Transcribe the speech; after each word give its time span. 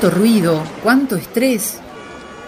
Cuánto 0.00 0.16
ruido, 0.16 0.62
cuánto 0.84 1.16
estrés. 1.16 1.80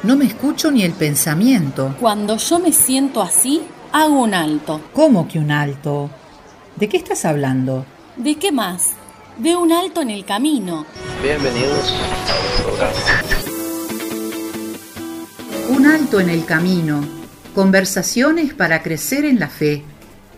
No 0.04 0.16
me 0.16 0.24
escucho 0.24 0.70
ni 0.70 0.84
el 0.84 0.92
pensamiento. 0.92 1.96
Cuando 1.98 2.36
yo 2.36 2.60
me 2.60 2.70
siento 2.70 3.20
así, 3.20 3.60
hago 3.90 4.22
un 4.22 4.34
alto. 4.34 4.80
¿Cómo 4.92 5.26
que 5.26 5.40
un 5.40 5.50
alto? 5.50 6.10
¿De 6.76 6.88
qué 6.88 6.96
estás 6.96 7.24
hablando? 7.24 7.84
¿De 8.14 8.36
qué 8.36 8.52
más? 8.52 8.90
De 9.36 9.56
un 9.56 9.72
alto 9.72 10.00
en 10.00 10.10
el 10.10 10.24
camino. 10.24 10.86
Bienvenidos 11.24 11.92
Un 15.70 15.86
alto 15.86 16.20
en 16.20 16.28
el 16.28 16.44
camino. 16.44 17.04
Conversaciones 17.52 18.54
para 18.54 18.80
crecer 18.80 19.24
en 19.24 19.40
la 19.40 19.48
fe. 19.48 19.82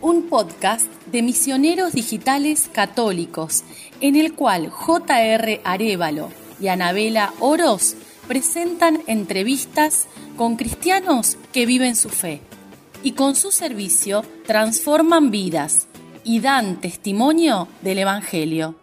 Un 0.01 0.31
podcast 0.31 0.87
de 1.13 1.21
misioneros 1.21 1.93
digitales 1.93 2.71
católicos 2.73 3.65
en 4.01 4.17
el 4.17 4.33
cual 4.33 4.71
J.R. 4.71 5.61
Arevalo 5.63 6.42
y 6.63 6.69
Anabela 6.69 7.35
Oros 7.41 7.97
presentan 8.29 9.03
entrevistas 9.09 10.07
con 10.37 10.57
cristianos 10.57 11.37
que 11.53 11.67
viven 11.67 11.97
su 11.97 12.09
fe 12.09 12.41
y 13.03 13.13
con 13.13 13.35
su 13.35 13.51
servicio 13.51 14.23
transforman 14.47 15.33
vidas 15.33 15.89
y 16.23 16.39
dan 16.39 16.81
testimonio 16.81 17.67
del 17.83 17.99
Evangelio. 17.99 18.77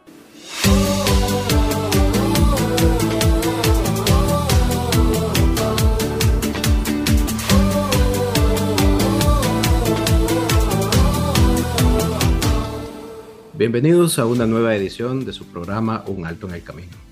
Bienvenidos 13.53 14.19
a 14.19 14.25
una 14.25 14.45
nueva 14.45 14.75
edición 14.75 15.23
de 15.25 15.33
su 15.33 15.45
programa 15.45 16.03
Un 16.08 16.25
Alto 16.25 16.47
en 16.47 16.55
el 16.55 16.64
Camino. 16.64 17.08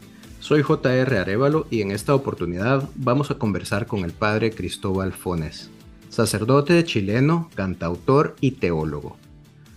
Soy 0.47 0.63
JR 0.63 1.17
Arevalo 1.17 1.67
y 1.69 1.81
en 1.81 1.91
esta 1.91 2.15
oportunidad 2.15 2.89
vamos 2.95 3.31
a 3.31 3.37
conversar 3.37 3.85
con 3.85 4.05
el 4.05 4.13
padre 4.13 4.51
Cristóbal 4.51 5.11
Fones, 5.11 5.69
sacerdote 6.07 6.85
chileno, 6.85 7.49
cantautor 7.53 8.33
y 8.39 8.51
teólogo. 8.51 9.17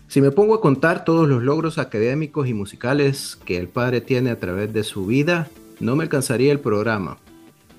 Si 0.07 0.21
me 0.21 0.31
pongo 0.31 0.55
a 0.55 0.61
contar 0.61 1.05
todos 1.05 1.29
los 1.29 1.43
logros 1.43 1.79
académicos 1.79 2.47
y 2.47 2.55
musicales 2.55 3.37
que 3.45 3.57
el 3.57 3.67
padre 3.67 4.01
tiene 4.01 4.31
a 4.31 4.39
través 4.39 4.73
de 4.73 4.85
su 4.85 5.07
vida, 5.07 5.49
no 5.81 5.97
me 5.97 6.05
alcanzaría 6.05 6.53
el 6.53 6.61
programa. 6.61 7.19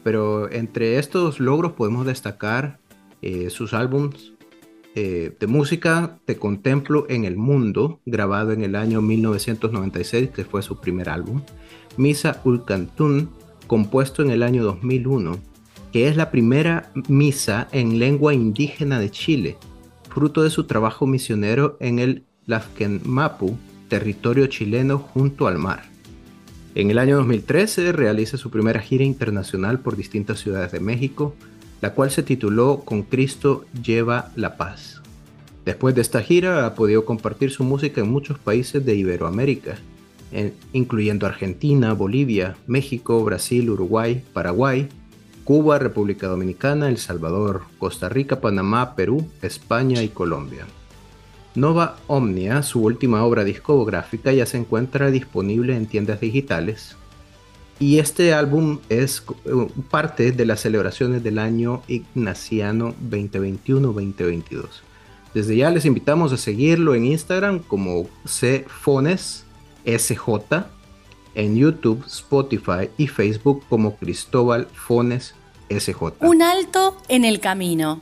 Pero 0.03 0.52
entre 0.52 1.00
estos 1.00 1.39
logros 1.39 1.72
podemos 1.72 2.06
destacar 2.06 2.78
eh, 3.22 3.50
sus 3.52 3.73
álbumes 3.73 4.34
eh, 4.95 5.34
de 5.39 5.47
música 5.47 6.17
Te 6.25 6.36
Contemplo 6.36 7.06
en 7.08 7.23
el 7.23 7.38
Mundo, 7.38 8.02
grabado 8.06 8.52
en 8.52 8.66
el 8.66 8.75
año 8.75 9.02
1996, 9.02 10.31
que 10.31 10.44
fue 10.44 10.62
su 10.62 10.81
primer 10.81 11.08
álbum. 11.08 11.42
Misa 11.97 12.42
Ulcantún, 12.44 13.30
compuesto 13.67 14.22
en 14.22 14.31
el 14.31 14.44
año 14.44 14.64
2001, 14.64 15.38
que 15.92 16.08
es 16.08 16.16
la 16.16 16.31
primera 16.31 16.92
misa 17.08 17.67
en 17.72 18.00
lengua 18.00 18.34
indígena 18.34 19.00
de 19.00 19.11
Chile, 19.11 19.58
fruto 20.09 20.44
de 20.44 20.50
su 20.50 20.66
trabajo 20.66 21.06
misionero 21.06 21.78
en 21.80 22.00
el 22.00 22.23
Mapu, 23.06 23.58
territorio 23.88 24.47
chileno 24.47 24.97
junto 24.97 25.47
al 25.47 25.58
mar. 25.58 25.84
En 26.75 26.89
el 26.89 26.97
año 26.97 27.17
2013 27.17 27.92
realiza 27.92 28.38
su 28.38 28.50
primera 28.50 28.80
gira 28.80 29.03
internacional 29.03 29.80
por 29.80 29.95
distintas 29.95 30.39
ciudades 30.39 30.72
de 30.72 30.80
México, 30.80 31.36
la 31.81 31.94
cual 31.94 32.12
se 32.12 32.23
tituló 32.23 32.81
Con 32.86 33.03
Cristo 33.03 33.66
lleva 33.84 34.31
la 34.36 34.58
paz. 34.58 35.02
Después 35.66 35.94
de 35.95 36.02
esta 36.02 36.22
gira 36.22 36.66
ha 36.66 36.75
podido 36.75 37.06
compartir 37.06 37.52
su 37.52 37.64
música 37.64 38.01
en 38.01 38.09
muchos 38.09 38.40
países 38.40 38.85
de 38.85 38.96
Iberoamérica, 38.96 39.78
incluyendo 40.74 41.25
Argentina, 41.25 41.94
Bolivia, 41.94 42.56
México, 42.68 43.24
Brasil, 43.24 43.69
Uruguay, 43.69 44.24
Paraguay, 44.34 44.88
Cuba, 45.44 45.80
República 45.80 46.28
Dominicana, 46.28 46.88
El 46.88 46.97
Salvador, 46.97 47.64
Costa 47.78 48.09
Rica, 48.09 48.40
Panamá, 48.40 48.96
Perú, 48.96 49.28
España 49.42 50.03
y 50.03 50.09
Colombia. 50.09 50.66
Nova 51.56 51.97
Omnia, 52.08 52.64
su 52.64 52.81
última 52.81 53.24
obra 53.25 53.44
discográfica, 53.44 54.31
ya 54.31 54.46
se 54.46 54.58
encuentra 54.58 55.12
disponible 55.12 55.75
en 55.75 55.86
tiendas 55.86 56.22
digitales 56.22 56.96
y 57.81 57.98
este 57.98 58.31
álbum 58.31 58.78
es 58.90 59.24
eh, 59.44 59.68
parte 59.90 60.31
de 60.31 60.46
las 60.46 60.59
celebraciones 60.59 61.24
del 61.24 61.40
año 61.40 61.81
ignaciano 61.88 62.94
2021-2022. 63.09 64.66
Desde 65.34 65.58
ya 65.58 65.72
les 65.72 65.86
invitamos 65.86 66.31
a 66.31 66.38
seguirlo 66.38 66.94
en 66.94 67.06
Instagram 67.06 67.58
como 67.58 68.08
cfones 68.24 69.41
SJ, 69.86 70.66
en 71.36 71.56
YouTube, 71.56 72.03
Spotify 72.08 72.90
y 72.97 73.08
Facebook 73.08 73.64
como 73.69 73.96
Cristóbal 73.96 74.68
Fones 74.68 75.36
SJ. 75.69 76.02
Un 76.19 76.42
alto 76.42 76.97
en 77.08 77.25
el 77.25 77.40
camino. 77.40 78.02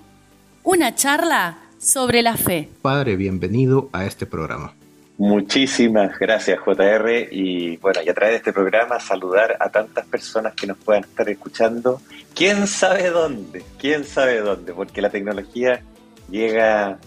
Una 0.64 0.96
charla 0.96 1.60
sobre 1.80 2.22
la 2.22 2.38
fe. 2.38 2.70
Padre, 2.82 3.16
bienvenido 3.16 3.90
a 3.94 4.06
este 4.06 4.26
programa. 4.26 4.74
Muchísimas 5.20 6.18
gracias, 6.18 6.60
JR. 6.60 7.28
Y 7.30 7.76
bueno, 7.78 8.00
y 8.06 8.10
a 8.10 8.14
través 8.14 8.34
de 8.34 8.38
este 8.38 8.54
programa 8.54 9.02
saludar 9.02 9.58
a 9.60 9.70
tantas 9.70 10.06
personas 10.06 10.54
que 10.54 10.66
nos 10.66 10.78
puedan 10.78 11.04
estar 11.04 11.28
escuchando. 11.28 12.02
¿Quién 12.34 12.68
sabe 12.68 13.10
dónde? 13.10 13.66
¿Quién 13.78 14.06
sabe 14.06 14.40
dónde? 14.40 14.74
Porque 14.74 15.02
la 15.02 15.10
tecnología 15.10 15.82
llega 16.30 17.00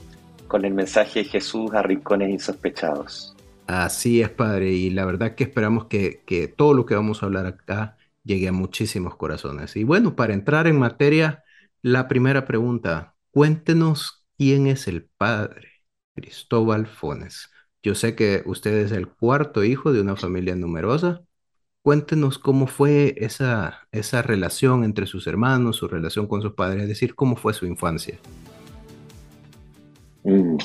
con 0.47 0.67
el 0.67 0.75
mensaje 0.75 1.21
de 1.21 1.25
Jesús 1.25 1.73
a 1.73 1.83
rincones 1.83 2.29
insospechados. 2.29 3.32
Así 3.73 4.21
es, 4.21 4.29
Padre. 4.29 4.71
Y 4.71 4.91
la 4.91 5.07
verdad 5.07 5.35
que 5.35 5.45
esperamos 5.45 5.87
que, 5.87 6.23
que 6.27 6.47
todo 6.47 6.75
lo 6.75 6.85
que 6.85 6.95
vamos 6.95 7.23
a 7.23 7.27
hablar 7.27 7.47
acá 7.47 7.97
llegue 8.23 8.49
a 8.49 8.53
muchísimos 8.53 9.17
corazones. 9.17 9.77
Y 9.77 9.85
bueno, 9.85 10.15
para 10.15 10.35
entrar 10.35 10.67
en 10.67 10.79
materia, 10.79 11.43
la 11.81 12.07
primera 12.07 12.45
pregunta, 12.45 13.17
cuéntenos 13.31 14.27
quién 14.37 14.67
es 14.67 14.89
el 14.89 15.09
Padre 15.17 15.71
Cristóbal 16.15 16.87
Fones. 16.87 17.51
Yo 17.83 17.95
sé 17.95 18.15
que 18.15 18.43
usted 18.45 18.77
es 18.77 18.93
el 18.93 19.09
cuarto 19.09 19.65
hijo 19.65 19.91
de 19.95 20.03
una 20.03 20.17
familia 20.17 20.55
numerosa. 20.55 21.23
Cuéntenos 21.81 22.39
cómo 22.39 22.67
fue 22.67 23.15
esa, 23.17 23.89
esa 23.91 24.21
relación 24.21 24.85
entre 24.85 25.07
sus 25.07 25.27
hermanos, 25.27 25.77
su 25.77 25.89
relación 25.89 26.27
con 26.27 26.43
sus 26.43 26.53
padres, 26.53 26.83
es 26.83 26.89
decir, 26.89 27.15
cómo 27.15 27.37
fue 27.37 27.55
su 27.55 27.65
infancia. 27.65 28.19
Mm. 30.25 30.59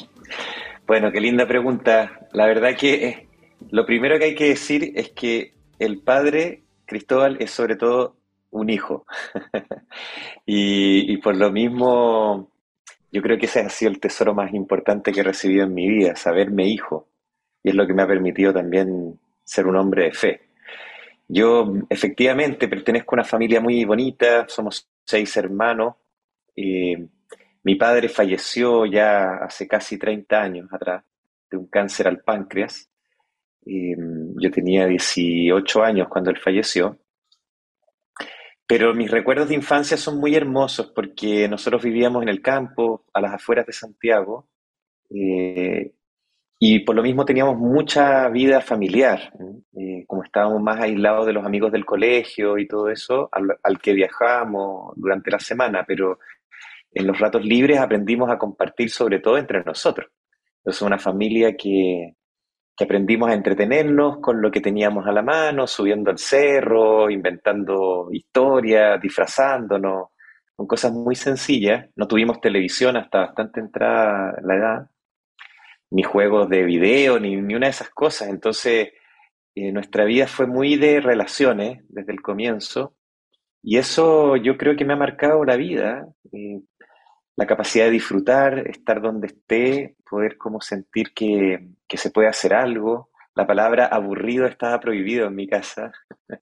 Bueno, 0.88 1.12
qué 1.12 1.20
linda 1.20 1.46
pregunta. 1.46 2.30
La 2.31 2.46
verdad 2.46 2.74
que 2.78 3.08
eh, 3.08 3.28
lo 3.72 3.86
primero 3.86 4.18
que 4.18 4.24
hay 4.24 4.36
que 4.36 4.48
decir 4.48 4.94
es 4.96 5.09
que 5.09 5.52
el 5.80 6.02
padre 6.02 6.64
Cristóbal 6.86 7.36
es 7.42 7.52
sobre 7.52 7.75
todo 7.75 8.16
un 8.52 8.70
hijo. 8.70 9.06
y, 10.46 11.18
por 11.18 11.36
lo 11.36 11.52
mismo 11.52 12.50
yo 13.12 13.22
creo 13.22 13.38
que 13.38 13.48
ese 13.48 13.59
ha 13.59 13.70
sido 13.70 13.92
el 13.92 14.00
tesoro 14.00 14.34
más 14.34 14.53
importante 14.53 15.12
que 15.12 15.20
he 15.20 15.24
recibido 15.24 15.66
en 15.66 15.74
mi 15.74 15.90
vida, 15.90 16.16
saberme 16.16 16.68
hijo. 16.68 17.09
Y 17.64 17.69
es 17.72 17.75
lo 17.75 17.86
que 17.86 17.94
me 17.94 18.04
ha 18.04 18.08
permitido 18.08 18.54
también 18.54 19.19
ser 19.44 19.68
un 19.68 19.75
hombre 19.75 20.06
de 20.06 20.14
fe. 20.14 20.42
Yo 21.28 21.74
efectivamente 21.90 22.69
pertenezco 22.69 23.14
a 23.14 23.18
una 23.18 23.24
familia 23.25 23.59
muy 23.59 23.84
bonita, 23.84 24.46
somos 24.48 24.90
seis 25.04 25.36
hermanos. 25.36 25.96
Mi 27.67 27.75
padre 27.75 28.07
falleció 28.07 28.85
ya 28.85 29.39
hace 29.41 29.67
casi 29.67 29.97
30 29.97 30.41
años 30.41 30.69
atrás 30.72 31.03
de 31.51 31.57
un 31.57 31.67
cáncer 31.67 32.07
al 32.07 32.22
páncreas. 32.22 32.89
yo 33.66 34.50
tenía 34.51 34.85
18 34.85 35.83
años 35.83 36.07
cuando 36.07 36.29
él 36.29 36.38
falleció. 36.38 36.97
Pero 38.66 38.94
mis 38.94 39.11
recuerdos 39.11 39.50
de 39.50 39.56
infancia 39.56 39.97
son 39.97 40.18
muy 40.18 40.33
hermosos 40.33 40.94
porque 40.95 41.50
nosotros 41.50 41.83
vivíamos 41.83 42.24
en 42.24 42.30
el 42.30 42.42
campo, 42.42 43.03
a 43.13 43.19
las 43.19 43.33
afueras 43.33 43.65
de 43.65 43.74
Santiago, 43.74 44.47
eh, 45.09 45.92
y 46.59 46.80
por 46.80 46.95
lo 46.95 47.03
mismo 47.03 47.25
teníamos 47.25 47.57
mucha 47.57 48.30
vida 48.30 48.62
familiar, 48.62 49.33
eh, 49.77 50.06
como 50.07 50.24
estábamos 50.24 50.62
más 50.62 50.80
aislados 50.80 51.25
de 51.25 51.33
los 51.33 51.45
amigos 51.45 51.74
del 51.74 51.86
colegio 51.86 52.57
y 52.57 52.65
todo 52.65 52.89
eso, 52.89 53.30
al, 53.31 53.80
que 53.80 53.92
viajábamos 53.92 54.94
durante 54.95 55.31
la 55.31 55.39
semana, 55.39 55.83
pero 55.86 56.19
en 56.97 57.07
los 57.07 57.19
ratos 57.19 57.45
libres 57.45 57.79
aprendimos 57.79 58.29
a 58.29 58.38
compartir 58.38 58.89
sobre 58.89 59.19
todo 59.19 59.38
entre 59.38 59.63
nosotros. 59.63 60.09
Entonces 60.57 60.81
una 60.81 60.97
familia 60.97 61.55
que, 61.55 62.15
que 62.75 62.83
aprendimos 62.83 63.29
a 63.29 63.33
entretenernos 63.33 64.17
con 64.19 64.41
lo 64.41 64.49
que 64.49 64.61
teníamos 64.61 65.05
a 65.07 65.11
la 65.11 65.21
mano, 65.21 65.67
subiendo 65.67 66.09
al 66.09 66.17
cerro, 66.17 67.09
inventando 67.09 68.09
historias, 68.11 68.99
disfrazándonos, 69.01 70.09
con 70.55 70.65
cosas 70.65 70.91
muy 70.91 71.15
sencillas. 71.15 71.88
No 71.95 72.07
tuvimos 72.07 72.41
televisión 72.41 72.97
hasta 72.97 73.19
bastante 73.19 73.59
entrada 73.59 74.35
la 74.44 74.55
edad, 74.55 74.89
ni 75.91 76.03
juegos 76.03 76.49
de 76.49 76.63
video, 76.63 77.19
ni, 77.19 77.35
una 77.38 77.67
de 77.67 77.71
esas 77.71 77.91
cosas. 77.91 78.29
Entonces, 78.29 78.89
eh, 79.55 79.71
nuestra 79.71 80.03
vida 80.05 80.27
fue 80.27 80.47
muy 80.47 80.77
de 80.77 80.99
relaciones 80.99 81.83
desde 81.89 82.11
el 82.11 82.21
comienzo, 82.21 82.95
y 83.63 83.77
eso 83.77 84.38
yo 84.38 84.57
creo 84.57 84.75
que 84.75 84.85
me 84.85 84.94
ha 84.94 84.97
marcado 84.97 85.44
la 85.44 85.57
vida. 85.57 86.07
Eh, 86.31 86.61
la 87.38 87.45
capacidad 87.45 87.86
de 87.86 87.92
disfrutar, 87.92 88.68
estar 88.68 89.00
donde 89.00 89.28
esté, 89.28 89.95
poder 90.10 90.38
como 90.38 90.60
sentir 90.60 91.13
que, 91.13 91.69
se 91.88 92.10
puede 92.10 92.28
hacer 92.28 92.54
algo. 92.54 93.12
La 93.36 93.45
palabra 93.45 93.86
aburrido 93.86 94.48
estaba 94.48 94.80
prohibido 94.80 95.28
en 95.28 95.36
mi 95.36 95.48
casa. 95.48 95.92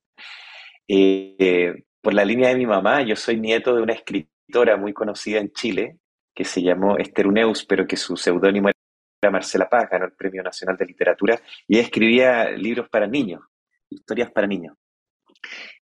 Eh, 0.87 1.85
por 1.99 2.13
la 2.13 2.23
línea 2.23 2.49
de 2.49 2.55
mi 2.55 2.67
mamá, 2.67 3.01
yo 3.01 3.15
soy 3.15 3.39
nieto 3.39 3.75
de 3.75 3.81
una 3.81 3.93
escritora 3.93 4.77
muy 4.77 4.93
conocida 4.93 5.39
en 5.39 5.51
Chile, 5.51 5.97
que 6.31 6.45
se 6.45 6.61
llamó 6.61 6.99
Esther 6.99 7.25
Uneus, 7.25 7.65
pero 7.65 7.87
que 7.87 7.97
su 7.97 8.15
seudónimo 8.15 8.69
era 8.69 9.31
Marcela 9.31 9.67
Paz, 9.67 9.89
ganó 9.89 10.05
el 10.05 10.11
Premio 10.11 10.43
Nacional 10.43 10.77
de 10.77 10.85
Literatura, 10.85 11.41
y 11.67 11.79
escribía 11.79 12.51
libros 12.51 12.87
para 12.87 13.07
niños, 13.07 13.41
historias 13.89 14.29
para 14.29 14.45
niños. 14.45 14.77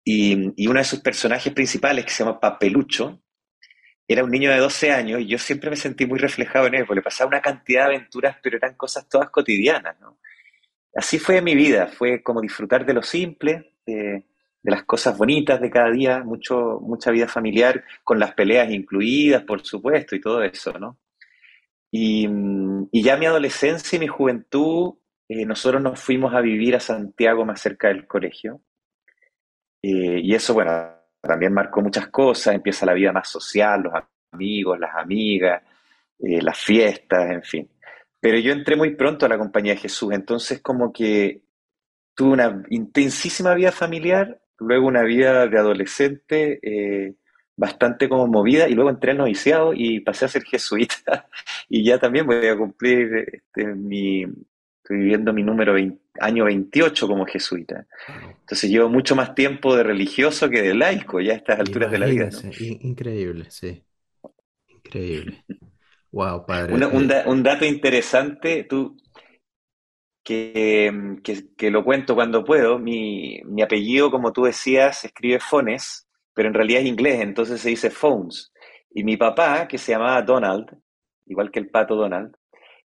Y, 0.04 0.52
y 0.62 0.66
uno 0.66 0.80
de 0.80 0.84
sus 0.84 1.00
personajes 1.00 1.54
principales, 1.54 2.04
que 2.04 2.10
se 2.10 2.22
llama 2.22 2.38
Papelucho, 2.38 3.22
era 4.12 4.24
un 4.24 4.30
niño 4.32 4.50
de 4.50 4.58
12 4.58 4.90
años 4.90 5.20
y 5.20 5.26
yo 5.28 5.38
siempre 5.38 5.70
me 5.70 5.76
sentí 5.76 6.04
muy 6.04 6.18
reflejado 6.18 6.66
en 6.66 6.74
él, 6.74 6.84
porque 6.84 6.98
le 6.98 7.04
pasaba 7.04 7.28
una 7.28 7.40
cantidad 7.40 7.82
de 7.82 7.94
aventuras, 7.94 8.36
pero 8.42 8.56
eran 8.56 8.74
cosas 8.74 9.08
todas 9.08 9.30
cotidianas, 9.30 10.00
¿no? 10.00 10.18
Así 10.96 11.20
fue 11.20 11.40
mi 11.40 11.54
vida, 11.54 11.86
fue 11.86 12.20
como 12.20 12.40
disfrutar 12.40 12.84
de 12.84 12.92
lo 12.92 13.02
simple, 13.02 13.74
de, 13.86 14.24
las 14.64 14.82
cosas 14.82 15.16
bonitas 15.16 15.60
de 15.60 15.70
cada 15.70 15.92
día, 15.92 16.24
mucho, 16.24 16.80
mucha 16.82 17.12
vida 17.12 17.28
familiar, 17.28 17.84
con 18.02 18.18
las 18.18 18.34
peleas 18.34 18.70
incluidas, 18.70 19.44
por 19.44 19.64
supuesto, 19.64 20.16
y 20.16 20.20
todo 20.20 20.42
eso, 20.42 20.76
¿no? 20.76 20.98
Y, 21.92 22.28
ya 22.92 23.16
mi 23.16 23.26
adolescencia 23.26 23.96
y 23.96 24.00
mi 24.00 24.08
juventud, 24.08 24.94
eh, 25.28 25.46
nosotros 25.46 25.80
nos 25.80 26.00
fuimos 26.00 26.34
a 26.34 26.40
vivir 26.40 26.74
a 26.74 26.80
Santiago 26.80 27.44
más 27.44 27.60
cerca 27.60 27.88
del 27.88 28.08
colegio. 28.08 28.60
Eh, 29.82 30.20
y 30.20 30.34
eso, 30.34 30.52
bueno, 30.52 30.99
también 31.20 31.52
marcó 31.52 31.80
muchas 31.82 32.08
cosas, 32.08 32.54
empieza 32.54 32.86
la 32.86 32.94
vida 32.94 33.12
más 33.12 33.28
social, 33.28 33.82
los 33.82 33.92
amigos, 34.32 34.78
las 34.78 34.94
amigas, 34.94 35.62
eh, 36.18 36.42
las 36.42 36.58
fiestas, 36.58 37.30
en 37.30 37.42
fin. 37.42 37.70
Pero 38.20 38.38
yo 38.38 38.52
entré 38.52 38.76
muy 38.76 38.94
pronto 38.94 39.26
a 39.26 39.28
la 39.28 39.38
compañía 39.38 39.74
de 39.74 39.80
Jesús, 39.80 40.12
entonces 40.12 40.60
como 40.60 40.92
que 40.92 41.42
tuve 42.14 42.32
una 42.32 42.62
intensísima 42.68 43.54
vida 43.54 43.72
familiar, 43.72 44.40
luego 44.58 44.86
una 44.86 45.02
vida 45.02 45.46
de 45.46 45.58
adolescente 45.58 46.60
eh, 46.62 47.14
bastante 47.56 48.08
como 48.08 48.26
movida, 48.26 48.68
y 48.68 48.74
luego 48.74 48.90
entré 48.90 49.12
al 49.12 49.18
noviciado 49.18 49.72
y 49.74 50.00
pasé 50.00 50.26
a 50.26 50.28
ser 50.28 50.44
jesuita, 50.44 51.28
y 51.68 51.84
ya 51.84 51.98
también 51.98 52.26
voy 52.26 52.46
a 52.46 52.56
cumplir 52.56 53.26
este, 53.32 53.66
mi, 53.74 54.26
estoy 54.90 55.04
viviendo 55.04 55.32
mi 55.32 55.44
número 55.44 55.76
año 56.20 56.44
28 56.46 57.06
como 57.06 57.24
jesuita. 57.24 57.86
Entonces 58.40 58.68
llevo 58.68 58.88
mucho 58.88 59.14
más 59.14 59.36
tiempo 59.36 59.76
de 59.76 59.84
religioso 59.84 60.50
que 60.50 60.62
de 60.62 60.74
laico 60.74 61.20
ya 61.20 61.34
a 61.34 61.36
estas 61.36 61.60
alturas 61.60 61.92
de 61.92 61.98
la 61.98 62.06
vida. 62.06 62.28
Increíble, 62.58 63.46
sí. 63.50 63.84
Increíble. 64.66 65.44
Wow, 66.10 66.44
padre. 66.44 66.74
Eh, 66.74 67.22
un, 67.26 67.42
dato 67.44 67.64
interesante, 67.64 68.64
tú, 68.64 68.96
que, 70.24 70.92
que, 71.56 71.70
lo 71.70 71.84
cuento 71.84 72.16
cuando 72.16 72.44
puedo, 72.44 72.80
mi, 72.80 73.40
mi, 73.44 73.62
apellido, 73.62 74.10
como 74.10 74.32
tú 74.32 74.42
decías, 74.42 75.04
escribe 75.04 75.38
Fones, 75.38 76.08
pero 76.34 76.48
en 76.48 76.54
realidad 76.54 76.82
es 76.82 76.88
inglés, 76.88 77.20
entonces 77.20 77.60
se 77.60 77.68
dice 77.68 77.90
Phones. 77.90 78.52
Y 78.92 79.04
mi 79.04 79.16
papá, 79.16 79.68
que 79.68 79.78
se 79.78 79.92
llamaba 79.92 80.20
Donald, 80.22 80.66
igual 81.26 81.52
que 81.52 81.60
el 81.60 81.70
pato 81.70 81.94
Donald, 81.94 82.34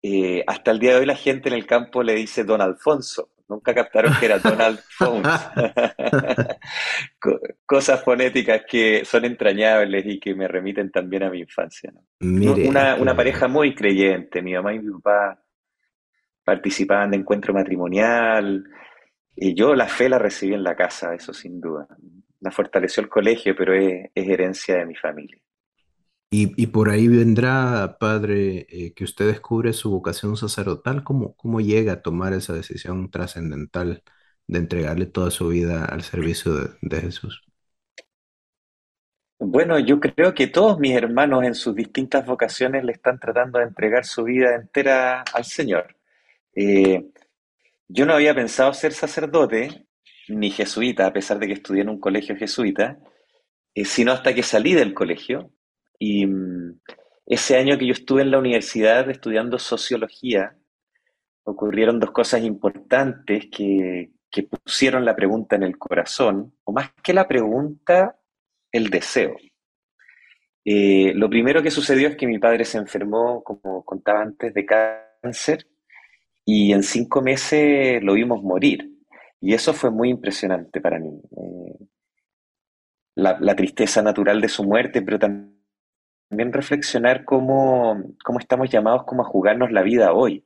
eh, 0.02 0.43
hasta 0.47 0.70
el 0.70 0.79
día 0.79 0.93
de 0.93 1.00
hoy 1.00 1.06
la 1.06 1.17
gente 1.17 1.49
en 1.49 1.55
el 1.55 1.67
campo 1.67 2.02
le 2.02 2.14
dice 2.14 2.44
Don 2.44 2.61
Alfonso. 2.61 3.31
Nunca 3.49 3.75
captaron 3.75 4.14
que 4.19 4.26
era 4.26 4.38
Donald 4.38 4.79
Phones. 4.97 5.50
Cosas 7.67 8.02
fonéticas 8.05 8.62
que 8.69 9.05
son 9.05 9.25
entrañables 9.25 10.06
y 10.06 10.20
que 10.20 10.35
me 10.35 10.47
remiten 10.47 10.91
también 10.91 11.25
a 11.25 11.31
mi 11.31 11.41
infancia. 11.41 11.93
una, 12.20 12.94
una, 12.94 13.17
pareja 13.17 13.49
muy 13.49 13.75
creyente. 13.75 14.41
Mi 14.41 14.55
mamá 14.55 14.73
y 14.73 14.79
mi 14.79 14.93
papá 14.93 15.43
participaban 16.44 17.11
de 17.11 17.17
encuentro 17.17 17.53
matrimonial. 17.53 18.64
Y 19.35 19.55
yo 19.55 19.75
la 19.75 19.88
fe 19.88 20.08
la 20.08 20.19
recibí 20.19 20.55
en 20.55 20.62
la 20.62 20.76
casa, 20.76 21.12
eso 21.14 21.35
sin 21.35 21.61
duda. 21.61 21.88
La 22.41 22.53
fortaleció 22.53 23.03
el 23.03 23.08
colegio, 23.08 23.55
pero 23.56 23.75
es 23.75 24.11
herencia 24.14 24.76
de 24.76 24.87
mi 24.87 24.94
familia. 24.94 25.41
Y, 26.32 26.69
por 26.69 26.91
ahí 26.91 27.09
vendrá, 27.09 27.97
padre, 27.99 28.65
eh, 28.71 28.94
que 28.94 29.03
usted 29.03 29.27
descubre 29.27 29.73
su 29.73 29.91
vocación 29.91 30.37
sacerdotal. 30.37 31.03
¿Cómo, 31.03 31.35
¿Cómo 31.35 31.61
llega 31.61 31.94
a 31.94 32.03
tomar 32.03 32.35
esa 32.35 32.53
decisión 32.53 33.11
trascendental 33.11 34.05
de 34.47 34.59
entregarle 34.61 35.06
toda 35.06 35.32
su 35.32 35.49
vida 35.49 35.85
al 35.85 36.03
servicio 36.03 36.53
de, 36.82 37.00
Jesús? 37.00 37.43
Bueno, 39.41 39.81
yo 39.81 39.99
creo 39.99 40.32
que 40.32 40.47
todos 40.47 40.79
mis 40.79 40.94
hermanos 40.94 41.43
en 41.43 41.56
sus 41.56 41.75
distintas 41.75 42.25
vocaciones 42.25 42.85
le 42.85 42.93
están 42.93 43.19
tratando 43.19 43.59
de 43.59 43.65
entregar 43.65 44.05
su 44.05 44.23
vida 44.23 44.55
entera 44.55 45.23
al 45.35 45.44
Señor. 45.44 45.97
Eh, 46.55 47.11
yo 47.88 48.06
no 48.06 48.12
había 48.12 48.37
pensado 48.37 48.73
ser 48.73 48.93
sacerdote 48.93 49.85
ni 50.29 50.53
jesuita, 50.53 51.06
a 51.06 51.12
pesar 51.12 51.41
de 51.41 51.49
que 51.49 51.55
estudié 51.55 51.82
en 51.82 51.88
un 51.88 51.99
colegio 51.99 52.37
jesuita, 52.37 53.00
eh, 53.75 53.85
sino 53.85 54.12
hasta 54.12 54.32
que 54.32 54.44
salí 54.44 54.75
del 54.75 54.94
colegio 54.94 55.50
y 56.00 56.26
mm, 56.26 56.81
ese 57.26 57.56
año 57.56 57.79
que 57.79 57.87
yo 57.87 57.93
estuve 57.93 58.23
en 58.23 58.32
la 58.32 58.38
universidad 58.38 59.08
estudiando 59.08 59.58
sociología, 59.61 60.56
ocurrieron 61.44 62.00
dos 62.00 62.11
cosas 62.11 62.43
importantes 62.43 63.47
que, 63.52 64.11
pusieron 64.49 65.05
la 65.05 65.14
pregunta 65.14 65.56
en 65.56 65.64
el 65.64 65.76
corazón, 65.76 66.55
o 66.64 66.73
más 66.73 66.93
que 67.02 67.12
la 67.12 67.29
pregunta, 67.29 68.17
el 68.73 68.88
deseo. 68.88 69.37
Eh, 70.64 71.12
lo 71.14 71.29
primero 71.29 71.62
que 71.62 71.70
sucedió 71.70 72.08
es 72.08 72.17
que 72.17 72.26
mi 72.26 72.38
padre 72.38 72.64
se 72.64 72.79
enfermó, 72.79 73.43
como 73.43 73.85
contaba 73.85 74.23
antes, 74.23 74.55
de 74.55 74.67
cáncer 74.67 75.67
y 76.44 76.73
en 76.73 76.82
cinco 76.82 77.23
meses 77.23 78.03
lo 78.03 78.14
vimos 78.14 78.43
morir. 78.43 78.88
Y 79.41 79.55
eso 79.55 79.73
fue 79.75 79.91
muy 79.91 80.11
impresionante 80.11 80.81
para 80.81 80.99
mí. 80.99 81.20
Eh, 81.37 81.87
la, 83.17 83.38
la, 83.41 83.56
tristeza 83.56 84.03
natural 84.03 84.41
de 84.41 84.49
su 84.49 84.64
muerte, 84.64 85.03
pero 85.03 85.19
también 85.19 85.60
también 86.31 86.53
reflexionar 86.53 87.25
cómo, 87.25 88.00
cómo, 88.25 88.38
estamos 88.38 88.71
llamados 88.71 89.03
como 89.05 89.23
a 89.23 89.27
jugarnos 89.27 89.73
la 89.73 89.82
vida 89.82 90.12
hoy. 90.12 90.44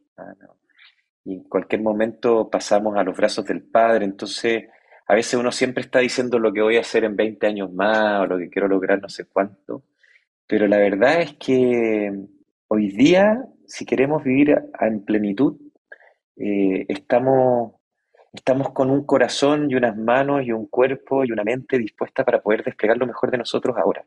Y 1.24 1.34
en 1.34 1.44
cualquier 1.44 1.82
momento 1.82 2.48
pasamos 2.48 2.96
a 2.96 3.04
los 3.04 3.14
brazos 3.14 3.44
del 3.44 3.62
Padre, 3.62 4.06
entonces 4.06 4.64
a 5.06 5.14
veces 5.14 5.34
uno 5.34 5.52
siempre 5.52 5.82
está 5.82 5.98
diciendo 5.98 6.38
lo 6.38 6.54
que 6.54 6.62
voy 6.62 6.78
a 6.78 6.80
hacer 6.80 7.04
en 7.04 7.16
20 7.16 7.46
años 7.46 7.70
más 7.70 8.22
o 8.22 8.26
lo 8.26 8.38
que 8.38 8.48
quiero 8.48 8.66
lograr 8.66 9.00
no 9.02 9.10
sé 9.10 9.26
cuánto, 9.26 9.84
pero 10.46 10.66
la 10.66 10.78
verdad 10.78 11.20
es 11.20 11.34
que 11.34 12.10
hoy 12.68 12.88
día, 12.88 13.44
si 13.66 13.84
queremos 13.84 14.24
vivir 14.24 14.56
en 14.80 15.04
plenitud, 15.04 15.58
eh, 16.36 16.86
estamos, 16.88 17.74
estamos 18.32 18.70
con 18.72 18.90
un 18.90 19.04
corazón 19.04 19.70
y 19.70 19.74
unas 19.74 19.98
manos 19.98 20.44
y 20.44 20.52
un 20.52 20.66
cuerpo 20.66 21.24
y 21.26 21.32
una 21.32 21.44
mente 21.44 21.76
dispuesta 21.76 22.24
para 22.24 22.40
poder 22.40 22.64
desplegar 22.64 22.96
lo 22.96 23.06
mejor 23.06 23.30
de 23.30 23.38
nosotros 23.38 23.76
ahora. 23.76 24.06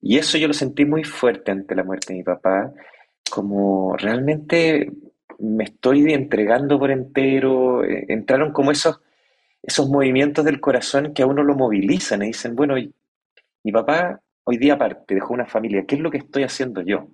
Y 0.00 0.18
eso 0.18 0.38
yo 0.38 0.48
lo 0.48 0.54
sentí 0.54 0.84
muy 0.84 1.04
fuerte 1.04 1.50
ante 1.50 1.74
la 1.74 1.84
muerte 1.84 2.12
de 2.12 2.18
mi 2.18 2.24
papá, 2.24 2.72
como 3.30 3.96
realmente 3.96 4.90
me 5.38 5.64
estoy 5.64 6.12
entregando 6.12 6.78
por 6.78 6.90
entero, 6.90 7.84
eh, 7.84 8.06
entraron 8.08 8.52
como 8.52 8.70
esos, 8.70 9.00
esos 9.62 9.88
movimientos 9.88 10.44
del 10.44 10.60
corazón 10.60 11.12
que 11.14 11.22
a 11.22 11.26
uno 11.26 11.42
lo 11.42 11.54
movilizan 11.54 12.22
y 12.22 12.28
dicen, 12.28 12.54
bueno, 12.56 12.74
mi 13.64 13.72
papá 13.72 14.20
hoy 14.44 14.56
día 14.56 14.74
aparte 14.74 15.14
dejó 15.14 15.34
una 15.34 15.46
familia, 15.46 15.84
¿qué 15.86 15.96
es 15.96 16.00
lo 16.00 16.10
que 16.10 16.18
estoy 16.18 16.42
haciendo 16.42 16.82
yo? 16.82 17.08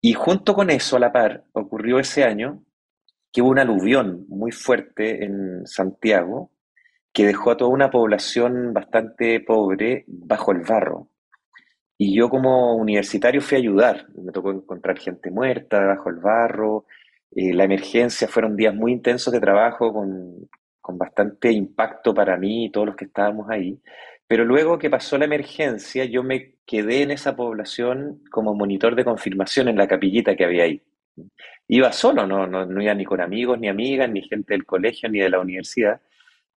Y 0.00 0.14
junto 0.14 0.54
con 0.54 0.70
eso, 0.70 0.96
a 0.96 1.00
la 1.00 1.12
par, 1.12 1.44
ocurrió 1.52 1.98
ese 1.98 2.24
año 2.24 2.62
que 3.32 3.42
hubo 3.42 3.50
un 3.50 3.58
aluvión 3.58 4.24
muy 4.28 4.52
fuerte 4.52 5.24
en 5.24 5.66
Santiago 5.66 6.50
que 7.12 7.26
dejó 7.26 7.50
a 7.50 7.56
toda 7.56 7.70
una 7.70 7.90
población 7.90 8.72
bastante 8.72 9.40
pobre 9.40 10.04
bajo 10.06 10.52
el 10.52 10.60
barro. 10.60 11.08
Y 11.98 12.14
yo 12.14 12.28
como 12.28 12.76
universitario 12.76 13.40
fui 13.40 13.56
a 13.56 13.60
ayudar. 13.60 14.06
Me 14.14 14.32
tocó 14.32 14.50
encontrar 14.52 14.98
gente 14.98 15.30
muerta 15.30 15.80
bajo 15.86 16.10
el 16.10 16.16
barro. 16.16 16.86
Eh, 17.34 17.54
la 17.54 17.64
emergencia 17.64 18.28
fueron 18.28 18.56
días 18.56 18.74
muy 18.74 18.92
intensos 18.92 19.32
de 19.32 19.40
trabajo 19.40 19.92
con, 19.92 20.48
con 20.80 20.98
bastante 20.98 21.50
impacto 21.50 22.14
para 22.14 22.36
mí 22.36 22.66
y 22.66 22.70
todos 22.70 22.88
los 22.88 22.96
que 22.96 23.06
estábamos 23.06 23.48
ahí. 23.50 23.80
Pero 24.28 24.44
luego 24.44 24.78
que 24.78 24.90
pasó 24.90 25.16
la 25.18 25.24
emergencia, 25.24 26.04
yo 26.04 26.22
me 26.22 26.56
quedé 26.66 27.02
en 27.02 27.12
esa 27.12 27.36
población 27.36 28.22
como 28.30 28.54
monitor 28.54 28.96
de 28.96 29.04
confirmación 29.04 29.68
en 29.68 29.76
la 29.76 29.86
capillita 29.86 30.36
que 30.36 30.44
había 30.44 30.64
ahí. 30.64 30.82
Iba 31.68 31.92
solo, 31.92 32.26
no, 32.26 32.46
no, 32.46 32.66
no 32.66 32.82
iba 32.82 32.94
ni 32.94 33.04
con 33.04 33.20
amigos, 33.20 33.58
ni 33.58 33.68
amigas, 33.68 34.10
ni 34.10 34.22
gente 34.22 34.54
del 34.54 34.64
colegio, 34.64 35.08
ni 35.08 35.20
de 35.20 35.30
la 35.30 35.40
universidad, 35.40 36.00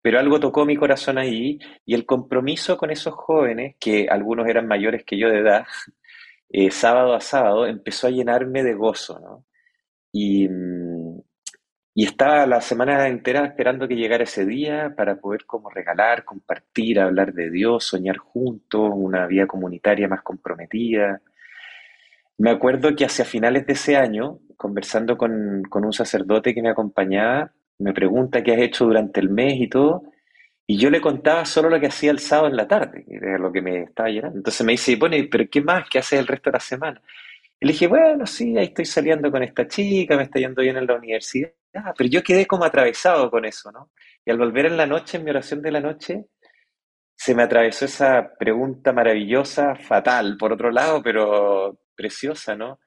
pero 0.01 0.19
algo 0.19 0.39
tocó 0.39 0.65
mi 0.65 0.75
corazón 0.75 1.17
ahí 1.17 1.59
y 1.85 1.93
el 1.93 2.05
compromiso 2.05 2.77
con 2.77 2.91
esos 2.91 3.13
jóvenes, 3.13 3.75
que 3.79 4.07
algunos 4.09 4.47
eran 4.47 4.67
mayores 4.67 5.03
que 5.05 5.17
yo 5.17 5.29
de 5.29 5.39
edad, 5.39 5.65
eh, 6.49 6.71
sábado 6.71 7.13
a 7.13 7.21
sábado, 7.21 7.65
empezó 7.67 8.07
a 8.07 8.11
llenarme 8.11 8.63
de 8.63 8.73
gozo, 8.73 9.19
¿no? 9.19 9.45
Y, 10.11 10.47
mm, 10.47 11.19
y 11.99 12.05
estaba 12.05 12.45
la 12.45 12.61
semana 12.61 13.07
entera 13.09 13.45
esperando 13.45 13.87
que 13.87 13.95
llegara 13.95 14.23
ese 14.23 14.45
día 14.45 14.93
para 14.95 15.17
poder 15.17 15.45
como 15.45 15.69
regalar, 15.69 16.23
compartir, 16.23 16.99
hablar 16.99 17.33
de 17.33 17.49
Dios, 17.51 17.83
soñar 17.83 18.17
juntos, 18.17 18.89
una 18.93 19.27
vida 19.27 19.47
comunitaria 19.47 20.07
más 20.07 20.21
comprometida. 20.21 21.21
Me 22.37 22.51
acuerdo 22.51 22.95
que 22.95 23.05
hacia 23.05 23.25
finales 23.25 23.67
de 23.67 23.73
ese 23.73 23.97
año, 23.97 24.39
conversando 24.55 25.17
con, 25.17 25.63
con 25.69 25.83
un 25.83 25.91
sacerdote 25.91 26.53
que 26.53 26.61
me 26.61 26.69
acompañaba, 26.69 27.51
me 27.79 27.93
pregunta 27.93 28.43
qué 28.43 28.53
has 28.53 28.59
hecho 28.61 28.85
durante 28.85 29.19
el 29.19 29.29
mes 29.29 29.55
y 29.61 29.67
todo, 29.69 30.03
Y 30.67 30.77
yo 30.79 30.89
le 30.91 31.01
contaba 31.01 31.45
solo 31.45 31.69
lo 31.69 31.79
que 31.79 31.87
hacía 31.87 32.11
el 32.11 32.19
sábado 32.19 32.49
en 32.49 32.57
la 32.57 32.67
tarde, 32.67 33.05
era 33.09 33.39
lo 33.39 33.51
que 33.51 33.61
me 33.61 33.83
estaba 33.83 34.09
llenando. 34.09 34.37
Entonces 34.39 34.65
me 34.65 34.73
dice, 34.73 34.95
bueno, 34.97 35.17
pero 35.31 35.45
¿qué 35.51 35.61
más? 35.61 35.89
¿Qué 35.89 35.99
haces 35.99 36.19
el 36.19 36.27
resto 36.27 36.51
de 36.51 36.55
la 36.55 36.61
semana? 36.61 37.01
Y 37.59 37.67
le 37.67 37.73
dije, 37.73 37.87
bueno, 37.87 38.25
sí, 38.27 38.57
ahí 38.57 38.65
estoy 38.67 38.85
saliendo 38.85 39.31
con 39.31 39.43
esta 39.43 39.67
chica, 39.67 40.17
me 40.17 40.23
está 40.23 40.39
yendo 40.39 40.61
bien 40.61 40.77
en 40.77 40.87
la 40.87 40.95
universidad. 40.95 41.51
Pero 41.97 42.09
yo 42.09 42.23
quedé 42.23 42.45
como 42.47 42.65
atravesado 42.65 43.31
con 43.31 43.45
eso, 43.45 43.71
¿no? 43.71 43.91
Y 44.25 44.31
al 44.31 44.37
volver 44.37 44.67
en 44.67 44.77
la 44.77 44.87
noche, 44.87 45.17
en 45.17 45.23
mi 45.25 45.31
oración 45.31 45.61
de 45.61 45.71
la 45.71 45.81
noche, 45.81 46.27
se 47.15 47.35
me 47.35 47.43
atravesó 47.43 47.85
esa 47.85 48.33
pregunta 48.39 48.93
maravillosa, 48.93 49.75
fatal, 49.75 50.37
por 50.37 50.53
otro 50.53 50.71
lado, 50.71 51.01
pero 51.03 51.79
preciosa, 51.95 52.55
¿no? 52.55 52.79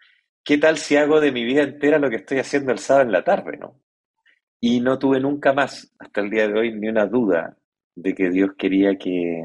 ¿Qué 0.44 0.58
tal 0.58 0.78
si 0.78 0.96
hago 0.96 1.20
de 1.20 1.32
mi 1.32 1.44
vida 1.44 1.62
entera 1.62 1.98
lo 1.98 2.10
que 2.10 2.16
estoy 2.16 2.38
haciendo 2.38 2.72
el 2.72 2.78
sábado 2.78 3.06
en 3.06 3.12
la 3.12 3.24
tarde, 3.24 3.56
¿no? 3.58 3.80
Y 4.64 4.78
no 4.78 4.96
tuve 4.96 5.18
nunca 5.18 5.52
más, 5.52 5.92
hasta 5.98 6.20
el 6.20 6.30
día 6.30 6.46
de 6.46 6.56
hoy, 6.56 6.72
ni 6.72 6.88
una 6.88 7.06
duda 7.06 7.56
de 7.96 8.14
que 8.14 8.30
Dios 8.30 8.52
quería 8.56 8.96
que, 8.96 9.42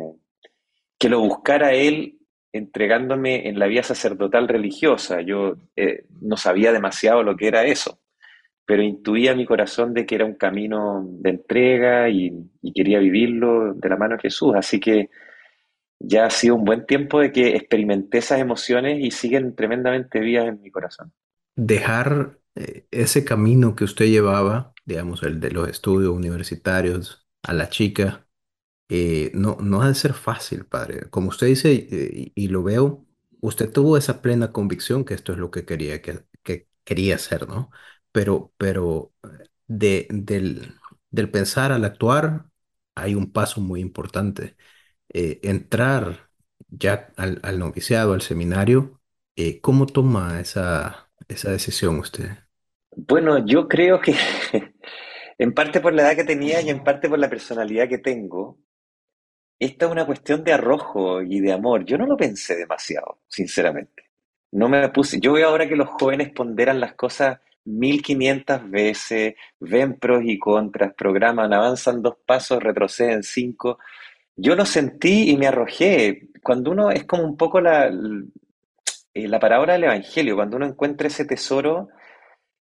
que 1.00 1.10
lo 1.10 1.22
buscara 1.22 1.74
Él 1.74 2.20
entregándome 2.54 3.50
en 3.50 3.58
la 3.58 3.66
vía 3.66 3.82
sacerdotal 3.82 4.48
religiosa. 4.48 5.22
Yo 5.22 5.56
eh, 5.76 6.06
no 6.22 6.38
sabía 6.38 6.72
demasiado 6.72 7.24
lo 7.24 7.36
que 7.36 7.48
era 7.48 7.66
eso, 7.66 8.00
pero 8.64 8.84
intuía 8.84 9.34
mi 9.34 9.48
corazón 9.48 9.92
de 9.96 10.06
que 10.06 10.14
era 10.14 10.26
un 10.26 10.36
camino 10.36 11.04
de 11.04 11.32
entrega 11.32 12.10
y, 12.10 12.32
quería 12.76 13.00
vivirlo 13.00 13.74
de 13.74 13.90
la 13.90 13.98
mano 13.98 14.18
de 14.18 14.22
Jesús. 14.22 14.54
Así 14.56 14.80
que 14.80 15.10
ya 16.00 16.28
ha 16.28 16.30
sido 16.30 16.54
un 16.54 16.64
buen 16.64 16.86
tiempo 16.86 17.20
de 17.20 17.32
que 17.32 17.56
experimenté 17.56 18.20
esas 18.20 18.40
emociones 18.40 19.00
y 19.04 19.10
siguen 19.10 19.56
tremendamente 19.56 20.20
vivas 20.20 20.46
en 20.48 20.62
mi 20.62 20.70
corazón. 20.70 21.12
Dejar 21.56 22.38
eh, 22.54 22.86
ese 22.92 23.26
camino 23.26 23.76
que 23.76 23.84
usted 23.84 24.06
llevaba, 24.06 24.74
digamos, 24.88 25.24
el 25.24 25.40
de 25.42 25.52
los 25.52 25.70
estudios 25.70 26.14
universitarios 26.16 27.28
a 27.44 27.54
la 27.54 27.70
chica, 27.70 28.28
eh, 28.90 29.32
no, 29.36 29.58
no 29.62 29.82
ha 29.82 29.90
de 29.90 29.96
ser 29.96 30.14
fácil, 30.14 30.66
padre. 30.66 31.10
Como 31.10 31.30
usted 31.30 31.48
dice, 31.48 31.88
eh, 31.92 32.32
y, 32.36 32.48
lo 32.50 32.64
veo, 32.64 33.06
usted 33.42 33.72
tuvo 33.72 33.98
esa 33.98 34.22
plena 34.22 34.52
convicción 34.54 35.06
que 35.06 35.14
esto 35.14 35.34
es 35.34 35.40
lo 35.40 35.52
que 35.52 35.66
quería, 35.66 36.02
que, 36.02 36.26
que 36.44 36.70
quería 36.86 37.16
hacer, 37.16 37.48
¿no? 37.50 37.70
Pero, 38.12 38.54
pero 38.58 39.14
de, 39.68 40.08
del, 40.12 40.76
del 41.12 41.32
pensar 41.32 41.72
al 41.74 41.86
actuar 41.86 42.46
hay 42.96 43.16
un 43.16 43.32
paso 43.34 43.62
muy 43.62 43.82
importante. 43.82 44.56
Eh, 45.10 45.40
entrar 45.44 46.30
ya 46.70 47.14
al, 47.18 47.40
al 47.44 47.60
noviciado, 47.60 48.14
al 48.14 48.22
seminario, 48.22 49.02
¿cómo 49.62 49.86
toma 49.86 50.40
esa, 50.40 51.10
esa 51.28 51.52
decisión 51.52 52.00
usted? 52.00 52.30
Bueno, 52.96 53.46
yo 53.46 53.68
creo 53.68 54.02
que 54.02 54.16
en 55.38 55.54
parte 55.54 55.80
por 55.80 55.94
la 55.94 56.04
edad 56.04 56.16
que 56.16 56.24
tenía 56.24 56.62
y 56.62 56.70
en 56.70 56.84
parte 56.84 57.10
por 57.10 57.20
la 57.20 57.30
personalidad 57.30 57.88
que 57.88 58.00
tengo, 58.00 58.58
esta 59.60 59.86
es 59.86 59.92
una 59.92 60.06
cuestión 60.06 60.44
de 60.44 60.54
arrojo 60.54 61.22
y 61.22 61.40
de 61.40 61.52
amor. 61.52 61.86
Yo 61.86 61.98
no 61.98 62.06
lo 62.06 62.16
pensé 62.16 62.56
demasiado, 62.56 63.20
sinceramente. 63.28 64.04
No 64.52 64.70
me 64.70 64.88
puse. 64.90 65.20
Yo 65.20 65.34
veo 65.34 65.50
ahora 65.50 65.68
que 65.68 65.76
los 65.76 65.90
jóvenes 65.90 66.32
ponderan 66.32 66.80
las 66.80 66.94
cosas 66.94 67.40
1500 67.66 68.70
veces, 68.70 69.36
ven 69.60 70.00
pros 70.00 70.24
y 70.26 70.40
contras, 70.40 70.94
programan, 70.94 71.54
avanzan 71.54 72.02
dos 72.02 72.16
pasos, 72.26 72.64
retroceden 72.64 73.24
cinco. 73.24 73.80
Yo 74.36 74.56
lo 74.56 74.66
sentí 74.66 75.32
y 75.32 75.38
me 75.38 75.48
arrojé. 75.48 76.30
Cuando 76.42 76.72
uno 76.72 76.92
es 76.92 77.06
como 77.06 77.24
un 77.24 77.36
poco 77.36 77.60
la, 77.60 77.92
la 79.14 79.40
parábola 79.40 79.74
del 79.74 79.86
Evangelio, 79.86 80.36
cuando 80.36 80.58
uno 80.58 80.66
encuentra 80.68 81.08
ese 81.08 81.26
tesoro 81.26 81.90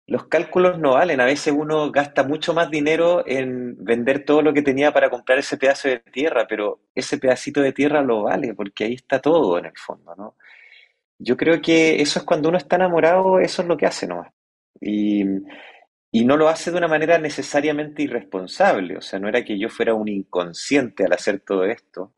los 0.09 0.25
cálculos 0.27 0.79
no 0.79 0.93
valen. 0.93 1.21
A 1.21 1.25
veces 1.25 1.53
uno 1.55 1.91
gasta 1.91 2.23
mucho 2.23 2.53
más 2.53 2.71
dinero 2.71 3.23
en 3.27 3.75
vender 3.83 4.25
todo 4.25 4.41
lo 4.41 4.53
que 4.53 4.63
tenía 4.63 4.91
para 4.91 5.09
comprar 5.09 5.37
ese 5.37 5.57
pedazo 5.57 5.87
de 5.87 5.99
tierra, 5.99 6.47
pero 6.47 6.81
ese 6.95 7.19
pedacito 7.19 7.61
de 7.61 7.73
tierra 7.73 8.01
lo 8.01 8.23
vale, 8.23 8.55
porque 8.55 8.85
ahí 8.85 8.95
está 8.95 9.19
todo 9.21 9.59
en 9.59 9.65
el 9.65 9.77
fondo, 9.77 10.15
¿no? 10.15 10.35
Yo 11.19 11.37
creo 11.37 11.61
que 11.61 12.01
eso 12.01 12.19
es 12.19 12.25
cuando 12.25 12.49
uno 12.49 12.57
está 12.57 12.77
enamorado, 12.77 13.39
eso 13.39 13.61
es 13.61 13.67
lo 13.67 13.77
que 13.77 13.85
hace 13.85 14.07
nomás. 14.07 14.31
Y, 14.81 15.23
y 16.11 16.25
no 16.25 16.37
lo 16.37 16.49
hace 16.49 16.71
de 16.71 16.77
una 16.77 16.87
manera 16.87 17.19
necesariamente 17.19 18.01
irresponsable. 18.03 18.97
O 18.97 19.01
sea, 19.01 19.19
no 19.19 19.27
era 19.27 19.43
que 19.45 19.59
yo 19.59 19.69
fuera 19.69 19.93
un 19.93 20.07
inconsciente 20.07 21.05
al 21.05 21.13
hacer 21.13 21.41
todo 21.41 21.65
esto, 21.65 22.13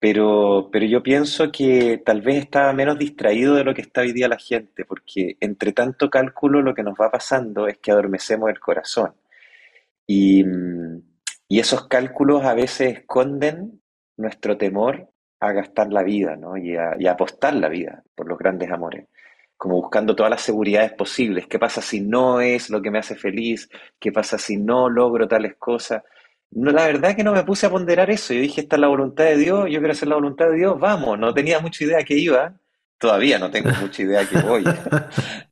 pero, 0.00 0.70
pero 0.72 0.86
yo 0.86 1.02
pienso 1.02 1.52
que 1.52 1.98
tal 2.04 2.22
vez 2.22 2.38
estaba 2.44 2.72
menos 2.72 2.98
distraído 2.98 3.54
de 3.54 3.64
lo 3.64 3.74
que 3.74 3.82
está 3.82 4.00
hoy 4.00 4.12
día 4.12 4.28
la 4.28 4.38
gente, 4.38 4.84
porque 4.86 5.36
entre 5.40 5.72
tanto 5.72 6.08
cálculo 6.10 6.62
lo 6.62 6.74
que 6.74 6.82
nos 6.82 6.94
va 6.94 7.10
pasando 7.10 7.68
es 7.68 7.78
que 7.78 7.92
adormecemos 7.92 8.48
el 8.50 8.58
corazón. 8.60 9.12
Y, 10.06 10.44
y 11.48 11.60
esos 11.60 11.86
cálculos 11.86 12.44
a 12.44 12.54
veces 12.54 12.98
esconden 12.98 13.82
nuestro 14.16 14.56
temor 14.56 15.10
a 15.40 15.52
gastar 15.52 15.92
la 15.92 16.02
vida, 16.02 16.36
¿no? 16.36 16.56
Y 16.56 16.76
a, 16.76 16.96
y 16.98 17.06
a 17.06 17.12
apostar 17.12 17.54
la 17.54 17.68
vida 17.68 18.02
por 18.14 18.26
los 18.28 18.38
grandes 18.38 18.70
amores, 18.70 19.06
como 19.56 19.76
buscando 19.76 20.16
todas 20.16 20.30
las 20.30 20.42
seguridades 20.42 20.92
posibles. 20.92 21.46
¿Qué 21.46 21.58
pasa 21.58 21.82
si 21.82 22.00
no 22.00 22.40
es 22.40 22.70
lo 22.70 22.80
que 22.80 22.90
me 22.90 22.98
hace 23.00 23.16
feliz? 23.16 23.68
¿Qué 23.98 24.12
pasa 24.12 24.38
si 24.38 24.56
no 24.56 24.88
logro 24.88 25.28
tales 25.28 25.56
cosas? 25.58 26.02
No, 26.52 26.72
la 26.72 26.86
verdad 26.86 27.14
que 27.14 27.22
no 27.24 27.32
me 27.32 27.44
puse 27.44 27.66
a 27.66 27.70
ponderar 27.70 28.10
eso. 28.10 28.34
Yo 28.34 28.40
dije, 28.40 28.62
esta 28.62 28.76
es 28.76 28.80
la 28.80 28.88
voluntad 28.88 29.24
de 29.24 29.36
Dios, 29.36 29.66
yo 29.70 29.78
quiero 29.78 29.92
hacer 29.92 30.08
la 30.08 30.16
voluntad 30.16 30.46
de 30.50 30.56
Dios, 30.56 30.78
vamos. 30.80 31.18
No 31.18 31.32
tenía 31.32 31.60
mucha 31.60 31.84
idea 31.84 32.02
que 32.04 32.18
iba, 32.18 32.58
todavía 32.98 33.38
no 33.38 33.50
tengo 33.50 33.70
mucha 33.80 34.02
idea 34.02 34.28
que 34.28 34.38
voy. 34.38 34.64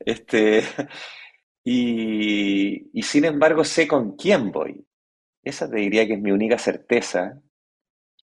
Este, 0.00 0.64
y, 1.64 2.90
y 2.98 3.02
sin 3.02 3.24
embargo 3.26 3.64
sé 3.64 3.86
con 3.86 4.16
quién 4.16 4.50
voy. 4.52 4.84
Esa 5.42 5.70
te 5.70 5.76
diría 5.78 6.06
que 6.06 6.14
es 6.14 6.20
mi 6.20 6.32
única 6.32 6.58
certeza 6.58 7.40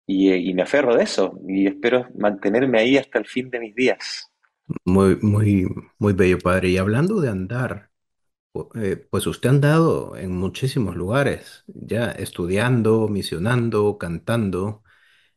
y, 0.08 0.32
y 0.34 0.54
me 0.54 0.64
aferro 0.64 0.96
de 0.96 1.04
eso 1.04 1.40
y 1.48 1.68
espero 1.68 2.08
mantenerme 2.18 2.80
ahí 2.80 2.98
hasta 2.98 3.20
el 3.20 3.26
fin 3.28 3.50
de 3.52 3.60
mis 3.60 3.76
días. 3.76 4.32
Muy, 4.86 5.18
muy, 5.22 5.68
muy 6.00 6.14
bello, 6.14 6.40
padre. 6.40 6.70
Y 6.70 6.78
hablando 6.78 7.20
de 7.22 7.30
andar, 7.30 7.92
eh, 8.76 8.98
Pues 9.10 9.28
usted 9.28 9.50
ha 9.50 9.52
andado 9.54 10.16
en 10.18 10.32
muchísimos 10.38 10.96
lugares, 10.96 11.64
ya 11.68 12.12
estudiando, 12.12 13.08
misionando, 13.08 13.98
cantando. 13.98 14.84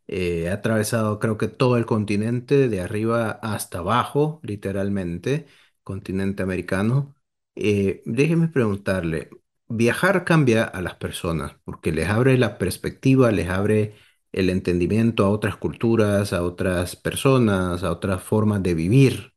eh, 0.08 0.48
ha 0.50 0.54
atravesado 0.54 1.18
creo 1.18 1.38
que 1.38 1.48
todo 1.48 1.76
el 1.78 1.86
continente, 1.86 2.68
de 2.68 2.80
arriba 2.82 3.32
hasta 3.42 3.78
abajo, 3.78 4.40
literalmente, 4.42 5.46
continente 5.84 6.42
americano. 6.42 7.14
Eh, 7.56 8.02
déjeme 8.06 8.48
preguntarle, 8.48 9.30
viajar 9.68 10.24
cambia 10.24 10.64
a 10.64 10.82
las 10.82 10.94
personas 10.96 11.54
porque 11.64 11.92
les 11.92 12.08
abre 12.08 12.38
la 12.38 12.58
perspectiva, 12.58 13.32
les 13.32 13.48
abre 13.50 13.94
el 14.32 14.50
entendimiento 14.50 15.24
a 15.24 15.30
otras 15.30 15.56
culturas, 15.56 16.32
a 16.32 16.42
otras 16.44 16.96
personas, 16.96 17.82
a 17.84 17.92
otras 17.92 18.22
formas 18.22 18.62
de 18.62 18.74
vivir, 18.74 19.32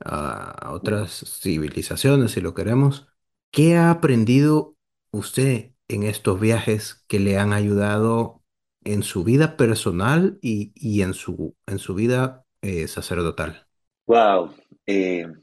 a 0.00 0.50
a 0.68 0.72
otras 0.72 1.38
civilizaciones, 1.42 2.32
si 2.32 2.40
lo 2.40 2.54
queremos. 2.54 3.06
¿Qué 3.52 3.76
ha 3.76 3.90
aprendido 3.92 4.76
usted 5.12 5.72
en 5.88 6.04
estos 6.04 6.40
viajes 6.40 7.04
que 7.08 7.20
le 7.20 7.38
han 7.38 7.54
ayudado 7.54 8.42
en 8.84 9.04
su 9.04 9.24
vida 9.24 9.56
personal 9.58 10.38
y, 10.42 10.72
y 10.76 11.02
en 11.02 11.14
su, 11.14 11.56
en 11.66 11.78
su 11.80 11.94
vida 11.94 12.46
eh, 12.62 12.88
sacerdotal? 12.88 13.68
Wow. 14.06 14.54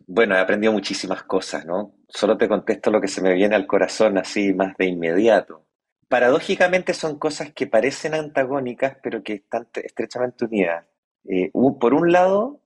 bueno, 0.08 0.36
he 0.36 0.40
aprendido 0.40 0.74
muchísimas 0.74 1.24
cosas, 1.24 1.66
¿no? 1.66 1.96
Solo 2.10 2.38
te 2.38 2.48
contesto 2.50 2.92
lo 2.92 3.02
que 3.02 3.08
se 3.08 3.22
me 3.22 3.34
viene 3.34 3.56
al 3.56 3.68
corazón 3.68 4.18
así 4.18 4.54
más 4.54 4.76
de 4.78 4.86
inmediato. 4.88 5.66
Paradójicamente 6.08 6.94
son 6.94 7.20
cosas 7.20 7.54
que 7.54 7.68
parecen 7.68 8.14
antagónicas, 8.16 8.98
pero 9.04 9.24
que 9.24 9.36
están 9.36 9.68
te- 9.72 9.86
estrechamente 9.86 10.46
unidas. 10.46 10.86
Eh, 11.26 11.52
por 11.80 11.94
un 11.94 12.12
lado, 12.12 12.62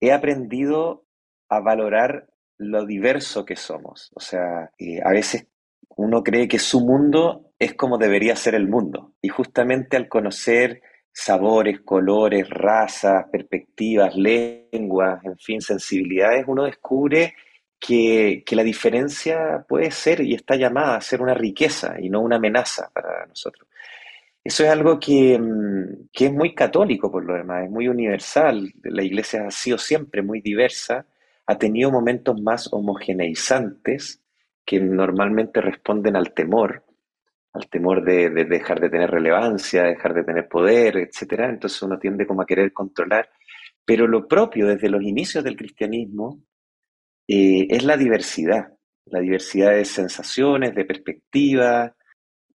he 0.00 0.12
aprendido 0.12 1.06
a 1.50 1.60
valorar 1.60 2.28
lo 2.58 2.84
diverso 2.84 3.44
que 3.44 3.56
somos. 3.56 4.10
O 4.14 4.20
sea, 4.20 4.70
a 5.04 5.10
veces 5.10 5.46
uno 5.96 6.22
cree 6.22 6.46
que 6.48 6.58
su 6.58 6.80
mundo 6.80 7.52
es 7.58 7.74
como 7.74 7.98
debería 7.98 8.36
ser 8.36 8.54
el 8.54 8.68
mundo. 8.68 9.14
Y 9.22 9.28
justamente 9.28 9.96
al 9.96 10.08
conocer 10.08 10.82
sabores, 11.12 11.80
colores, 11.80 12.48
razas, 12.48 13.26
perspectivas, 13.30 14.14
lenguas, 14.14 15.24
en 15.24 15.36
fin, 15.38 15.60
sensibilidades, 15.60 16.44
uno 16.46 16.64
descubre 16.64 17.34
que, 17.80 18.42
que 18.46 18.56
la 18.56 18.62
diferencia 18.62 19.64
puede 19.68 19.90
ser 19.90 20.20
y 20.20 20.34
está 20.34 20.56
llamada 20.56 20.96
a 20.96 21.00
ser 21.00 21.20
una 21.22 21.34
riqueza 21.34 21.96
y 22.00 22.08
no 22.08 22.20
una 22.20 22.36
amenaza 22.36 22.90
para 22.92 23.26
nosotros. 23.26 23.68
Eso 24.44 24.64
es 24.64 24.70
algo 24.70 24.98
que, 24.98 25.38
mm, 25.38 26.08
que 26.12 26.26
es 26.26 26.32
muy 26.32 26.54
católico 26.54 27.10
por 27.10 27.24
lo 27.24 27.34
demás, 27.34 27.64
es 27.64 27.70
muy 27.70 27.88
universal. 27.88 28.72
La 28.84 29.02
iglesia 29.02 29.46
ha 29.46 29.50
sido 29.50 29.78
siempre 29.78 30.22
muy 30.22 30.40
diversa, 30.40 31.06
ha 31.48 31.56
tenido 31.56 31.90
momentos 31.90 32.40
más 32.40 32.68
homogeneizantes 32.70 34.22
que 34.66 34.78
normalmente 34.80 35.62
responden 35.62 36.14
al 36.14 36.34
temor, 36.34 36.84
al 37.54 37.70
temor 37.70 38.04
de, 38.04 38.28
de 38.28 38.44
dejar 38.44 38.80
de 38.80 38.90
tener 38.90 39.10
relevancia, 39.10 39.84
dejar 39.84 40.12
de 40.12 40.24
tener 40.24 40.46
poder, 40.46 40.98
etcétera. 40.98 41.48
Entonces 41.48 41.82
uno 41.82 41.98
tiende 41.98 42.26
como 42.26 42.42
a 42.42 42.46
querer 42.46 42.70
controlar. 42.74 43.30
Pero 43.82 44.06
lo 44.06 44.28
propio 44.28 44.66
desde 44.66 44.90
los 44.90 45.02
inicios 45.02 45.42
del 45.42 45.56
cristianismo 45.56 46.42
eh, 47.26 47.66
es 47.70 47.82
la 47.82 47.96
diversidad, 47.96 48.74
la 49.06 49.20
diversidad 49.20 49.70
de 49.70 49.86
sensaciones, 49.86 50.74
de 50.74 50.84
perspectivas, 50.84 51.92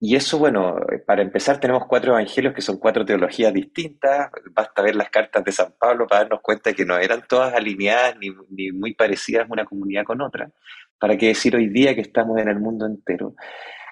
y 0.01 0.15
eso, 0.15 0.39
bueno, 0.39 0.77
para 1.07 1.23
empezar 1.23 1.59
tenemos 1.59 1.87
cuatro 1.87 2.13
evangelios 2.13 2.55
que 2.55 2.61
son 2.61 2.79
cuatro 2.79 3.05
teologías 3.05 3.53
distintas. 3.53 4.31
Basta 4.53 4.83
ver 4.83 4.95
las 4.95 5.11
cartas 5.11 5.45
de 5.45 5.53
San 5.53 5.75
Pablo 5.79 6.07
para 6.07 6.23
darnos 6.23 6.41
cuenta 6.41 6.73
que 6.73 6.85
no 6.85 6.97
eran 6.99 7.25
todas 7.29 7.53
alineadas 7.55 8.17
ni, 8.19 8.29
ni 8.51 8.71
muy 8.71 8.95
parecidas 8.95 9.49
una 9.51 9.65
comunidad 9.65 10.05
con 10.05 10.21
otra. 10.21 10.51
¿Para 10.99 11.17
qué 11.17 11.29
decir 11.29 11.57
hoy 11.57 11.69
día 11.69 11.95
que 11.95 12.01
estamos 12.01 12.39
en 12.39 12.49
el 12.49 12.61
mundo 12.61 12.87
entero? 12.87 13.35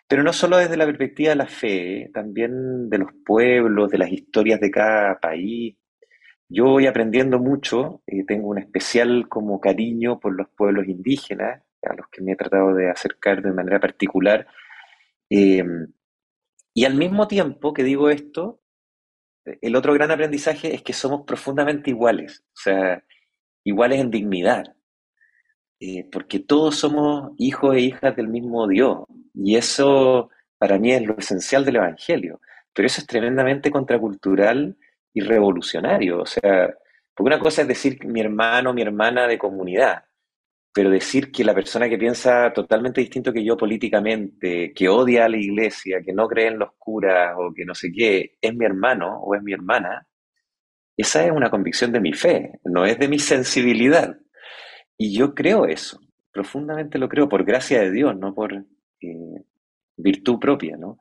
Pero 0.08 0.22
no 0.22 0.32
solo 0.32 0.58
desde 0.58 0.76
la 0.76 0.86
perspectiva 0.86 1.30
de 1.30 1.36
la 1.36 1.46
fe, 1.46 2.10
también 2.14 2.88
de 2.88 2.98
los 2.98 3.10
pueblos, 3.24 3.90
de 3.90 3.98
las 3.98 4.12
historias 4.12 4.60
de 4.60 4.70
cada 4.70 5.18
país. 5.18 5.76
Yo 6.48 6.66
voy 6.66 6.86
aprendiendo 6.86 7.40
mucho, 7.40 8.02
eh, 8.06 8.24
tengo 8.24 8.48
un 8.48 8.58
especial 8.58 9.28
como 9.28 9.60
cariño 9.60 10.20
por 10.20 10.36
los 10.36 10.48
pueblos 10.50 10.86
indígenas, 10.86 11.62
a 11.82 11.94
los 11.94 12.06
que 12.08 12.22
me 12.22 12.32
he 12.32 12.36
tratado 12.36 12.74
de 12.74 12.90
acercar 12.90 13.42
de 13.42 13.52
manera 13.52 13.80
particular. 13.80 14.46
Eh, 15.30 15.64
y 16.74 16.84
al 16.84 16.94
mismo 16.94 17.26
tiempo 17.26 17.72
que 17.72 17.84
digo 17.84 18.10
esto, 18.10 18.60
el 19.60 19.76
otro 19.76 19.94
gran 19.94 20.10
aprendizaje 20.10 20.74
es 20.74 20.82
que 20.82 20.92
somos 20.92 21.22
profundamente 21.26 21.90
iguales, 21.90 22.44
o 22.48 22.60
sea, 22.60 23.02
iguales 23.64 24.00
en 24.00 24.10
dignidad, 24.10 24.74
eh, 25.80 26.08
porque 26.10 26.40
todos 26.40 26.76
somos 26.76 27.32
hijos 27.38 27.76
e 27.76 27.80
hijas 27.80 28.16
del 28.16 28.28
mismo 28.28 28.66
Dios, 28.66 29.04
y 29.34 29.56
eso 29.56 30.30
para 30.58 30.78
mí 30.78 30.92
es 30.92 31.02
lo 31.06 31.16
esencial 31.16 31.64
del 31.64 31.76
Evangelio, 31.76 32.40
pero 32.72 32.86
eso 32.86 33.00
es 33.00 33.06
tremendamente 33.06 33.70
contracultural 33.70 34.76
y 35.14 35.20
revolucionario, 35.20 36.20
o 36.20 36.26
sea, 36.26 36.74
porque 37.14 37.34
una 37.34 37.38
cosa 37.38 37.62
es 37.62 37.68
decir 37.68 38.04
mi 38.04 38.20
hermano, 38.20 38.74
mi 38.74 38.82
hermana 38.82 39.26
de 39.26 39.38
comunidad, 39.38 40.04
pero 40.76 40.90
decir 40.90 41.32
que 41.32 41.42
la 41.42 41.54
persona 41.54 41.88
que 41.88 41.96
piensa 41.96 42.52
totalmente 42.52 43.00
distinto 43.00 43.32
que 43.32 43.42
yo 43.42 43.56
políticamente, 43.56 44.74
que 44.74 44.90
odia 44.90 45.24
a 45.24 45.28
la 45.30 45.38
iglesia, 45.38 46.02
que 46.04 46.12
no 46.12 46.28
cree 46.28 46.48
en 46.48 46.58
los 46.58 46.72
curas 46.76 47.34
o 47.38 47.54
que 47.54 47.64
no 47.64 47.74
sé 47.74 47.90
qué, 47.90 48.36
es 48.42 48.54
mi 48.54 48.66
hermano 48.66 49.20
o 49.22 49.34
es 49.34 49.42
mi 49.42 49.54
hermana, 49.54 50.06
esa 50.94 51.24
es 51.24 51.32
una 51.32 51.48
convicción 51.48 51.92
de 51.92 52.00
mi 52.00 52.12
fe, 52.12 52.60
no 52.62 52.84
es 52.84 52.98
de 52.98 53.08
mi 53.08 53.18
sensibilidad. 53.18 54.18
Y 54.98 55.16
yo 55.16 55.34
creo 55.34 55.64
eso, 55.64 55.98
profundamente 56.30 56.98
lo 56.98 57.08
creo, 57.08 57.26
por 57.26 57.46
gracia 57.46 57.80
de 57.80 57.90
Dios, 57.90 58.14
no 58.14 58.34
por 58.34 58.52
eh, 58.52 59.44
virtud 59.96 60.38
propia, 60.38 60.76
¿no? 60.76 60.98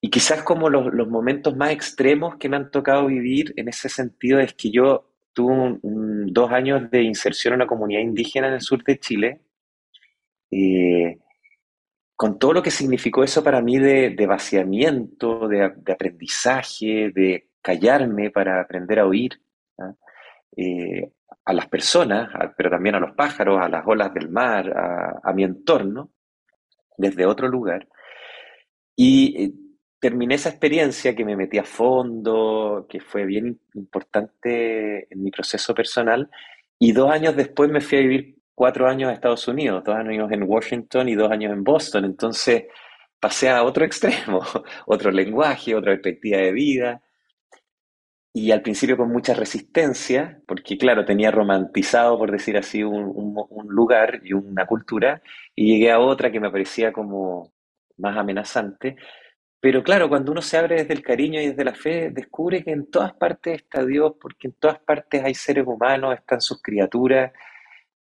Y 0.00 0.08
quizás 0.08 0.42
como 0.42 0.70
los, 0.70 0.94
los 0.94 1.08
momentos 1.08 1.54
más 1.54 1.72
extremos 1.72 2.36
que 2.36 2.48
me 2.48 2.56
han 2.56 2.70
tocado 2.70 3.08
vivir 3.08 3.52
en 3.56 3.68
ese 3.68 3.90
sentido 3.90 4.40
es 4.40 4.54
que 4.54 4.70
yo 4.70 5.10
tuve 5.34 5.78
dos 6.32 6.50
años 6.52 6.90
de 6.90 7.02
inserción 7.02 7.54
en 7.54 7.60
una 7.60 7.66
comunidad 7.66 8.00
indígena 8.00 8.48
en 8.48 8.54
el 8.54 8.60
sur 8.60 8.82
de 8.82 8.98
Chile, 8.98 9.40
eh, 10.50 11.18
con 12.16 12.38
todo 12.38 12.52
lo 12.54 12.62
que 12.62 12.70
significó 12.70 13.24
eso 13.24 13.42
para 13.42 13.60
mí 13.60 13.78
de, 13.78 14.26
vaciamiento, 14.26 15.48
de, 15.48 15.64
aprendizaje, 15.64 17.10
de 17.14 17.48
callarme 17.60 18.30
para 18.30 18.60
aprender 18.60 19.00
a 19.00 19.06
oír 19.06 19.40
¿ah? 19.78 19.94
eh, 20.56 21.10
a 21.44 21.52
las 21.52 21.68
personas, 21.68 22.30
pero 22.56 22.70
también 22.70 22.94
a 22.94 23.00
los 23.00 23.12
pájaros, 23.12 23.60
a 23.60 23.68
las 23.68 23.84
olas 23.86 24.14
del 24.14 24.28
mar, 24.30 24.70
a, 24.70 25.20
a 25.22 25.32
mi 25.32 25.42
entorno, 25.42 26.12
desde 26.96 27.26
otro 27.26 27.48
lugar. 27.48 27.88
Y 28.96 29.44
eh, 29.44 29.52
terminé 30.04 30.34
esa 30.34 30.50
experiencia 30.50 31.16
que 31.16 31.24
me 31.24 31.34
metí 31.34 31.56
a 31.56 31.64
fondo, 31.64 32.86
que 32.90 33.00
fue 33.00 33.24
bien 33.24 33.58
importante 33.72 35.10
en 35.10 35.22
mi 35.22 35.30
proceso 35.30 35.74
personal, 35.74 36.28
y 36.78 36.92
dos 36.92 37.10
años 37.10 37.34
después 37.34 37.70
me 37.70 37.80
fui 37.80 37.96
a 37.96 38.00
vivir 38.02 38.36
cuatro 38.54 38.86
años 38.86 39.08
a 39.08 39.14
Estados 39.14 39.48
Unidos, 39.48 39.82
dos 39.82 39.96
años 39.96 40.30
en 40.30 40.42
Washington 40.42 41.08
y 41.08 41.14
dos 41.14 41.32
años 41.32 41.54
en 41.54 41.64
Boston, 41.64 42.04
entonces 42.04 42.64
pasé 43.18 43.48
a 43.48 43.64
otro 43.64 43.82
extremo, 43.86 44.42
otro 44.84 45.10
lenguaje, 45.10 45.74
otra 45.74 45.92
perspectiva 45.92 46.36
de 46.36 46.52
vida, 46.52 47.02
y 48.34 48.50
al 48.50 48.60
principio 48.60 48.98
con 48.98 49.10
mucha 49.10 49.32
resistencia, 49.32 50.38
porque 50.46 50.76
claro, 50.76 51.06
tenía 51.06 51.30
romantizado, 51.30 52.18
por 52.18 52.30
decir 52.30 52.58
así, 52.58 52.82
un, 52.82 53.10
un 53.48 53.68
lugar 53.68 54.20
y 54.22 54.34
una 54.34 54.66
cultura, 54.66 55.22
y 55.54 55.72
llegué 55.72 55.90
a 55.90 55.98
otra 55.98 56.30
que 56.30 56.40
me 56.40 56.50
parecía 56.50 56.92
como 56.92 57.54
más 57.96 58.18
amenazante, 58.18 58.96
pero 59.64 59.82
claro, 59.82 60.10
cuando 60.10 60.30
uno 60.30 60.42
se 60.42 60.58
abre 60.58 60.76
desde 60.76 60.92
el 60.92 61.00
cariño 61.00 61.40
y 61.40 61.46
desde 61.46 61.64
la 61.64 61.74
fe, 61.74 62.10
descubre 62.10 62.62
que 62.62 62.70
en 62.70 62.90
todas 62.90 63.14
partes 63.14 63.62
está 63.62 63.82
Dios, 63.82 64.12
porque 64.20 64.48
en 64.48 64.52
todas 64.58 64.78
partes 64.78 65.24
hay 65.24 65.34
seres 65.34 65.66
humanos, 65.66 66.14
están 66.14 66.42
sus 66.42 66.60
criaturas, 66.60 67.32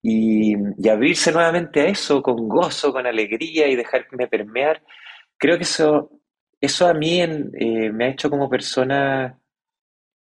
y, 0.02 0.56
abrirse 0.89 1.32
nuevamente 1.32 1.82
a 1.82 1.86
eso 1.86 2.24
con 2.24 2.47
gozo, 2.50 2.91
con 2.91 3.06
alegría 3.06 3.67
y 3.67 3.76
dejarme 3.76 4.28
permear, 4.28 4.82
creo 5.38 5.58
que 5.58 5.62
eso, 5.65 6.10
eso 6.60 6.88
a 6.88 6.95
mí 6.95 7.21
eh, 7.21 7.91
me 7.93 8.06
ha 8.06 8.10
hecho 8.10 8.32
como 8.32 8.50
persona 8.50 9.39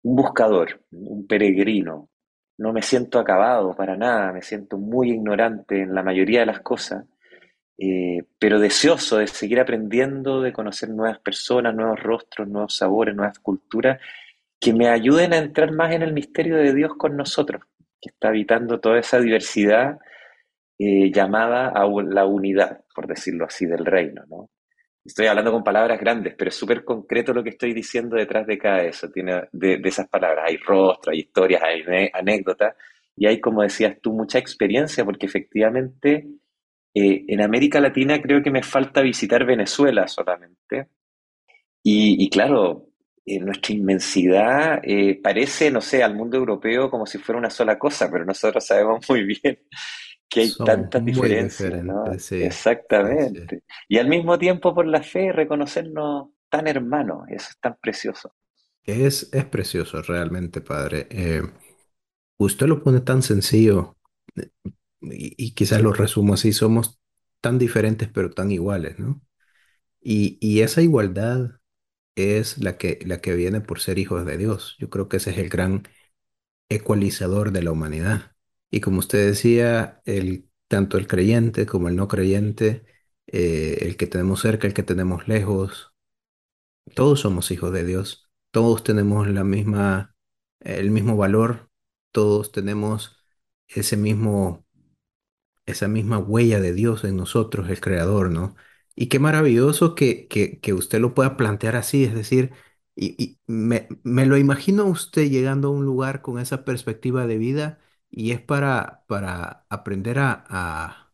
un 0.03 0.17
buscador, 0.17 0.83
un 0.91 1.29
peregrino. 1.29 2.09
No 2.59 2.73
me 2.73 2.83
siento 2.83 3.21
acabado 3.21 3.77
para 3.77 3.97
nada, 3.97 4.33
me 4.33 4.43
siento 4.43 4.79
muy 4.79 5.13
ignorante 5.13 5.83
en 5.83 5.95
la 5.95 6.03
mayoría 6.03 6.41
de 6.41 6.47
las 6.47 6.61
cosas 6.61 7.05
eh, 7.83 8.25
pero 8.39 8.59
deseoso 8.59 9.17
de 9.17 9.27
seguir 9.27 9.59
aprendiendo, 9.59 10.43
de 10.43 10.53
conocer 10.53 10.91
nuevas 10.91 11.19
personas, 11.19 11.75
nuevos 11.75 11.99
rostros, 11.99 12.47
nuevos 12.47 12.77
sabores, 12.77 13.17
nuevas 13.17 13.39
culturas, 13.39 13.99
que 14.61 14.75
me 14.75 14.89
ayuden 14.89 15.33
a 15.33 15.39
entrar 15.39 15.73
más 15.73 15.91
en 15.95 16.03
el 16.03 16.13
misterio 16.13 16.57
de 16.57 16.75
Dios 16.75 16.93
con 16.99 17.17
nosotros, 17.17 17.63
que 17.99 18.11
está 18.11 18.29
habitando 18.29 18.81
toda 18.81 18.99
esa 18.99 19.19
diversidad 19.19 19.99
eh, 20.79 21.11
llamada 21.11 21.69
a 21.69 21.87
la 21.87 22.27
unidad, 22.27 22.85
por 22.95 23.07
decirlo 23.07 23.47
así, 23.47 23.65
del 23.65 23.87
reino. 23.87 24.25
¿no? 24.29 24.51
Estoy 25.03 25.29
hablando 25.29 25.51
con 25.51 25.65
palabras 25.65 25.99
grandes, 25.99 26.35
pero 26.37 26.51
es 26.51 26.55
súper 26.55 26.85
concreto 26.85 27.33
lo 27.33 27.43
que 27.43 27.51
estoy 27.51 27.73
diciendo 27.73 28.17
detrás 28.17 28.47
de 28.47 28.59
cada 28.59 28.83
eso, 28.83 29.11
tiene, 29.11 29.45
de, 29.53 29.79
de 29.79 29.89
esas 29.89 30.07
palabras. 30.07 30.45
Hay 30.49 30.59
rostros, 30.59 31.15
hay 31.15 31.21
historias, 31.21 31.63
hay 31.63 32.11
anécdotas, 32.13 32.75
y 33.17 33.27
hay, 33.27 33.41
como 33.41 33.63
decías 33.63 33.97
tú, 34.03 34.13
mucha 34.13 34.39
experiencia, 34.39 35.03
porque 35.05 35.27
efectivamente 35.27 36.27
eh, 36.95 37.25
en 37.29 37.41
América 37.41 37.81
Latina 37.81 38.21
creo 38.21 38.43
que 38.43 38.51
me 38.51 38.63
falta 38.63 39.01
visitar 39.01 39.45
Venezuela 39.45 40.09
solamente. 40.09 40.89
Y, 41.83 42.29
claro, 42.29 42.89
eh, 43.25 43.39
nuestra 43.41 43.75
inmensidad 43.75 44.81
eh, 44.83 45.19
parece, 45.23 45.71
no 45.71 45.81
sé, 45.81 46.03
al 46.03 46.15
mundo 46.15 46.37
europeo 46.37 46.91
como 46.91 47.07
si 47.07 47.19
fuera 47.19 47.39
una 47.39 47.49
sola 47.49 47.79
cosa, 47.79 48.11
pero 48.11 48.25
nosotros 48.25 48.65
sabemos 48.67 49.05
muy 49.09 49.25
bien 49.25 49.61
que 50.29 50.41
hay 50.41 50.53
tantas 50.65 51.05
diferencias. 51.05 52.33
Exactamente. 52.33 53.63
Y 53.89 53.99
al 53.99 54.09
mismo 54.09 54.39
tiempo 54.39 54.75
por 54.75 54.87
la 54.87 55.03
fe 55.03 55.33
reconocernos 55.33 56.29
tan 56.49 56.67
hermanos, 56.69 57.25
eso 57.29 57.49
es 57.51 57.59
tan 57.59 57.77
precioso. 57.81 58.35
Es, 58.85 59.29
es 59.33 59.45
precioso 59.47 60.03
realmente, 60.03 60.61
padre. 60.61 61.09
usted 62.39 62.67
lo 62.67 62.83
pone 62.83 63.01
tan 63.01 63.23
sencillo 63.23 63.97
y, 65.03 65.53
quizás 65.55 65.83
lo 65.83 65.93
resumo 65.93 66.35
así, 66.35 66.53
somos 66.53 67.01
tan 67.41 67.59
diferentes 67.59 68.09
pero 68.09 68.31
tan 68.31 68.51
iguales, 68.53 68.99
¿no? 68.99 69.23
Y, 70.01 70.39
y 70.41 70.63
esa 70.63 70.83
igualdad 70.83 71.61
es 72.17 72.59
la 72.59 72.79
que, 72.79 72.99
la 73.07 73.21
que 73.21 73.35
viene 73.35 73.61
por 73.61 73.81
ser 73.81 73.99
hijos 73.99 74.27
de 74.27 74.39
Dios. 74.39 74.77
Yo 74.79 74.91
creo 74.91 75.09
que 75.09 75.19
ese 75.19 75.31
es 75.33 75.39
el 75.39 75.49
gran 75.51 75.85
ecualizador 76.69 77.53
de 77.53 77.63
la 77.63 77.73
humanidad. 77.73 78.33
Y 78.71 78.81
como 78.81 79.01
usted 79.01 79.27
decía, 79.27 80.03
el, 80.07 80.49
tanto 80.69 80.99
el 80.99 81.07
creyente 81.09 81.67
como 81.67 81.89
el 81.89 81.97
no 81.97 82.09
creyente, 82.09 82.85
eh, 83.27 83.79
el 83.83 83.97
que 83.97 84.07
tenemos 84.07 84.41
cerca, 84.43 84.67
el 84.69 84.75
que 84.75 84.83
tenemos 84.83 85.29
lejos, 85.29 85.93
todos 86.95 87.21
somos 87.21 87.51
hijos 87.51 87.73
de 87.73 87.85
Dios. 87.85 88.31
Todos 88.51 88.83
tenemos 88.85 89.29
la 89.29 89.45
misma, 89.45 90.15
el 90.61 90.91
mismo 90.91 91.17
valor, 91.17 91.71
todos 92.13 92.53
tenemos 92.53 93.17
ese 93.69 93.97
mismo 93.97 94.67
esa 95.71 95.89
misma 95.89 96.19
huella 96.19 96.61
de 96.61 96.73
Dios 96.75 97.05
en 97.05 97.17
nosotros, 97.17 97.69
el 97.71 97.81
Creador, 97.81 98.31
¿no? 98.31 98.57
Y 98.95 99.09
qué 99.09 99.19
maravilloso 99.19 99.95
que, 99.95 100.29
que, 100.29 100.75
usted 100.75 101.01
lo 101.01 101.15
pueda 101.15 101.37
plantear 101.37 101.77
así, 101.77 102.05
es 102.05 102.15
decir, 102.15 102.53
y, 102.97 103.39
me, 103.47 103.89
lo 104.27 104.37
imagino 104.37 104.85
usted 104.87 105.31
llegando 105.31 105.69
a 105.69 105.71
un 105.73 105.85
lugar 105.85 106.23
con 106.23 106.39
esa 106.39 106.65
perspectiva 106.65 107.27
de 107.27 107.39
vida 107.39 107.79
y 108.11 108.33
es 108.33 108.41
para, 108.43 109.05
para 109.07 109.65
aprender 109.71 110.19
a, 110.19 111.13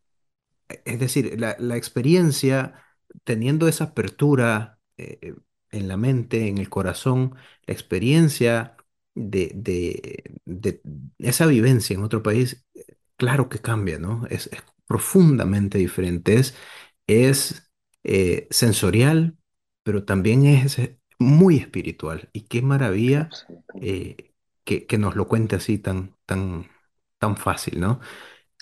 es 0.85 0.99
decir, 0.99 1.39
la, 1.39 1.77
experiencia 1.77 2.83
teniendo 3.23 3.67
esa 3.67 3.85
apertura 3.85 4.79
eh, 4.97 5.35
en 5.71 5.87
la 5.87 5.97
mente, 5.97 6.47
en 6.47 6.57
el 6.57 6.69
corazón, 6.69 7.35
la 7.65 7.73
experiencia 7.73 8.77
de, 9.15 9.51
de 9.55 10.81
esa 11.19 11.45
vivencia 11.47 11.95
en 11.95 12.03
otro 12.03 12.23
país 12.23 12.65
claro 13.17 13.49
que 13.49 13.59
cambia, 13.59 13.99
¿no? 13.99 14.25
Es, 14.29 14.49
profundamente 14.87 15.77
diferente. 15.77 16.41
Es, 17.07 17.71
eh, 18.03 18.47
sensorial, 18.49 19.37
pero 19.83 20.05
también 20.05 20.45
es 20.45 20.79
muy 21.19 21.57
espiritual. 21.57 22.29
Y 22.31 22.41
qué 22.41 22.61
maravilla 22.61 23.29
eh, 23.81 24.31
que, 24.63 24.85
que 24.85 24.97
nos 24.97 25.15
lo 25.15 25.27
cuente 25.27 25.57
así 25.57 25.77
tan, 25.77 26.15
tan, 26.25 26.67
tan 27.19 27.37
fácil, 27.37 27.79
¿no? 27.79 27.99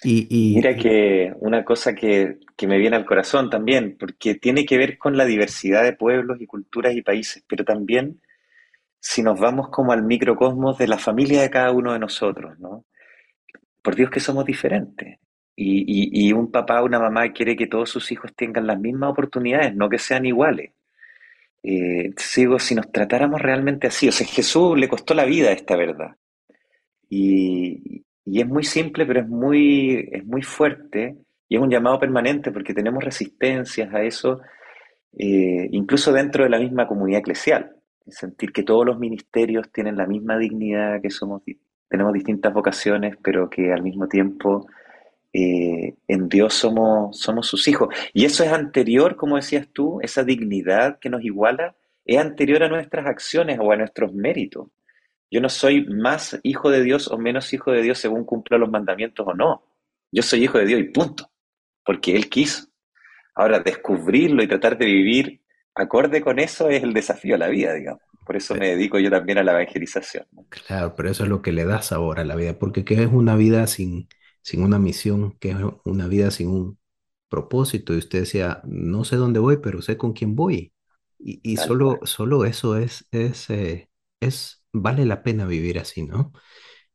Y, 0.03 0.53
Mira 0.55 0.75
que 0.75 1.33
una 1.39 1.63
cosa 1.65 1.95
que, 1.95 2.37
que 2.55 2.67
me 2.67 2.77
viene 2.77 2.95
al 2.95 3.05
corazón 3.05 3.49
también, 3.49 3.97
porque 3.97 4.35
tiene 4.35 4.65
que 4.65 4.77
ver 4.77 4.97
con 4.97 5.17
la 5.17 5.25
diversidad 5.25 5.83
de 5.83 5.93
pueblos 5.93 6.39
y 6.41 6.45
culturas 6.45 6.93
y 6.95 7.01
países, 7.01 7.43
pero 7.47 7.63
también 7.65 8.21
si 8.99 9.23
nos 9.23 9.39
vamos 9.39 9.69
como 9.69 9.93
al 9.93 10.03
microcosmos 10.03 10.77
de 10.77 10.87
la 10.87 10.97
familia 10.97 11.41
de 11.41 11.49
cada 11.49 11.71
uno 11.71 11.93
de 11.93 11.99
nosotros, 11.99 12.59
¿no? 12.59 12.85
Por 13.85 13.95
Dios 13.95 14.09
que 14.09 14.19
somos 14.19 14.43
diferentes. 14.45 15.19
Y, 15.55 16.33
un 16.33 16.51
papá 16.51 16.81
o 16.81 16.85
una 16.85 16.99
mamá 16.99 17.31
quiere 17.31 17.55
que 17.55 17.67
todos 17.67 17.89
sus 17.89 18.11
hijos 18.11 18.33
tengan 18.35 18.65
las 18.65 18.79
mismas 18.79 19.11
oportunidades, 19.11 19.75
no 19.75 19.87
que 19.87 19.99
sean 19.99 20.25
iguales. 20.25 20.71
Eh, 21.61 22.11
sigo, 22.17 22.57
si 22.57 22.73
nos 22.73 22.91
tratáramos 22.91 23.39
realmente 23.41 23.87
así, 23.87 24.07
o 24.07 24.11
sea, 24.11 24.25
Jesús 24.27 24.77
le 24.77 24.89
costó 24.89 25.13
la 25.13 25.25
vida 25.25 25.51
esta 25.51 25.75
verdad. 25.75 26.15
Y, 27.09 28.03
y 28.25 28.41
es 28.41 28.47
muy 28.47 28.63
simple, 28.63 29.05
pero 29.05 29.21
es 29.21 29.27
muy, 29.27 30.09
es 30.11 30.25
muy 30.25 30.41
fuerte 30.41 31.17
y 31.47 31.55
es 31.55 31.61
un 31.61 31.69
llamado 31.69 31.99
permanente 31.99 32.51
porque 32.51 32.73
tenemos 32.73 33.03
resistencias 33.03 33.93
a 33.93 34.01
eso, 34.01 34.41
eh, 35.17 35.69
incluso 35.71 36.11
dentro 36.11 36.43
de 36.43 36.49
la 36.49 36.59
misma 36.59 36.87
comunidad 36.87 37.19
eclesial. 37.19 37.75
Sentir 38.07 38.51
que 38.51 38.63
todos 38.63 38.85
los 38.85 38.99
ministerios 38.99 39.71
tienen 39.71 39.95
la 39.95 40.07
misma 40.07 40.37
dignidad, 40.37 41.01
que 41.01 41.11
somos, 41.11 41.43
tenemos 41.95 42.11
distintas 42.11 42.53
vocaciones, 42.53 43.15
pero 43.23 43.49
que 43.49 43.71
al 43.71 43.81
mismo 43.81 44.09
tiempo 44.09 44.67
eh, 45.31 45.95
en 46.09 46.27
Dios 46.27 46.53
somos, 46.53 47.17
somos 47.17 47.47
sus 47.47 47.69
hijos. 47.69 47.87
Y 48.13 48.25
eso 48.25 48.43
es 48.43 48.51
anterior, 48.51 49.15
como 49.15 49.37
decías 49.37 49.69
tú, 49.71 49.99
esa 50.01 50.25
dignidad 50.25 50.99
que 50.99 51.09
nos 51.09 51.23
iguala, 51.23 51.73
es 52.03 52.17
anterior 52.17 52.63
a 52.63 52.67
nuestras 52.67 53.05
acciones 53.05 53.59
o 53.61 53.71
a 53.71 53.77
nuestros 53.77 54.13
méritos. 54.13 54.67
Yo 55.31 55.39
no 55.39 55.47
soy 55.47 55.85
más 55.85 56.37
hijo 56.43 56.69
de 56.69 56.83
Dios 56.83 57.07
o 57.09 57.17
menos 57.17 57.53
hijo 57.53 57.71
de 57.71 57.81
Dios 57.81 57.97
según 57.97 58.25
cumpla 58.25 58.57
los 58.57 58.69
mandamientos 58.69 59.25
o 59.25 59.33
no. 59.33 59.63
Yo 60.11 60.21
soy 60.21 60.43
hijo 60.43 60.57
de 60.57 60.65
Dios 60.65 60.81
y 60.81 60.89
punto, 60.89 61.31
porque 61.85 62.13
Él 62.13 62.27
quiso. 62.27 62.67
Ahora, 63.35 63.59
descubrirlo 63.59 64.43
y 64.43 64.47
tratar 64.47 64.77
de 64.77 64.85
vivir 64.85 65.41
acorde 65.73 66.19
con 66.19 66.39
eso 66.39 66.67
es 66.67 66.83
el 66.83 66.91
desafío 66.91 67.35
a 67.35 67.37
la 67.37 67.47
vida, 67.47 67.73
digamos. 67.73 68.03
Por 68.25 68.35
eso 68.37 68.55
me 68.55 68.69
dedico 68.69 68.99
yo 68.99 69.09
también 69.11 69.37
a 69.39 69.43
la 69.43 69.53
evangelización. 69.53 70.25
Claro, 70.49 70.95
pero 70.95 71.09
eso 71.09 71.23
es 71.23 71.29
lo 71.29 71.41
que 71.41 71.51
le 71.51 71.65
da 71.65 71.81
sabor 71.81 72.19
a 72.19 72.25
la 72.25 72.35
vida, 72.35 72.57
porque 72.59 72.85
¿qué 72.85 73.03
es 73.03 73.09
una 73.11 73.35
vida 73.35 73.67
sin, 73.67 74.07
sin 74.41 74.63
una 74.63 74.79
misión? 74.79 75.37
¿Qué 75.39 75.51
es 75.51 75.57
una 75.83 76.07
vida 76.07 76.31
sin 76.31 76.49
un 76.49 76.79
propósito? 77.29 77.93
Y 77.93 77.97
usted 77.97 78.19
decía, 78.21 78.61
no 78.65 79.03
sé 79.03 79.15
dónde 79.17 79.39
voy, 79.39 79.57
pero 79.57 79.81
sé 79.81 79.97
con 79.97 80.13
quién 80.13 80.35
voy. 80.35 80.73
Y, 81.19 81.39
y 81.43 81.57
solo, 81.57 81.99
solo 82.03 82.45
eso 82.45 82.77
es, 82.77 83.07
es, 83.11 83.49
eh, 83.49 83.89
es 84.19 84.63
vale 84.73 85.05
la 85.05 85.23
pena 85.23 85.45
vivir 85.45 85.79
así, 85.79 86.03
¿no? 86.03 86.31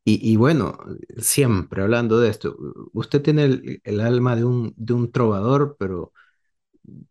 Y, 0.03 0.31
y 0.31 0.35
bueno, 0.37 0.77
siempre 1.17 1.83
hablando 1.83 2.19
de 2.19 2.29
esto, 2.29 2.57
usted 2.93 3.21
tiene 3.21 3.43
el, 3.45 3.81
el 3.83 3.99
alma 4.01 4.35
de 4.35 4.45
un, 4.45 4.73
de 4.77 4.93
un 4.93 5.11
trovador, 5.11 5.75
pero 5.79 6.13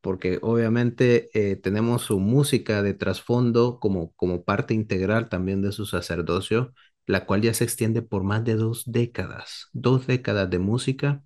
porque 0.00 0.38
obviamente 0.42 1.30
eh, 1.34 1.56
tenemos 1.56 2.02
su 2.02 2.18
música 2.20 2.82
de 2.82 2.94
trasfondo 2.94 3.78
como, 3.80 4.12
como 4.14 4.44
parte 4.44 4.74
integral 4.74 5.28
también 5.28 5.62
de 5.62 5.72
su 5.72 5.86
sacerdocio, 5.86 6.72
la 7.06 7.26
cual 7.26 7.42
ya 7.42 7.54
se 7.54 7.64
extiende 7.64 8.02
por 8.02 8.22
más 8.24 8.44
de 8.44 8.54
dos 8.54 8.84
décadas, 8.90 9.68
dos 9.72 10.06
décadas 10.06 10.50
de 10.50 10.58
música. 10.58 11.22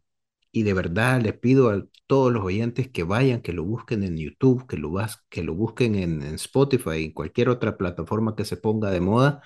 Y 0.53 0.62
de 0.62 0.73
verdad 0.75 1.21
les 1.23 1.35
pido 1.38 1.71
a 1.71 1.85
todos 2.07 2.33
los 2.33 2.45
oyentes 2.45 2.88
que 2.90 3.03
vayan, 3.03 3.43
que 3.43 3.53
lo 3.53 3.64
busquen 3.64 4.05
en 4.05 4.17
YouTube, 4.17 4.67
que 4.69 4.77
lo, 4.79 4.93
que 5.29 5.43
lo 5.43 5.55
busquen 5.55 5.97
en, 5.97 6.23
en 6.23 6.35
Spotify, 6.37 7.05
en 7.05 7.12
cualquier 7.12 7.49
otra 7.49 7.77
plataforma 7.77 8.37
que 8.37 8.45
se 8.45 8.57
ponga 8.57 8.90
de 8.90 9.01
moda, 9.01 9.43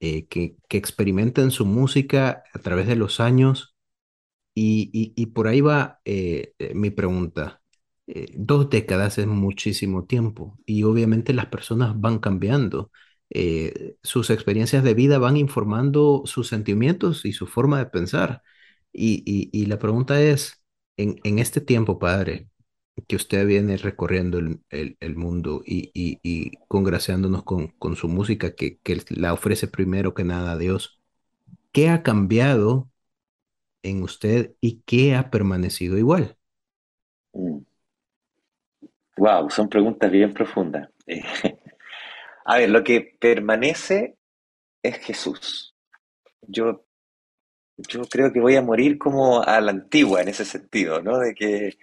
eh, 0.00 0.26
que, 0.28 0.56
que 0.68 0.78
experimenten 0.78 1.50
su 1.50 1.66
música 1.66 2.44
a 2.54 2.58
través 2.60 2.86
de 2.88 2.96
los 2.96 3.20
años. 3.20 3.76
Y, 4.54 4.90
y, 4.94 5.14
y 5.22 5.26
por 5.28 5.48
ahí 5.48 5.62
va 5.62 6.00
eh, 6.04 6.54
mi 6.74 6.90
pregunta. 6.90 7.61
Eh, 8.14 8.32
dos 8.36 8.68
décadas 8.70 9.18
es 9.18 9.26
muchísimo 9.26 10.04
tiempo 10.06 10.58
y 10.66 10.82
obviamente 10.84 11.32
las 11.32 11.46
personas 11.46 11.98
van 12.00 12.18
cambiando. 12.18 12.90
Eh, 13.30 13.96
sus 14.02 14.28
experiencias 14.30 14.84
de 14.84 14.94
vida 14.94 15.18
van 15.18 15.36
informando 15.38 16.22
sus 16.26 16.48
sentimientos 16.48 17.24
y 17.24 17.32
su 17.32 17.46
forma 17.46 17.78
de 17.78 17.86
pensar. 17.86 18.42
Y, 18.92 19.22
y- 19.52 19.66
la 19.66 19.78
pregunta 19.78 20.20
es, 20.22 20.62
en, 20.98 21.16
en 21.24 21.38
este 21.38 21.60
tiempo, 21.62 21.98
padre, 21.98 22.48
que 23.08 23.16
usted 23.16 23.46
viene 23.46 23.76
recorriendo 23.78 24.38
el, 24.38 24.60
el- 24.70 25.16
mundo 25.16 25.62
y, 25.66 25.90
y- 25.94 26.52
congraciándonos 26.68 27.42
con, 27.44 27.68
con 27.78 27.96
su 27.96 28.08
música 28.08 28.54
que, 28.54 28.78
que 28.80 29.02
la 29.10 29.32
ofrece 29.32 29.68
primero 29.68 30.14
que 30.14 30.24
nada 30.24 30.52
a 30.52 30.58
Dios, 30.58 31.00
¿qué 31.72 31.88
ha 31.90 32.02
cambiado 32.04 32.90
en 33.84 34.02
usted 34.02 34.54
y 34.60 34.82
qué 34.86 35.14
ha 35.16 35.30
permanecido 35.30 35.98
igual? 35.98 36.36
Wow, 39.16 39.50
son 39.50 39.68
preguntas 39.68 40.10
bien 40.10 40.32
profundas. 40.32 40.88
A 42.44 42.58
ver, 42.58 42.70
lo 42.70 42.82
que 42.82 43.16
permanece 43.20 44.16
es 44.82 44.98
Jesús. 44.98 45.74
Yo, 46.42 46.84
yo 47.76 48.02
creo 48.10 48.32
que 48.32 48.40
voy 48.40 48.56
a 48.56 48.62
morir 48.62 48.98
como 48.98 49.42
a 49.42 49.60
la 49.60 49.70
antigua 49.70 50.22
en 50.22 50.28
ese 50.28 50.44
sentido, 50.44 51.00
¿no? 51.02 51.18
De 51.18 51.34
que 51.34 51.78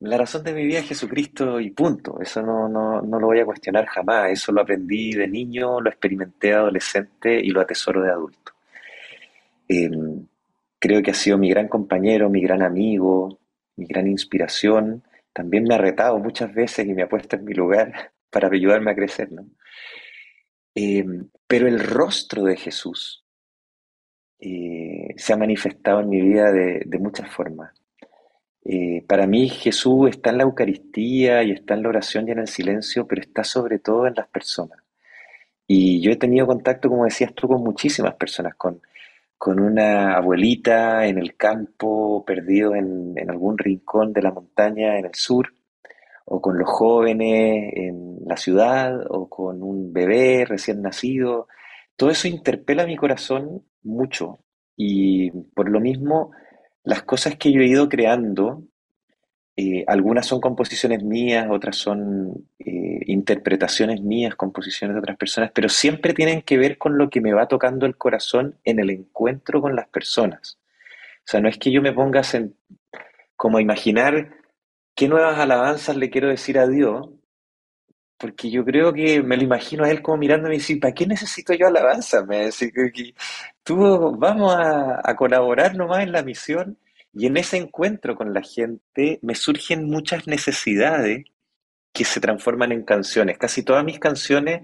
la 0.00 0.18
razón 0.18 0.44
de 0.44 0.52
mi 0.52 0.64
vida 0.64 0.80
es 0.80 0.88
Jesucristo 0.88 1.60
y 1.60 1.70
punto. 1.70 2.20
Eso 2.20 2.42
no, 2.42 2.68
no, 2.68 3.00
no 3.02 3.18
lo 3.18 3.26
voy 3.28 3.40
a 3.40 3.46
cuestionar 3.46 3.86
jamás. 3.86 4.30
Eso 4.30 4.52
lo 4.52 4.60
aprendí 4.60 5.12
de 5.12 5.26
niño, 5.26 5.80
lo 5.80 5.90
experimenté 5.90 6.48
de 6.48 6.54
adolescente 6.54 7.40
y 7.40 7.50
lo 7.50 7.60
atesoro 7.60 8.02
de 8.02 8.10
adulto. 8.10 8.52
Eh, 9.68 9.90
creo 10.78 11.02
que 11.02 11.10
ha 11.10 11.14
sido 11.14 11.38
mi 11.38 11.48
gran 11.50 11.68
compañero, 11.68 12.28
mi 12.28 12.40
gran 12.42 12.62
amigo, 12.62 13.38
mi 13.76 13.86
gran 13.86 14.06
inspiración. 14.06 15.02
También 15.34 15.64
me 15.64 15.74
ha 15.74 15.78
retado 15.78 16.18
muchas 16.18 16.54
veces 16.54 16.86
y 16.86 16.94
me 16.94 17.02
ha 17.02 17.08
puesto 17.08 17.36
en 17.36 17.44
mi 17.44 17.52
lugar 17.52 18.12
para 18.30 18.48
ayudarme 18.48 18.90
a 18.92 18.94
crecer, 18.94 19.30
¿no? 19.30 19.46
Eh, 20.74 21.04
pero 21.46 21.68
el 21.68 21.78
rostro 21.80 22.44
de 22.44 22.56
Jesús 22.56 23.24
eh, 24.40 25.14
se 25.16 25.32
ha 25.32 25.36
manifestado 25.36 26.00
en 26.00 26.08
mi 26.08 26.20
vida 26.20 26.50
de, 26.50 26.82
de 26.86 26.98
muchas 26.98 27.30
formas. 27.30 27.72
Eh, 28.64 29.04
para 29.06 29.26
mí 29.26 29.48
Jesús 29.48 30.08
está 30.10 30.30
en 30.30 30.38
la 30.38 30.44
Eucaristía 30.44 31.42
y 31.42 31.52
está 31.52 31.74
en 31.74 31.82
la 31.82 31.90
oración 31.90 32.28
y 32.28 32.32
en 32.32 32.38
el 32.38 32.48
silencio, 32.48 33.06
pero 33.06 33.20
está 33.20 33.44
sobre 33.44 33.78
todo 33.78 34.06
en 34.06 34.14
las 34.14 34.28
personas. 34.28 34.78
Y 35.66 36.00
yo 36.00 36.10
he 36.10 36.16
tenido 36.16 36.46
contacto, 36.46 36.88
como 36.88 37.04
decías 37.04 37.34
tú, 37.34 37.48
con 37.48 37.62
muchísimas 37.62 38.14
personas, 38.14 38.54
con, 38.54 38.80
con 39.44 39.60
una 39.60 40.16
abuelita 40.16 41.04
en 41.06 41.18
el 41.18 41.36
campo, 41.36 42.24
perdido 42.24 42.74
en, 42.74 43.14
algún 43.28 43.58
rincón 43.58 44.14
de 44.14 44.22
la 44.22 44.32
montaña 44.32 44.98
en 44.98 45.04
el 45.04 45.14
sur, 45.14 45.52
o 46.24 46.40
con 46.40 46.56
los 46.56 46.66
jóvenes 46.66 47.70
en 47.76 48.20
la 48.24 48.38
ciudad, 48.38 49.04
o 49.10 49.28
con 49.28 49.62
un 49.62 49.92
bebé 49.92 50.46
recién 50.46 50.80
nacido. 50.80 51.46
Todo 51.94 52.08
eso 52.08 52.26
interpela 52.26 52.86
mi 52.86 52.96
corazón 52.96 53.62
mucho 53.82 54.38
y 54.78 55.30
por 55.30 55.68
lo 55.68 55.78
mismo 55.78 56.30
las 56.82 57.02
cosas 57.02 57.36
que 57.36 57.52
yo 57.52 57.60
he 57.60 57.66
ido 57.66 57.90
creando, 57.90 58.62
eh, 59.56 59.84
algunas 59.86 60.26
son 60.26 60.40
composiciones 60.40 61.04
mías, 61.04 61.46
otras 61.48 61.76
son 61.76 62.48
eh, 62.58 63.00
interpretaciones 63.06 64.00
mías, 64.00 64.34
composiciones 64.34 64.94
de 64.96 65.00
otras 65.00 65.16
personas, 65.16 65.52
pero 65.54 65.68
siempre 65.68 66.12
tienen 66.12 66.42
que 66.42 66.58
ver 66.58 66.76
con 66.76 66.98
lo 66.98 67.08
que 67.08 67.20
me 67.20 67.32
va 67.32 67.46
tocando 67.46 67.86
el 67.86 67.96
corazón 67.96 68.58
en 68.64 68.80
el 68.80 68.90
encuentro 68.90 69.60
con 69.60 69.76
las 69.76 69.88
personas. 69.88 70.58
O 71.18 71.26
sea, 71.26 71.40
no 71.40 71.48
es 71.48 71.56
que 71.58 71.70
yo 71.70 71.80
me 71.82 71.92
ponga 71.92 72.20
a 72.20 72.24
como 73.36 73.58
a 73.58 73.62
imaginar 73.62 74.36
qué 74.94 75.08
nuevas 75.08 75.38
alabanzas 75.38 75.96
le 75.96 76.10
quiero 76.10 76.28
decir 76.28 76.58
a 76.58 76.66
Dios, 76.66 77.10
porque 78.18 78.50
yo 78.50 78.64
creo 78.64 78.92
que 78.92 79.22
me 79.22 79.36
lo 79.36 79.42
imagino 79.44 79.84
a 79.84 79.90
él 79.90 80.02
como 80.02 80.18
mirándome 80.18 80.56
y 80.56 80.58
decir, 80.58 80.80
¿para 80.80 80.94
qué 80.94 81.06
necesito 81.06 81.52
yo 81.54 81.68
alabanza? 81.68 82.24
Me 82.24 82.50
que 82.50 83.14
tú 83.62 83.76
vamos 84.18 84.54
a, 84.54 85.00
a 85.04 85.16
colaborar 85.16 85.76
nomás 85.76 86.02
en 86.02 86.12
la 86.12 86.22
misión 86.22 86.78
y 87.14 87.26
en 87.26 87.36
ese 87.36 87.56
encuentro 87.58 88.16
con 88.16 88.32
la 88.34 88.42
gente 88.42 89.18
me 89.22 89.34
surgen 89.34 89.86
muchas 89.88 90.26
necesidades 90.26 91.24
que 91.92 92.04
se 92.04 92.20
transforman 92.20 92.72
en 92.72 92.84
canciones. 92.84 93.38
Casi 93.38 93.62
todas 93.62 93.84
mis 93.84 93.98
canciones 94.00 94.62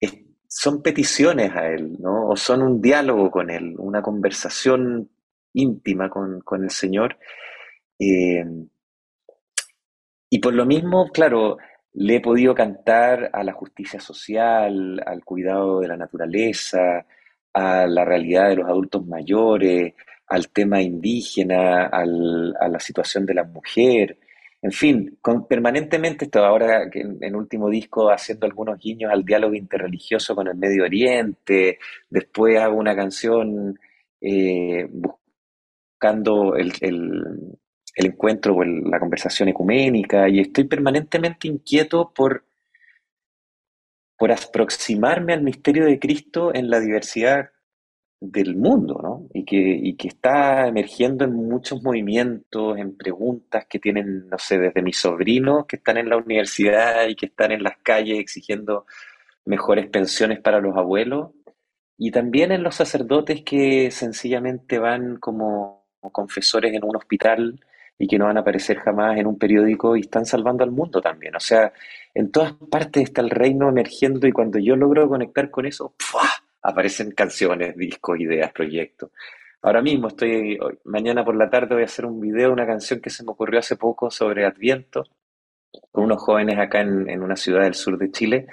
es- 0.00 0.18
son 0.48 0.82
peticiones 0.82 1.54
a 1.54 1.68
él, 1.68 1.96
¿no? 2.00 2.28
O 2.28 2.36
son 2.36 2.62
un 2.62 2.80
diálogo 2.80 3.30
con 3.30 3.50
él, 3.50 3.74
una 3.78 4.02
conversación 4.02 5.10
íntima 5.54 6.08
con, 6.10 6.40
con 6.42 6.64
el 6.64 6.70
Señor. 6.70 7.18
Eh, 7.98 8.44
y 10.28 10.38
por 10.38 10.54
lo 10.54 10.64
mismo, 10.66 11.08
claro, 11.10 11.58
le 11.92 12.16
he 12.16 12.20
podido 12.20 12.54
cantar 12.54 13.30
a 13.32 13.42
la 13.42 13.52
justicia 13.52 13.98
social, 14.00 15.02
al 15.04 15.24
cuidado 15.24 15.80
de 15.80 15.88
la 15.88 15.96
naturaleza, 15.96 17.04
a 17.52 17.86
la 17.86 18.04
realidad 18.04 18.48
de 18.48 18.56
los 18.56 18.68
adultos 18.68 19.04
mayores, 19.06 19.94
al 20.30 20.48
tema 20.50 20.80
indígena, 20.80 21.86
a 21.86 22.06
la 22.06 22.80
situación 22.80 23.26
de 23.26 23.34
la 23.34 23.44
mujer. 23.44 24.16
En 24.62 24.72
fin, 24.72 25.18
permanentemente 25.48 26.26
esto 26.26 26.44
ahora 26.44 26.84
en, 26.92 27.18
en 27.20 27.34
último 27.34 27.68
disco 27.68 28.10
haciendo 28.10 28.46
algunos 28.46 28.78
guiños 28.78 29.12
al 29.12 29.24
diálogo 29.24 29.54
interreligioso 29.54 30.34
con 30.34 30.48
el 30.48 30.56
Medio 30.56 30.84
Oriente, 30.84 31.78
después 32.08 32.58
hago 32.58 32.76
una 32.76 32.94
canción 32.94 33.78
eh, 34.20 34.86
buscando 34.90 36.54
el, 36.56 36.72
encuentro 37.96 38.54
o 38.54 38.64
la 38.64 39.00
conversación 39.00 39.48
ecuménica 39.48 40.28
y 40.28 40.40
estoy 40.40 40.64
permanentemente 40.64 41.48
inquieto 41.48 42.12
por, 42.14 42.44
por 44.16 44.30
aproximarme 44.32 45.32
al 45.32 45.42
misterio 45.42 45.86
de 45.86 45.98
Cristo 45.98 46.54
en 46.54 46.70
la 46.70 46.80
diversidad 46.80 47.50
del 48.20 48.54
mundo, 48.56 49.00
¿no? 49.02 49.26
Y 49.32 49.44
que, 49.44 49.96
que 49.98 50.08
está 50.08 50.66
emergiendo 50.68 51.24
en 51.24 51.34
muchos 51.34 51.82
movimientos, 51.82 52.76
en 52.78 52.96
preguntas 52.96 53.66
que 53.66 53.78
tienen, 53.78 54.28
no 54.28 54.38
sé, 54.38 54.58
desde 54.58 54.82
mis 54.82 54.98
sobrinos 54.98 55.66
que 55.66 55.76
están 55.76 55.96
en 55.96 56.10
la 56.10 56.18
universidad 56.18 57.08
y 57.08 57.16
que 57.16 57.26
están 57.26 57.52
en 57.52 57.62
las 57.62 57.78
calles 57.82 58.18
exigiendo 58.18 58.86
mejores 59.46 59.88
pensiones 59.88 60.40
para 60.40 60.60
los 60.60 60.76
abuelos, 60.76 61.30
y 61.96 62.10
también 62.10 62.52
en 62.52 62.62
los 62.62 62.76
sacerdotes 62.76 63.42
que 63.42 63.90
sencillamente 63.90 64.78
van 64.78 65.16
como 65.16 65.86
confesores 66.12 66.72
en 66.74 66.84
un 66.84 66.96
hospital 66.96 67.60
y 67.98 68.06
que 68.06 68.18
no 68.18 68.24
van 68.26 68.38
a 68.38 68.40
aparecer 68.40 68.78
jamás 68.78 69.18
en 69.18 69.26
un 69.26 69.38
periódico 69.38 69.96
y 69.96 70.00
están 70.00 70.24
salvando 70.24 70.64
al 70.64 70.70
mundo 70.70 71.02
también. 71.02 71.36
O 71.36 71.40
sea, 71.40 71.72
en 72.14 72.30
todas 72.30 72.54
partes 72.70 73.02
está 73.02 73.20
el 73.20 73.30
reino 73.30 73.68
emergiendo 73.68 74.26
y 74.26 74.32
cuando 74.32 74.58
yo 74.58 74.76
logro 74.76 75.08
conectar 75.08 75.50
con 75.50 75.66
eso, 75.66 75.94
¡pua! 76.10 76.49
Aparecen 76.62 77.12
canciones, 77.12 77.76
discos, 77.76 78.18
ideas, 78.20 78.52
proyectos. 78.52 79.10
Ahora 79.62 79.82
mismo 79.82 80.08
estoy, 80.08 80.58
mañana 80.84 81.24
por 81.24 81.36
la 81.36 81.50
tarde 81.50 81.74
voy 81.74 81.82
a 81.82 81.86
hacer 81.86 82.06
un 82.06 82.20
video, 82.20 82.52
una 82.52 82.66
canción 82.66 83.00
que 83.00 83.10
se 83.10 83.24
me 83.24 83.32
ocurrió 83.32 83.58
hace 83.60 83.76
poco 83.76 84.10
sobre 84.10 84.46
Adviento, 84.46 85.04
con 85.92 86.04
unos 86.04 86.22
jóvenes 86.22 86.58
acá 86.58 86.80
en, 86.80 87.22
una 87.22 87.36
ciudad 87.36 87.62
del 87.62 87.74
sur 87.74 87.98
de 87.98 88.10
Chile. 88.10 88.46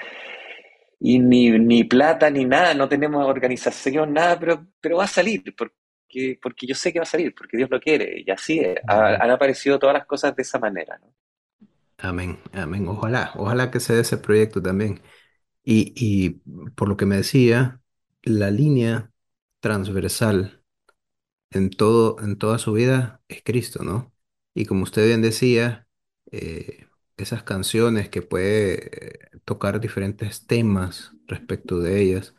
Y 1.00 1.20
ni, 1.20 1.52
ni 1.52 1.84
plata 1.84 2.30
ni 2.30 2.44
nada, 2.46 2.74
no 2.74 2.90
tenemos 2.90 3.26
organización, 3.26 4.14
nada, 4.14 4.40
pero, 4.40 4.68
pero 4.82 4.98
va 4.98 5.06
a 5.06 5.08
salir, 5.08 5.44
porque, 5.56 6.40
porque 6.42 6.68
yo 6.68 6.76
sé 6.76 6.92
que 6.92 7.00
va 7.00 7.04
a 7.04 7.06
salir, 7.06 7.34
porque 7.36 7.56
Dios 7.56 7.70
lo 7.70 7.80
quiere. 7.80 8.24
Y 8.26 8.30
así 8.32 8.62
han 8.88 9.32
aparecido 9.32 9.80
todas 9.80 9.94
las 9.94 10.06
cosas 10.06 10.36
de 10.36 10.42
esa 10.42 10.60
manera. 10.60 11.00
Amén, 12.00 12.40
amén. 12.54 12.88
Ojalá, 12.88 13.32
ojalá 13.36 13.72
que 13.72 13.80
se 13.80 13.94
dé 13.94 14.02
ese 14.02 14.18
proyecto 14.18 14.62
también. 14.62 15.02
Y, 15.64 15.94
y 15.96 16.30
por 16.76 16.90
lo 16.90 16.98
que 16.98 17.06
me 17.06 17.18
decía, 17.18 17.82
la 18.30 18.52
línea 18.52 19.12
transversal 19.60 20.64
en 21.52 21.70
todo, 21.70 22.18
en 22.22 22.38
toda 22.38 22.60
su 22.60 22.74
vida 22.74 23.22
es 23.28 23.42
Cristo, 23.44 23.84
¿no? 23.84 24.14
Y 24.54 24.66
como 24.66 24.84
usted 24.84 25.06
bien 25.08 25.22
decía, 25.22 25.88
eh, 26.32 26.88
esas 27.18 27.44
canciones 27.44 28.10
que 28.10 28.22
puede 28.22 29.26
eh, 29.36 29.40
tocar 29.46 29.80
diferentes 29.80 30.46
temas 30.48 31.14
respecto 31.28 31.80
de 31.80 32.02
ellas, 32.02 32.36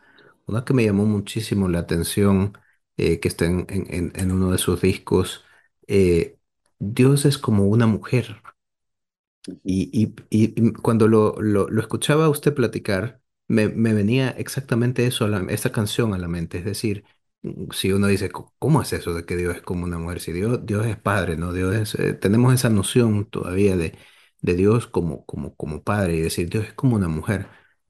una 0.46 0.64
que 0.64 0.74
me 0.74 0.84
llamó 0.84 1.06
muchísimo 1.06 1.68
la 1.68 1.80
atención, 1.80 2.54
eh, 2.96 3.20
que 3.20 3.28
está 3.28 3.46
en, 3.46 3.66
en- 3.70 4.32
uno 4.32 4.50
de 4.52 4.58
sus 4.58 4.80
discos, 4.80 5.44
Dios 6.80 7.24
es 7.24 7.38
como 7.38 7.66
una 7.68 7.86
mujer. 7.86 8.42
Y, 9.64 10.14
y- 10.30 10.72
cuando 10.82 11.08
lo, 11.08 11.34
lo, 11.40 11.68
lo 11.68 11.80
escuchaba 11.80 12.28
usted 12.28 12.54
platicar, 12.54 13.20
me, 13.48 13.68
me 13.68 13.94
venía 13.94 14.30
exactamente 14.30 15.06
eso, 15.06 15.24
a 15.24 15.28
la- 15.28 15.40
esa 15.52 15.72
canción 15.72 16.14
a 16.14 16.18
la 16.18 16.28
mente. 16.28 16.58
Es 16.58 16.64
decir, 16.64 17.04
si 17.72 17.92
uno 17.92 18.06
dice, 18.08 18.30
"Co- 18.30 18.54
¿cómo 18.58 18.82
es 18.82 18.92
eso 18.92 19.14
de 19.14 19.24
que 19.24 19.36
Dios 19.36 19.56
es 19.56 19.62
como 19.62 19.84
una 19.84 19.98
mujer? 19.98 20.20
Si 20.20 20.32
Dios, 20.32 20.64
Dios 20.66 20.86
es 20.86 20.96
padre, 20.98 21.36
¿no? 21.36 21.52
Dios 21.52 21.74
es, 21.74 21.94
eh, 21.96 22.14
tenemos 22.14 22.52
esa 22.54 22.68
noción 22.70 23.26
todavía 23.30 23.76
de, 23.76 23.96
de 24.42 24.54
Dios 24.54 24.86
como, 24.86 25.24
como, 25.26 25.54
como 25.56 25.82
padre 25.82 26.16
y 26.16 26.20
decir, 26.20 26.48
Dios 26.50 26.66
es 26.66 26.72
como 26.74 26.96
una 26.96 27.08
mujer. 27.08 27.48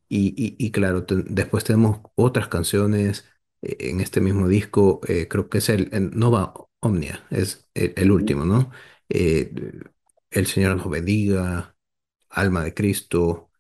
Y, 0.09 0.29
y, 0.37 0.57
y 0.65 0.71
claro, 0.71 1.05
te- 1.05 1.17
después 1.29 1.65
tenemos 1.65 2.01
otras 2.15 2.49
canciones 2.49 3.27
eh, 3.63 3.77
en 3.91 4.01
este 4.01 4.21
mismo 4.21 4.49
disco, 4.49 5.01
eh, 5.09 5.29
creo 5.29 5.49
que 5.49 5.59
es 5.59 5.69
el, 5.69 5.89
el 5.93 6.11
Nova 6.19 6.55
Omnia, 6.81 7.27
es 7.31 7.69
el, 7.75 7.93
el 7.97 8.11
último, 8.11 8.45
¿no? 8.45 8.71
Eh, 9.09 9.53
el 10.31 10.47
Señor 10.47 10.77
nos 10.77 10.89
bendiga, 10.91 11.77
alma 12.31 12.65
de 12.65 12.75
Cristo 12.75 13.51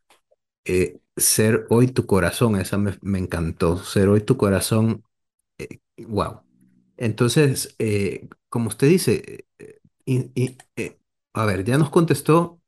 eh, 0.64 1.00
ser 1.18 1.66
hoy 1.70 1.88
tu 1.88 2.06
corazón, 2.06 2.56
esa 2.56 2.78
me, 2.78 3.18
encantó, 3.18 3.78
ser 3.78 4.08
hoy 4.08 4.20
tu 4.22 4.36
corazón, 4.36 5.04
eh, 5.58 5.80
wow. 6.06 6.42
Entonces, 6.96 7.74
eh, 7.78 8.28
como 8.48 8.68
usted 8.68 8.88
dice, 8.88 9.46
eh, 9.58 10.56
eh, 10.76 10.98
a 11.34 11.44
ver, 11.44 11.64
ya 11.64 11.78
nos 11.78 11.90
contestó 11.90 12.60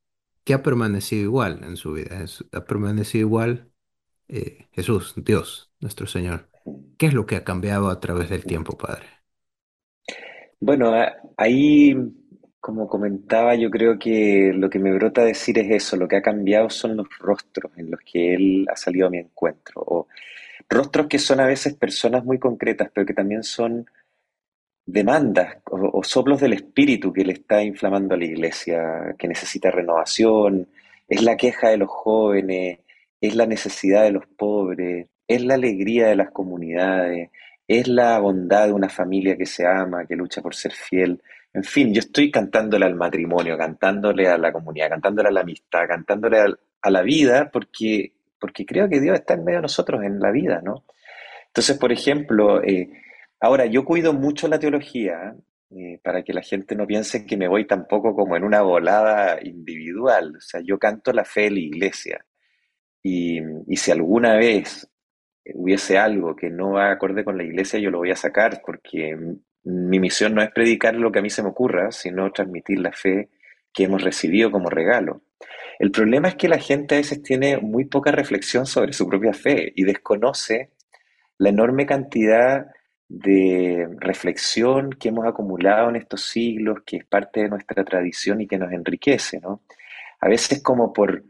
que 0.45 0.55
ha 0.55 0.63
permanecido 0.63 1.23
igual 1.23 1.61
en 1.65 1.77
su 1.77 1.93
vida, 1.93 2.25
ha 2.53 2.65
permanecido 2.65 3.27
igual 3.27 3.71
eh, 4.29 4.69
Jesús, 4.73 5.15
Dios, 5.17 5.73
nuestro 5.81 6.07
Señor. 6.07 6.49
¿Qué 6.99 7.07
es 7.07 7.15
lo 7.15 7.27
que 7.27 7.37
ha 7.37 7.45
cambiado 7.45 7.89
a 7.89 7.99
través 8.01 8.31
del 8.31 8.45
tiempo, 8.45 8.77
Padre? 8.77 9.07
Bueno, 10.61 10.93
ahí, 11.37 11.97
como 12.61 12.89
comentaba, 12.89 13.55
yo 13.55 13.71
creo 13.71 13.99
que 13.99 14.53
lo 14.55 14.71
que 14.71 14.79
me 14.79 14.93
brota 14.93 15.25
decir 15.25 15.59
es 15.59 15.71
eso, 15.71 15.97
lo 15.97 16.09
que 16.09 16.17
ha 16.17 16.23
cambiado 16.23 16.71
son 16.71 16.97
los 16.97 17.09
rostros 17.19 17.73
en 17.77 17.91
los 17.91 18.01
que 18.01 18.35
él 18.35 18.67
ha 18.71 18.77
salido 18.77 19.07
a 19.07 19.11
mi 19.11 19.19
encuentro, 19.19 19.83
o 19.87 20.09
rostros 20.69 21.07
que 21.09 21.19
son 21.19 21.41
a 21.41 21.47
veces 21.47 21.75
personas 21.75 22.25
muy 22.25 22.39
concretas, 22.39 22.91
pero 22.95 23.07
que 23.07 23.15
también 23.15 23.43
son 23.43 23.87
demandas 24.87 25.59
o, 25.71 25.99
o 25.99 26.05
soplos 26.05 26.41
del 26.41 26.53
espíritu 26.55 27.13
que 27.13 27.25
le 27.25 27.33
está 27.35 27.63
inflamando 27.63 28.15
a 28.15 28.19
la 28.19 28.25
iglesia, 28.25 29.15
que 29.19 29.29
necesita 29.29 29.71
renovación, 29.71 30.69
es 31.09 31.23
la 31.23 31.37
queja 31.37 31.71
de 31.71 31.79
los 31.79 31.89
jóvenes, 31.89 32.81
es 33.21 33.35
la 33.37 33.47
necesidad 33.47 34.05
de 34.05 34.13
los 34.13 34.27
pobres, 34.27 35.09
es 35.27 35.45
la 35.45 35.55
alegría 35.55 36.09
de 36.09 36.17
las 36.17 36.31
comunidades, 36.31 37.31
es 37.69 37.89
la 37.89 38.19
bondad 38.19 38.67
de 38.67 38.73
una 38.73 38.89
familia 38.89 39.37
que 39.37 39.47
se 39.47 39.67
ama, 39.67 40.07
que 40.07 40.17
lucha 40.17 40.43
por 40.43 40.55
ser 40.55 40.73
fiel. 40.73 41.23
En 41.53 41.65
fin, 41.65 41.93
yo 41.93 42.01
estoy 42.01 42.31
cantándole 42.31 42.87
al 42.87 42.95
matrimonio, 42.95 43.59
cantándole 43.59 44.29
a 44.29 44.39
la 44.39 44.53
comunidad, 44.53 44.89
cantándole 44.91 45.29
a 45.29 45.33
la 45.33 45.41
amistad, 45.41 45.87
cantándole 45.89 46.39
a 46.81 46.91
la 46.91 47.03
vida, 47.03 47.51
porque, 47.53 48.13
porque 48.39 48.65
creo 48.65 48.89
que 48.89 49.01
Dios 49.01 49.19
está 49.19 49.35
en 49.35 49.45
medio 49.45 49.59
de 49.59 49.63
nosotros 49.63 50.03
en 50.05 50.21
la 50.21 50.31
vida, 50.31 50.61
¿no? 50.63 50.85
Entonces, 51.49 51.77
por 51.79 51.91
ejemplo, 51.91 52.63
eh, 52.63 52.91
ahora 53.41 53.67
yo 53.67 53.85
cuido 53.85 54.13
mucho 54.13 54.47
la 54.47 54.61
teología 54.61 55.35
eh, 55.71 55.99
para 56.03 56.23
que 56.23 56.33
la 56.33 56.43
gente 56.43 56.77
no 56.77 56.87
piense 56.87 57.27
que 57.27 57.37
me 57.37 57.49
voy 57.49 57.67
tampoco 57.67 58.15
como 58.15 58.37
en 58.37 58.45
una 58.45 58.63
volada 58.63 59.39
individual. 59.43 60.37
O 60.37 60.41
sea, 60.41 60.61
yo 60.61 60.79
canto 60.79 61.13
la 61.13 61.25
fe 61.25 61.43
de 61.43 61.51
la 61.51 61.61
iglesia. 61.61 62.25
Y, 63.03 63.41
y 63.67 63.77
si 63.77 63.91
alguna 63.91 64.37
vez 64.37 64.89
hubiese 65.55 65.99
algo 65.99 66.37
que 66.37 66.51
no 66.51 66.73
va 66.73 66.93
acorde 66.93 67.25
con 67.25 67.37
la 67.37 67.45
iglesia, 67.45 67.81
yo 67.81 67.91
lo 67.91 67.99
voy 67.99 68.13
a 68.13 68.17
sacar 68.17 68.63
porque 68.65 69.17
mi 69.71 70.01
misión 70.01 70.35
no 70.35 70.43
es 70.43 70.51
predicar 70.51 70.95
lo 70.95 71.11
que 71.11 71.21
a 71.21 71.23
mí 71.23 71.31
se 71.31 71.43
me 71.43 71.49
ocurra, 71.49 71.93
sino 71.93 72.31
transmitir 72.33 72.81
la 72.81 72.93
fe 72.93 73.29
que 73.73 73.85
hemos 73.85 74.03
recibido 74.03 74.51
como 74.51 74.69
regalo. 74.69 75.23
El 75.79 75.91
problema 75.91 76.29
es 76.29 76.35
que 76.35 76.49
la 76.49 76.59
gente 76.59 76.95
a 76.95 76.99
veces 76.99 77.23
tiene 77.23 77.59
muy 77.59 77.87
poca 77.87 78.13
reflexión 78.13 78.67
sobre 78.67 78.93
su 78.93 79.09
propia 79.09 79.33
fe 79.33 79.73
y 79.75 79.85
desconoce 79.85 80.71
la 81.39 81.49
enorme 81.49 81.87
cantidad 81.87 82.67
de 83.09 83.89
reflexión 83.99 84.91
que 84.91 85.09
hemos 85.09 85.27
acumulado 85.27 85.89
en 85.89 85.97
estos 85.97 86.23
siglos, 86.29 86.83
que 86.85 86.99
es 86.99 87.05
parte 87.07 87.41
de 87.41 87.49
nuestra 87.49 87.83
tradición 87.85 88.41
y 88.41 88.47
que 88.47 88.59
nos 88.59 88.73
enriquece, 88.73 89.41
¿no? 89.41 89.63
A 90.21 90.29
veces 90.29 90.63
como 90.63 90.93
por, 90.93 91.25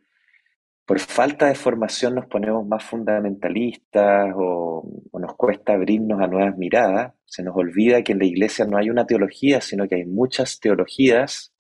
por 0.91 0.99
falta 0.99 1.47
de 1.47 1.55
formación 1.55 2.17
nos 2.17 2.27
ponemos 2.27 2.67
más 2.67 2.83
fundamentalistas 2.83 4.33
o, 4.35 4.83
nos 5.21 5.37
cuesta 5.37 5.75
abrirnos 5.75 6.21
a 6.21 6.27
nuevas 6.27 6.59
miradas, 6.59 7.15
se 7.25 7.45
nos 7.45 7.55
olvida 7.55 8.03
que 8.03 8.11
en 8.11 8.19
la 8.19 8.25
iglesia 8.25 8.65
no 8.65 8.77
hay 8.77 8.91
una 8.91 9.07
teología, 9.07 9.61
sino 9.61 9.87
que 9.87 9.95
hay 9.95 10.05
muchas 10.05 10.59
teologías 10.59 11.55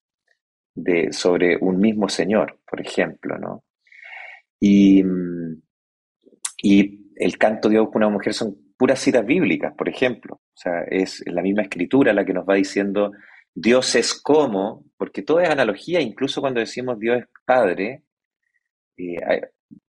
de, 0.75 1.12
sobre 1.12 1.57
un 1.61 1.79
mismo 1.79 2.09
Señor, 2.09 2.59
por 2.69 2.81
ejemplo, 2.81 3.38
¿no? 3.38 3.62
Y, 4.59 5.05
y 6.61 7.12
el 7.14 7.38
canto 7.38 7.69
de 7.69 7.75
Dios 7.75 7.88
con 7.93 8.03
una 8.03 8.12
mujer 8.12 8.35
son 8.35 8.57
puras 8.77 8.99
citas 8.99 9.25
bíblicas, 9.25 9.73
por 9.79 9.88
ejemplo. 9.88 10.40
O 10.43 10.57
sea, 10.57 10.83
es 10.90 11.23
la 11.27 11.43
misma 11.43 11.62
escritura 11.62 12.12
la 12.12 12.25
que 12.25 12.35
nos 12.35 12.49
va 12.49 12.55
diciendo 12.57 13.12
Dios 13.55 13.95
es 13.95 14.12
como, 14.12 14.87
porque 14.97 15.23
todo 15.23 15.38
es 15.38 15.49
analogía, 15.49 16.01
incluso 16.01 16.40
cuando 16.40 16.59
decimos 16.59 16.99
Dios 16.99 17.19
es 17.19 17.27
Padre, 17.45 18.03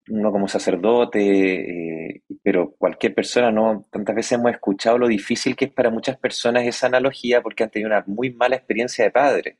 uno 0.09 0.31
como 0.31 0.47
sacerdote, 0.47 2.15
eh, 2.15 2.23
pero 2.43 2.71
cualquier 2.77 3.13
persona, 3.13 3.51
¿no? 3.51 3.87
Tantas 3.91 4.15
veces 4.15 4.33
hemos 4.33 4.51
escuchado 4.51 4.97
lo 4.97 5.07
difícil 5.07 5.55
que 5.55 5.65
es 5.65 5.71
para 5.71 5.89
muchas 5.89 6.17
personas 6.17 6.65
esa 6.65 6.87
analogía 6.87 7.41
porque 7.41 7.63
han 7.63 7.71
tenido 7.71 7.89
una 7.89 8.03
muy 8.07 8.31
mala 8.33 8.55
experiencia 8.55 9.05
de 9.05 9.11
padre. 9.11 9.57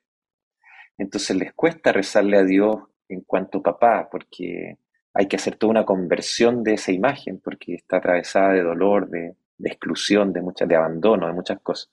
Entonces 0.98 1.36
les 1.36 1.54
cuesta 1.54 1.92
rezarle 1.92 2.38
a 2.38 2.44
Dios 2.44 2.78
en 3.10 3.22
cuanto 3.22 3.62
papá, 3.62 4.08
porque 4.12 4.78
hay 5.14 5.28
que 5.28 5.36
hacer 5.36 5.56
toda 5.56 5.72
una 5.72 5.86
conversión 5.86 6.64
de 6.64 6.74
esa 6.76 6.92
imagen, 6.92 7.40
porque 7.40 7.76
está 7.76 7.98
atravesada 7.98 8.54
de 8.54 8.64
dolor, 8.64 9.10
de, 9.10 9.36
de 9.58 9.70
exclusión, 9.70 10.34
de, 10.34 10.42
muchas, 10.42 10.68
de 10.68 10.76
abandono, 10.76 11.28
de 11.28 11.34
muchas 11.34 11.60
cosas. 11.62 11.92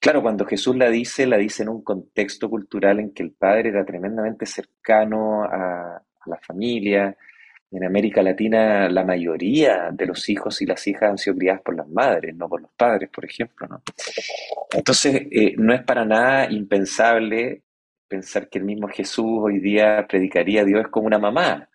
Claro, 0.00 0.22
cuando 0.22 0.46
Jesús 0.46 0.76
la 0.76 0.88
dice, 0.90 1.26
la 1.26 1.36
dice 1.36 1.64
en 1.64 1.70
un 1.70 1.82
contexto 1.82 2.48
cultural 2.48 3.00
en 3.00 3.12
que 3.12 3.22
el 3.22 3.32
padre 3.32 3.70
era 3.70 3.84
tremendamente 3.84 4.46
cercano 4.46 5.42
a, 5.44 6.02
a 6.20 6.30
la 6.30 6.36
familia, 6.38 7.16
En 7.70 7.84
América 7.84 8.22
Latina 8.22 8.88
la 8.88 9.04
mayoría 9.04 9.90
de 9.92 10.06
los 10.06 10.28
hijos 10.30 10.62
y 10.62 10.66
las 10.66 10.86
hijas 10.86 11.10
han 11.10 11.18
sido 11.18 11.36
criadas 11.36 11.62
por 11.62 11.76
las 11.76 11.88
madres, 11.88 12.34
no 12.34 12.48
por 12.48 12.62
los 12.62 12.70
padres, 12.72 13.10
por 13.10 13.24
ejemplo, 13.26 13.66
¿no? 13.66 13.82
Entonces, 14.72 15.26
eh, 15.30 15.54
no 15.58 15.74
es 15.74 15.82
para 15.82 16.04
nada 16.04 16.50
impensable 16.50 17.62
pensar 18.08 18.48
que 18.48 18.58
el 18.58 18.64
mismo 18.64 18.88
Jesús 18.88 19.40
hoy 19.42 19.58
día 19.60 20.06
predicaría 20.08 20.62
a 20.62 20.64
Dios 20.64 20.88
como 20.88 21.06
una 21.06 21.18
mamá. 21.18 21.68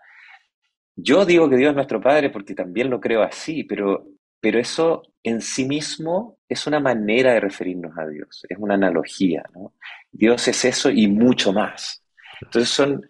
Yo 0.95 1.25
digo 1.25 1.49
que 1.49 1.57
Dios 1.57 1.69
es 1.69 1.75
nuestro 1.75 2.01
Padre 2.01 2.29
porque 2.29 2.53
también 2.55 2.89
lo 2.89 2.99
creo 2.99 3.23
así, 3.23 3.63
pero, 3.63 4.07
pero 4.39 4.59
eso 4.59 5.03
en 5.23 5.41
sí 5.41 5.65
mismo 5.65 6.37
es 6.49 6.67
una 6.67 6.79
manera 6.79 7.33
de 7.33 7.39
referirnos 7.39 7.97
a 7.97 8.07
Dios, 8.07 8.45
es 8.49 8.57
una 8.59 8.75
analogía. 8.75 9.43
¿no? 9.53 9.73
Dios 10.11 10.47
es 10.47 10.65
eso 10.65 10.89
y 10.89 11.07
mucho 11.07 11.53
más. 11.53 12.03
Entonces 12.41 12.69
son, 12.69 13.07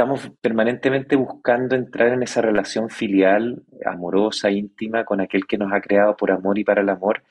estamos 0.00 0.32
permanentemente 0.40 1.14
buscando 1.14 1.76
entrar 1.76 2.14
en 2.14 2.22
esa 2.22 2.40
relación 2.40 2.88
filial, 2.88 3.62
amorosa, 3.84 4.50
íntima, 4.50 5.04
con 5.04 5.20
aquel 5.20 5.46
que 5.46 5.58
nos 5.58 5.74
ha 5.74 5.82
creado 5.82 6.16
por 6.16 6.30
amor 6.30 6.58
y 6.58 6.64
para 6.64 6.80
el 6.80 6.88
amor. 6.88 7.22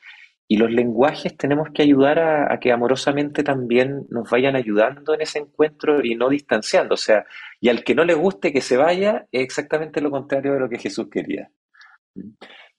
Y 0.46 0.56
los 0.56 0.70
lenguajes 0.70 1.36
tenemos 1.36 1.70
que 1.74 1.82
ayudar 1.82 2.20
a, 2.20 2.60
que 2.60 2.70
amorosamente 2.70 3.42
también 3.42 4.06
nos 4.08 4.30
vayan 4.30 4.54
ayudando 4.54 5.14
en 5.14 5.22
ese 5.22 5.40
encuentro 5.40 6.04
y 6.04 6.14
no 6.14 6.28
distanciando. 6.28 6.94
O 6.94 6.96
sea, 6.96 7.24
y 7.60 7.70
al 7.70 7.82
que 7.82 7.96
no 7.96 8.04
le 8.04 8.14
guste 8.14 8.52
que 8.52 8.60
se 8.60 8.76
vaya, 8.76 9.26
es 9.32 9.42
exactamente 9.42 10.00
lo 10.00 10.12
contrario 10.12 10.52
de 10.52 10.60
lo 10.60 10.68
que 10.68 10.78
Jesús 10.78 11.08
quería. 11.10 11.50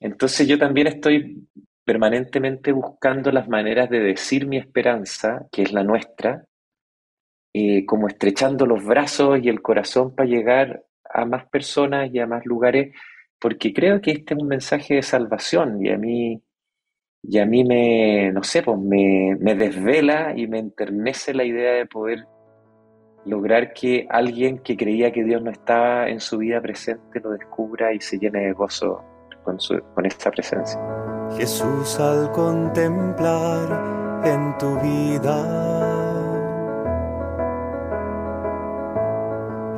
Entonces 0.00 0.48
yo 0.48 0.58
también 0.58 0.86
estoy 0.86 1.46
permanentemente 1.84 2.72
buscando 2.72 3.30
las 3.30 3.46
maneras 3.46 3.90
de 3.90 4.00
decir 4.00 4.46
mi 4.46 4.56
esperanza, 4.56 5.46
que 5.52 5.60
es 5.60 5.72
la 5.74 5.84
nuestra, 5.84 6.46
eh, 7.54 7.84
como 7.84 8.08
estrechando 8.08 8.64
los 8.64 8.84
brazos 8.84 9.38
y 9.42 9.48
el 9.48 9.60
corazón 9.60 10.14
para 10.14 10.28
llegar 10.28 10.84
a 11.12 11.24
más 11.26 11.46
personas 11.46 12.10
y 12.12 12.18
a 12.18 12.26
más 12.26 12.46
lugares, 12.46 12.94
porque 13.38 13.72
creo 13.74 14.00
que 14.00 14.12
este 14.12 14.34
es 14.34 14.40
un 14.40 14.48
mensaje 14.48 14.94
de 14.94 15.02
salvación 15.02 15.84
y 15.84 15.90
a 15.90 15.98
mí, 15.98 16.42
y 17.22 17.38
a 17.38 17.44
mí 17.44 17.64
me, 17.64 18.32
no 18.32 18.42
sé, 18.42 18.62
pues 18.62 18.78
me, 18.78 19.36
me 19.38 19.54
desvela 19.54 20.32
y 20.36 20.46
me 20.46 20.58
enternece 20.60 21.34
la 21.34 21.44
idea 21.44 21.74
de 21.74 21.86
poder 21.86 22.26
lograr 23.24 23.72
que 23.72 24.06
alguien 24.08 24.58
que 24.58 24.76
creía 24.76 25.12
que 25.12 25.22
Dios 25.22 25.42
no 25.42 25.50
estaba 25.50 26.08
en 26.08 26.20
su 26.20 26.38
vida 26.38 26.60
presente 26.60 27.20
lo 27.20 27.30
descubra 27.30 27.92
y 27.92 28.00
se 28.00 28.18
llene 28.18 28.46
de 28.46 28.52
gozo 28.52 29.04
con, 29.44 29.60
su, 29.60 29.80
con 29.94 30.06
esta 30.06 30.30
presencia. 30.30 30.80
Jesús 31.36 32.00
al 32.00 32.30
contemplar 32.32 34.22
en 34.24 34.56
tu 34.58 34.78
vida 34.80 35.71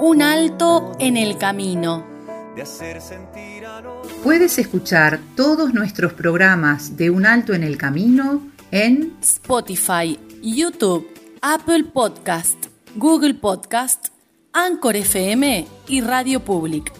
Un 0.00 0.22
alto 0.22 0.92
en 1.00 1.16
el 1.16 1.38
camino. 1.38 2.06
Puedes 4.22 4.58
escuchar 4.60 5.18
todos 5.34 5.74
nuestros 5.74 6.12
programas 6.12 6.96
de 6.96 7.10
Un 7.10 7.26
Alto 7.26 7.52
en 7.52 7.64
el 7.64 7.76
Camino 7.76 8.42
en 8.70 9.16
Spotify, 9.20 10.16
YouTube, 10.40 11.04
Apple 11.42 11.82
Podcast, 11.92 12.66
Google 12.94 13.34
Podcast, 13.34 14.10
Anchor 14.52 14.94
FM 14.94 15.66
y 15.88 16.00
Radio 16.00 16.44
Public. 16.44 16.92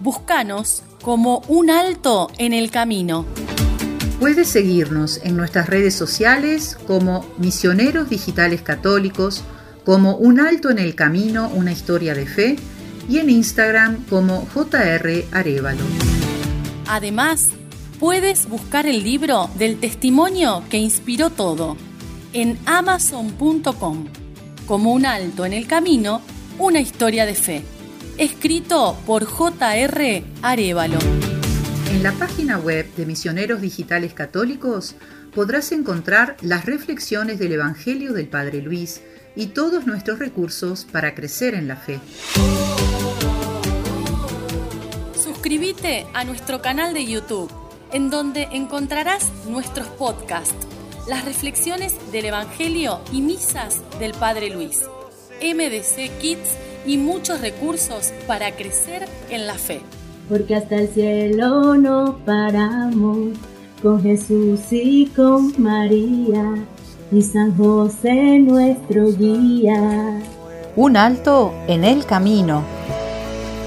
Búscanos 0.00 0.84
como 1.02 1.42
Un 1.48 1.70
Alto 1.70 2.30
en 2.38 2.52
el 2.52 2.70
Camino. 2.70 3.26
Puedes 4.20 4.46
seguirnos 4.48 5.20
en 5.24 5.36
nuestras 5.36 5.68
redes 5.68 5.96
sociales 5.96 6.78
como 6.86 7.26
Misioneros 7.36 8.08
Digitales 8.10 8.62
Católicos, 8.62 9.42
como 9.84 10.16
Un 10.16 10.40
Alto 10.40 10.70
en 10.70 10.78
el 10.78 10.94
Camino, 10.94 11.48
una 11.54 11.72
historia 11.72 12.14
de 12.14 12.26
fe, 12.26 12.56
y 13.08 13.18
en 13.18 13.30
Instagram 13.30 14.04
como 14.08 14.46
JR 14.54 15.24
Arevalo. 15.32 15.84
Además, 16.88 17.50
puedes 18.00 18.48
buscar 18.48 18.86
el 18.86 19.04
libro 19.04 19.50
del 19.58 19.78
testimonio 19.78 20.62
que 20.70 20.78
inspiró 20.78 21.30
todo 21.30 21.76
en 22.32 22.58
amazon.com 22.66 24.06
como 24.66 24.92
Un 24.92 25.06
Alto 25.06 25.44
en 25.44 25.52
el 25.52 25.66
Camino, 25.66 26.22
una 26.58 26.80
historia 26.80 27.26
de 27.26 27.34
fe. 27.34 27.62
Escrito 28.16 28.96
por 29.06 29.26
JR 29.26 30.22
Arevalo. 30.42 30.98
En 31.90 32.02
la 32.02 32.12
página 32.12 32.58
web 32.58 32.86
de 32.96 33.06
Misioneros 33.06 33.60
Digitales 33.60 34.14
Católicos 34.14 34.96
podrás 35.34 35.72
encontrar 35.72 36.36
las 36.40 36.64
reflexiones 36.64 37.38
del 37.38 37.52
Evangelio 37.52 38.12
del 38.12 38.28
Padre 38.28 38.62
Luis 38.62 39.02
y 39.36 39.48
todos 39.48 39.86
nuestros 39.86 40.18
recursos 40.18 40.86
para 40.90 41.14
crecer 41.14 41.54
en 41.54 41.68
la 41.68 41.76
fe. 41.76 42.00
Suscríbete 45.16 46.06
a 46.14 46.24
nuestro 46.24 46.62
canal 46.62 46.94
de 46.94 47.06
YouTube, 47.06 47.50
en 47.92 48.10
donde 48.10 48.48
encontrarás 48.52 49.30
nuestros 49.48 49.86
podcasts, 49.88 50.54
las 51.08 51.24
reflexiones 51.24 51.94
del 52.12 52.26
Evangelio 52.26 53.00
y 53.12 53.20
misas 53.20 53.80
del 53.98 54.12
Padre 54.12 54.50
Luis, 54.50 54.82
MDC 55.42 56.18
Kids 56.20 56.56
y 56.86 56.96
muchos 56.96 57.40
recursos 57.40 58.12
para 58.26 58.56
crecer 58.56 59.06
en 59.30 59.46
la 59.46 59.54
fe. 59.54 59.80
porque 60.28 60.54
hasta 60.54 60.76
el 60.76 60.88
cielo 60.88 61.76
no 61.76 62.18
paramos, 62.24 63.36
con 63.82 64.02
Jesús 64.02 64.60
y 64.70 65.06
con 65.14 65.52
María, 65.58 66.54
y 67.10 67.22
San 67.22 67.56
José 67.56 68.38
nuestro 68.38 69.12
guía. 69.12 70.20
Un 70.76 70.96
alto 70.96 71.52
en 71.66 71.84
el 71.84 72.04
camino. 72.04 72.62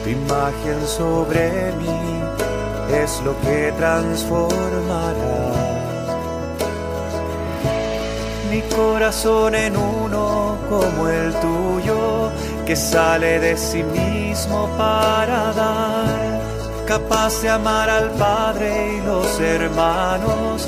Tu 0.03 0.09
imagen 0.09 0.87
sobre 0.87 1.71
mí 1.73 3.03
es 3.03 3.21
lo 3.23 3.39
que 3.41 3.73
transformará 3.77 5.67
mi 8.49 8.61
corazón 8.75 9.55
en 9.55 9.75
uno 9.75 10.57
como 10.69 11.09
el 11.09 11.33
tuyo, 11.33 12.31
que 12.65 12.75
sale 12.75 13.39
de 13.39 13.57
sí 13.57 13.83
mismo 13.83 14.69
para 14.77 15.53
dar, 15.53 16.41
capaz 16.87 17.41
de 17.41 17.49
amar 17.49 17.89
al 17.89 18.09
Padre 18.11 18.97
y 18.97 19.05
los 19.05 19.39
hermanos, 19.39 20.67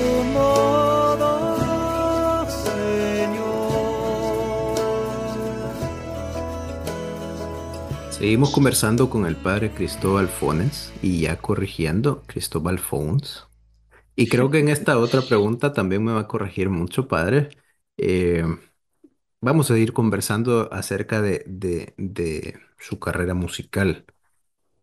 Seguimos 8.21 8.51
conversando 8.51 9.09
con 9.09 9.25
el 9.25 9.35
padre 9.35 9.71
Cristóbal 9.71 10.27
Fones 10.27 10.93
y 11.01 11.21
ya 11.21 11.37
corrigiendo 11.37 12.21
Cristóbal 12.27 12.77
Fons. 12.77 13.47
Y 14.15 14.27
creo 14.29 14.51
que 14.51 14.59
en 14.59 14.69
esta 14.69 14.99
otra 14.99 15.23
pregunta 15.23 15.73
también 15.73 16.03
me 16.03 16.11
va 16.11 16.19
a 16.19 16.27
corregir 16.27 16.69
mucho, 16.69 17.07
padre. 17.07 17.49
Eh, 17.97 18.45
vamos 19.41 19.71
a 19.71 19.77
ir 19.79 19.91
conversando 19.91 20.71
acerca 20.71 21.19
de, 21.19 22.59
su 22.77 22.99
carrera 22.99 23.33
musical. 23.33 24.05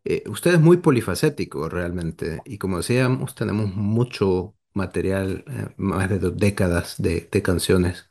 Eh, 0.03 0.25
usted 0.27 0.55
es 0.55 0.61
muy 0.61 0.79
polifacético 0.79 1.69
realmente 1.69 2.43
y 2.45 2.59
como 2.59 2.79
decíamos, 2.79 3.37
tenemos 3.37 3.73
mucho 3.73 4.57
material, 4.75 5.45
eh, 5.47 5.75
más 5.77 6.11
de 6.11 6.19
dos 6.19 6.37
décadas 6.37 7.01
de, 7.01 7.29
de 7.31 7.43
canciones 7.43 8.09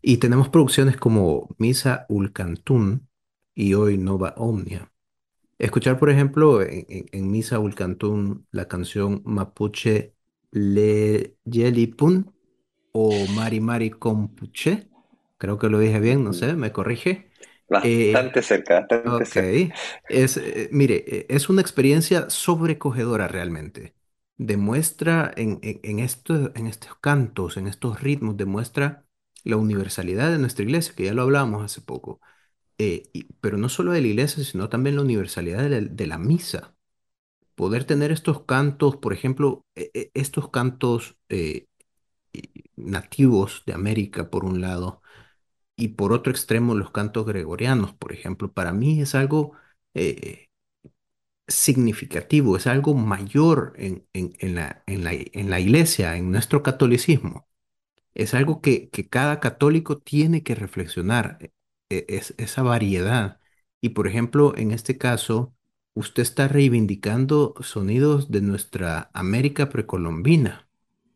y 0.00 0.18
tenemos 0.18 0.48
producciones 0.48 0.96
como 0.96 1.48
Misa 1.58 2.06
ul 2.08 2.32
Cantun 2.32 3.09
y 3.54 3.74
hoy 3.74 3.98
Nova 3.98 4.34
Omnia. 4.36 4.92
Escuchar, 5.58 5.98
por 5.98 6.10
ejemplo, 6.10 6.62
en, 6.62 6.86
en, 6.88 7.06
en 7.12 7.30
Misa 7.30 7.58
Cantún 7.76 8.46
la 8.50 8.68
canción 8.68 9.22
Mapuche 9.24 10.14
Le 10.52 11.36
Yelipun 11.44 12.34
o 12.92 13.28
Mari 13.28 13.60
Mari 13.60 13.90
Compuche, 13.90 14.90
creo 15.38 15.58
que 15.58 15.68
lo 15.68 15.78
dije 15.80 16.00
bien, 16.00 16.24
no 16.24 16.32
sé, 16.34 16.54
me 16.56 16.72
corrige. 16.72 17.32
Eh, 17.82 18.22
Bastante 18.22 18.42
cerca, 18.42 18.80
bastante 18.80 19.24
cerca. 19.24 19.58
es, 20.08 20.36
eh, 20.36 20.68
mire, 20.72 21.04
eh, 21.06 21.26
es 21.28 21.48
una 21.48 21.60
experiencia 21.62 22.30
sobrecogedora 22.30 23.28
realmente. 23.28 23.94
Demuestra 24.36 25.32
en, 25.36 25.58
en, 25.62 25.80
en 25.82 25.98
esto- 26.00 26.52
en 26.54 26.66
estos 26.66 26.96
cantos, 27.00 27.56
en 27.56 27.66
estos 27.66 28.00
ritmos, 28.02 28.36
demuestra 28.36 29.06
la 29.44 29.56
universalidad 29.56 30.30
de 30.30 30.38
nuestra 30.38 30.64
iglesia, 30.64 30.94
que 30.96 31.04
ya 31.04 31.14
lo 31.14 31.22
hablábamos 31.22 31.64
hace 31.64 31.80
poco 31.80 32.20
eh, 32.80 33.10
pero 33.40 33.58
no 33.58 33.68
solo 33.68 33.92
de 33.92 34.00
la 34.02 34.08
iglesia, 34.08 34.44
sino 34.44 34.68
también 34.68 34.96
la 34.96 35.02
universalidad 35.02 35.68
de 35.70 36.06
la, 36.06 36.18
misa. 36.18 36.74
Poder 37.56 37.84
tener 37.84 38.12
estos 38.12 38.44
cantos, 38.46 38.96
por 38.98 39.12
ejemplo, 39.14 39.66
e- 39.76 39.90
e- 39.94 40.10
estos 40.14 40.50
cantos 40.50 41.16
eh, 41.30 41.66
nativos 42.76 43.62
de 43.66 43.74
América, 43.74 44.30
por 44.30 44.44
un 44.44 44.60
lado, 44.60 45.02
y 45.76 45.90
por 45.90 46.12
otro 46.14 46.32
extremo, 46.32 46.74
los 46.76 46.90
cantos 46.92 47.26
gregorianos, 47.26 47.94
por 47.94 48.12
ejemplo, 48.12 48.52
para 48.52 48.72
mí 48.72 49.00
es 49.02 49.14
algo 49.16 49.54
eh, 49.94 50.48
significativo, 51.48 52.56
es 52.56 52.66
algo 52.66 52.94
mayor 52.94 53.74
en, 53.76 54.06
en 54.12 54.32
en 54.38 54.54
la, 54.54 54.82
en 54.86 55.04
la, 55.04 55.12
en 55.14 55.50
la 55.50 55.60
iglesia, 55.60 56.16
en 56.16 56.30
nuestro 56.30 56.62
catolicismo. 56.62 57.48
Es 58.14 58.34
algo 58.34 58.60
que, 58.62 58.90
que 58.90 59.08
cada 59.08 59.40
católico 59.40 59.98
tiene 59.98 60.42
que 60.44 60.54
reflexionar, 60.56 61.38
es, 61.90 62.34
esa 62.38 62.62
variedad. 62.62 63.40
Y 63.80 63.90
por 63.90 64.06
ejemplo, 64.08 64.56
en 64.56 64.70
este 64.72 64.98
caso, 64.98 65.54
usted 65.94 66.22
está 66.22 66.48
reivindicando 66.48 67.54
sonidos 67.62 68.30
de 68.30 68.42
nuestra 68.42 69.10
América 69.14 69.68
precolombina 69.70 70.68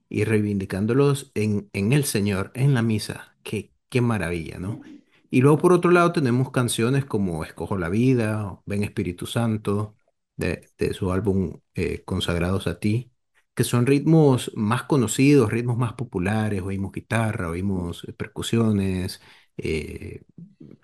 y 0.09 0.25
reivindicándolos 0.25 1.31
en, 1.35 1.71
en 1.73 1.93
el 1.93 2.05
Señor, 2.05 2.53
en 2.55 2.75
la 2.75 2.83
misa. 2.83 3.37
Qué, 3.43 3.73
qué 3.89 4.01
maravilla, 4.01 4.59
¿no? 4.59 4.83
Y 5.31 5.41
luego 5.41 5.59
por 5.59 5.73
otro 5.73 5.91
lado 5.91 6.13
tenemos 6.13 6.51
canciones 6.51 7.05
como 7.05 7.45
Escojo 7.45 7.77
la 7.79 7.89
vida, 7.89 8.47
o 8.47 8.63
Ven 8.67 8.85
Espíritu 8.85 9.27
Santo, 9.27 9.97
de, 10.37 10.69
de 10.79 10.95
su 10.95 11.13
álbum 11.13 11.61
eh, 11.75 12.03
Consagrados 12.05 12.67
a 12.67 12.79
ti, 12.79 13.11
que 13.55 13.65
son 13.65 13.87
ritmos 13.87 14.53
más 14.55 14.85
conocidos, 14.85 15.51
ritmos 15.53 15.77
más 15.79 15.95
populares, 15.95 16.63
oímos 16.63 16.93
guitarra, 16.93 17.49
oímos 17.49 18.05
eh, 18.05 18.13
percusiones, 18.13 19.21
eh, 19.57 20.23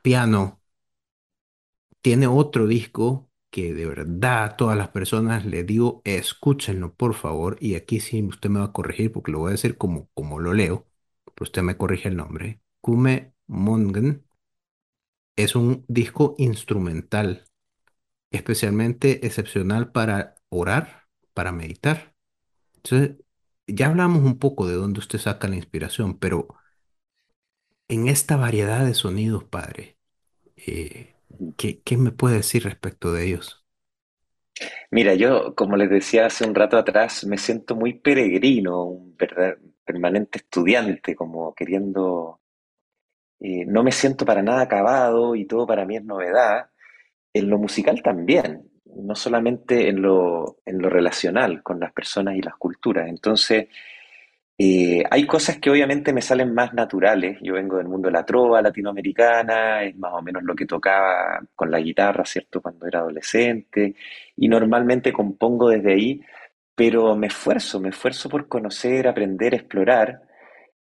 piano. 0.02 0.60
Tiene 2.02 2.26
otro 2.26 2.66
disco 2.66 3.30
que 3.50 3.74
de 3.74 3.86
verdad 3.86 4.44
a 4.44 4.56
todas 4.56 4.76
las 4.76 4.88
personas 4.88 5.44
le 5.44 5.64
digo, 5.64 6.02
escúchenlo 6.04 6.94
por 6.94 7.14
favor, 7.14 7.56
y 7.60 7.74
aquí 7.74 8.00
sí 8.00 8.22
usted 8.22 8.48
me 8.50 8.60
va 8.60 8.66
a 8.66 8.72
corregir 8.72 9.12
porque 9.12 9.32
lo 9.32 9.40
voy 9.40 9.48
a 9.50 9.52
decir 9.52 9.76
como, 9.76 10.08
como 10.14 10.38
lo 10.40 10.54
leo, 10.54 10.86
pero 11.34 11.44
usted 11.44 11.62
me 11.62 11.76
corrige 11.76 12.08
el 12.08 12.16
nombre. 12.16 12.60
Kume 12.80 13.34
Mongen 13.48 14.24
es 15.36 15.54
un 15.56 15.84
disco 15.88 16.34
instrumental, 16.38 17.44
especialmente 18.30 19.26
excepcional 19.26 19.92
para 19.92 20.36
orar, 20.50 21.06
para 21.34 21.52
meditar. 21.52 22.14
Entonces, 22.76 23.18
ya 23.68 23.88
hablamos 23.88 24.24
un 24.24 24.38
poco 24.40 24.68
de 24.68 24.74
dónde 24.76 25.00
usted 25.00 25.18
saca 25.20 25.48
la 25.48 25.56
inspiración, 25.56 26.18
pero 26.18 26.48
en 27.90 28.08
esta 28.08 28.36
variedad 28.36 28.84
de 28.86 28.94
sonidos, 28.94 29.44
padre, 29.44 29.98
eh, 30.56 31.16
¿qué, 31.58 31.82
qué 31.82 31.96
me 31.98 32.12
puede 32.12 32.36
decir 32.38 32.64
respecto 32.64 33.12
de 33.12 33.26
ellos? 33.26 33.64
Mira, 34.90 35.14
yo, 35.14 35.54
como 35.54 35.76
les 35.76 35.90
decía 35.90 36.26
hace 36.26 36.44
un 36.46 36.54
rato 36.54 36.76
atrás, 36.78 37.24
me 37.26 37.38
siento 37.38 37.74
muy 37.76 37.94
peregrino, 37.94 38.84
un 38.84 39.16
verdad- 39.16 39.58
permanente 39.84 40.38
estudiante, 40.38 41.14
como 41.16 41.54
queriendo, 41.54 42.40
eh, 43.40 43.64
no 43.66 43.82
me 43.82 43.92
siento 43.92 44.24
para 44.24 44.42
nada 44.42 44.62
acabado 44.62 45.34
y 45.34 45.46
todo 45.46 45.66
para 45.66 45.84
mí 45.86 45.96
es 45.96 46.04
novedad. 46.04 46.70
En 47.34 47.50
lo 47.50 47.58
musical 47.58 48.02
también, 48.02 48.70
no 48.86 49.14
solamente 49.16 49.88
en 49.88 50.02
lo, 50.02 50.58
en 50.66 50.78
lo 50.82 50.90
relacional 50.90 51.62
con 51.62 51.80
las 51.80 51.92
personas 51.92 52.36
y 52.36 52.42
las 52.42 52.56
culturas. 52.56 53.08
Entonces, 53.08 53.68
Eh, 54.62 55.02
hay 55.10 55.26
cosas 55.26 55.58
que 55.58 55.70
obviamente 55.70 56.12
me 56.12 56.20
salen 56.20 56.52
más 56.52 56.74
naturales. 56.74 57.38
Yo 57.42 57.54
vengo 57.54 57.78
del 57.78 57.88
mundo 57.88 58.08
de 58.08 58.12
la 58.12 58.26
trova 58.26 58.60
latinoamericana, 58.60 59.82
es 59.84 59.96
más 59.96 60.12
o 60.12 60.20
menos 60.22 60.42
lo 60.42 60.54
que 60.54 60.66
tocaba 60.66 61.40
con 61.54 61.70
la 61.70 61.80
guitarra, 61.80 62.24
¿cierto? 62.26 62.60
Cuando 62.60 62.86
era 62.86 62.98
adolescente. 63.00 63.94
Y 64.36 64.48
normalmente 64.48 65.12
compongo 65.14 65.70
desde 65.70 65.92
ahí, 65.94 66.20
pero 66.74 67.16
me 67.16 67.28
esfuerzo, 67.28 67.80
me 67.80 67.88
esfuerzo 67.90 68.28
por 68.28 68.48
conocer, 68.48 69.08
aprender, 69.08 69.54
explorar. 69.54 70.22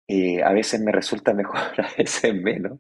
Eh, 0.09 0.43
a 0.43 0.53
veces 0.53 0.81
me 0.81 0.93
resulta 0.93 1.35
mejor, 1.35 1.59
a 1.79 1.89
veces 1.99 2.35
menos. 2.35 2.79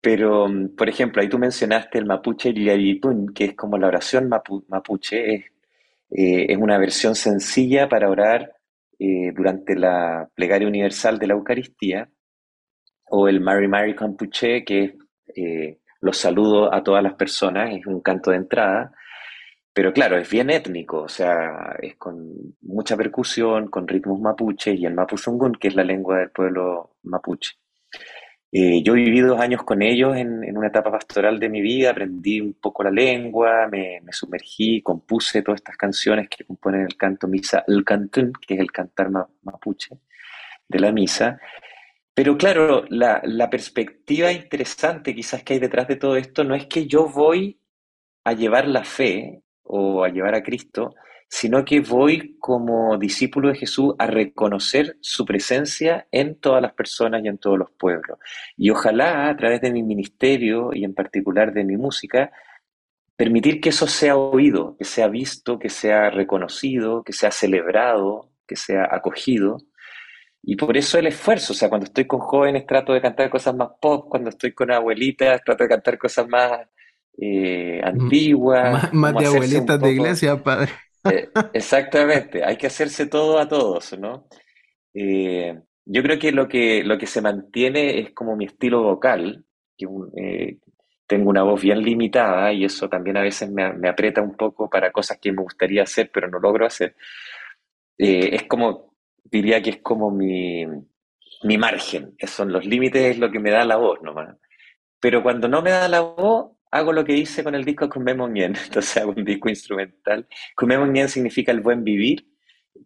Pero, 0.00 0.48
por 0.76 0.88
ejemplo, 0.88 1.22
ahí 1.22 1.28
tú 1.28 1.38
mencionaste 1.38 1.98
el 1.98 2.06
mapuche 2.06 2.50
Illapun, 2.50 3.34
que 3.34 3.46
es 3.46 3.54
como 3.54 3.78
la 3.78 3.88
oración 3.88 4.30
mapu- 4.30 4.64
mapuche, 4.68 5.34
eh, 5.34 6.46
es 6.48 6.56
una 6.58 6.78
versión 6.78 7.14
sencilla 7.14 7.88
para 7.88 8.10
orar 8.10 8.54
eh, 8.98 9.32
durante 9.34 9.76
la 9.76 10.28
plegaria 10.34 10.68
universal 10.68 11.18
de 11.18 11.26
la 11.26 11.34
Eucaristía, 11.34 12.08
o 13.10 13.28
el 13.28 13.40
Mary 13.40 13.68
Mary 13.68 13.94
Campuche, 13.94 14.64
que 14.64 14.96
eh, 15.34 15.78
los 16.00 16.16
saludos 16.16 16.70
a 16.72 16.82
todas 16.82 17.02
las 17.02 17.14
personas, 17.14 17.74
es 17.74 17.86
un 17.86 18.00
canto 18.00 18.30
de 18.30 18.38
entrada, 18.38 18.92
pero 19.72 19.92
claro, 19.92 20.18
es 20.18 20.28
bien 20.28 20.50
étnico, 20.50 21.02
o 21.02 21.08
sea, 21.08 21.76
es 21.80 21.96
con 21.96 22.56
mucha 22.62 22.96
percusión, 22.96 23.68
con 23.68 23.86
ritmos 23.86 24.20
mapuche 24.20 24.74
y 24.74 24.84
el 24.84 24.94
mapuzungún, 24.94 25.52
que 25.52 25.68
es 25.68 25.76
la 25.76 25.84
lengua 25.84 26.18
del 26.18 26.30
pueblo 26.30 26.96
mapuche. 27.04 27.52
Eh, 28.50 28.82
yo 28.82 28.94
viví 28.94 29.20
dos 29.20 29.38
años 29.40 29.62
con 29.62 29.82
ellos 29.82 30.16
en, 30.16 30.56
una 30.56 30.68
etapa 30.68 30.90
pastoral 30.90 31.38
de 31.38 31.50
mi 31.50 31.60
vida, 31.60 31.90
aprendí 31.90 32.40
un 32.40 32.54
poco 32.54 32.82
la 32.82 32.90
lengua, 32.90 33.68
me, 33.70 34.00
me 34.02 34.12
sumergí, 34.12 34.80
compuse 34.82 35.42
todas 35.42 35.60
estas 35.60 35.76
canciones 35.76 36.28
que 36.30 36.44
componen 36.44 36.82
el 36.82 36.96
canto 36.96 37.28
misa, 37.28 37.64
el 37.66 37.84
cantún, 37.84 38.32
que 38.46 38.54
es 38.54 38.60
el 38.60 38.72
cantar 38.72 39.10
ma- 39.10 39.28
mapuche 39.42 39.98
de 40.68 40.80
la 40.80 40.92
misa. 40.92 41.40
Pero 42.14 42.36
claro, 42.36 42.84
la, 42.90 43.20
la 43.24 43.50
perspectiva 43.50 44.32
interesante 44.32 45.14
quizás 45.14 45.42
que 45.44 45.54
hay 45.54 45.58
detrás 45.60 45.88
de 45.88 45.96
todo 45.96 46.16
esto 46.16 46.44
no 46.44 46.54
es 46.54 46.66
que 46.66 46.86
yo 46.86 47.08
voy 47.08 47.60
a 48.24 48.32
llevar 48.34 48.68
la 48.68 48.84
fe 48.84 49.42
o 49.64 50.04
a 50.04 50.08
llevar 50.10 50.34
a 50.34 50.42
Cristo, 50.42 50.94
sino 51.28 51.64
que 51.64 51.80
voy 51.80 52.36
como 52.38 52.96
discípulo 52.96 53.50
de 53.50 53.56
Jesús 53.56 53.94
a 53.98 54.06
reconocer 54.06 54.96
su 55.00 55.26
presencia 55.26 56.06
en 56.10 56.36
todas 56.36 56.62
las 56.62 56.72
personas 56.72 57.22
y 57.22 57.28
en 57.28 57.38
todos 57.38 57.58
los 57.58 57.70
pueblos. 57.72 58.18
Y 58.56 58.70
ojalá 58.70 59.28
a 59.28 59.36
través 59.36 59.60
de 59.60 59.70
mi 59.70 59.82
ministerio 59.82 60.70
y 60.72 60.84
en 60.84 60.94
particular 60.94 61.52
de 61.52 61.64
mi 61.64 61.76
música, 61.76 62.32
permitir 63.16 63.60
que 63.60 63.70
eso 63.70 63.86
sea 63.86 64.16
oído, 64.16 64.76
que 64.78 64.84
sea 64.84 65.08
visto, 65.08 65.58
que 65.58 65.68
sea 65.68 66.08
reconocido, 66.08 67.02
que 67.02 67.12
sea 67.12 67.30
celebrado, 67.30 68.30
que 68.46 68.56
sea 68.56 68.88
acogido. 68.90 69.58
Y 70.42 70.56
por 70.56 70.76
eso 70.78 70.98
el 70.98 71.08
esfuerzo, 71.08 71.52
o 71.52 71.56
sea, 71.56 71.68
cuando 71.68 71.86
estoy 71.86 72.06
con 72.06 72.20
jóvenes 72.20 72.64
trato 72.64 72.94
de 72.94 73.02
cantar 73.02 73.28
cosas 73.28 73.54
más 73.54 73.70
pop, 73.82 74.06
cuando 74.08 74.30
estoy 74.30 74.52
con 74.52 74.70
abuelitas 74.70 75.42
trato 75.44 75.64
de 75.64 75.68
cantar 75.68 75.98
cosas 75.98 76.26
más 76.28 76.60
eh, 77.20 77.80
antiguas, 77.84 78.92
Más, 78.94 79.14
de 79.14 79.26
abuelitas 79.26 79.80
de 79.80 79.92
iglesia, 79.92 80.42
padre. 80.42 80.70
eh, 81.10 81.28
exactamente, 81.52 82.44
hay 82.44 82.56
que 82.56 82.66
hacerse 82.66 83.06
todo 83.06 83.38
a 83.38 83.48
todos, 83.48 83.98
¿no? 83.98 84.28
Eh, 84.94 85.58
yo 85.84 86.02
creo 86.02 86.18
que 86.18 86.32
lo 86.32 86.48
que 86.48 86.82
lo 86.84 86.98
que 86.98 87.06
se 87.06 87.22
mantiene 87.22 88.00
es 88.00 88.12
como 88.12 88.36
mi 88.36 88.46
estilo 88.46 88.82
vocal, 88.82 89.44
eh, 90.16 90.58
tengo 91.06 91.30
una 91.30 91.42
voz 91.42 91.62
bien 91.62 91.82
limitada 91.82 92.52
y 92.52 92.64
eso 92.64 92.88
también 92.88 93.16
a 93.16 93.22
veces 93.22 93.50
me, 93.50 93.88
aprieta 93.88 94.20
un 94.20 94.36
poco 94.36 94.68
para 94.68 94.92
cosas 94.92 95.18
que 95.20 95.32
me 95.32 95.42
gustaría 95.42 95.82
hacer, 95.82 96.10
pero 96.12 96.28
no 96.28 96.38
logro 96.38 96.66
hacer. 96.66 96.96
Es 97.96 98.44
como, 98.44 98.94
diría 99.24 99.62
que 99.62 99.70
es 99.70 99.82
como 99.82 100.10
mi, 100.10 100.66
mi 101.44 101.58
margen, 101.58 102.14
son 102.26 102.52
los 102.52 102.64
límites, 102.66 103.02
es 103.02 103.18
lo 103.18 103.30
que 103.30 103.38
me 103.38 103.50
da 103.50 103.64
la 103.64 103.76
voz 103.76 104.02
nomás. 104.02 104.36
Pero 105.00 105.22
cuando 105.22 105.48
no 105.48 105.62
me 105.62 105.70
da 105.70 105.88
la 105.88 106.00
voz, 106.00 106.52
hago 106.70 106.92
lo 106.92 107.04
que 107.04 107.16
hice 107.16 107.42
con 107.44 107.54
el 107.54 107.64
disco 107.64 107.88
Kumbé 107.88 108.14
Monien. 108.14 108.54
Entonces 108.64 108.96
hago 108.96 109.12
un 109.16 109.24
disco 109.24 109.48
instrumental. 109.48 110.26
Kumbé 110.56 110.78
Monien 110.78 111.08
significa 111.08 111.52
el 111.52 111.60
buen 111.60 111.84
vivir, 111.84 112.26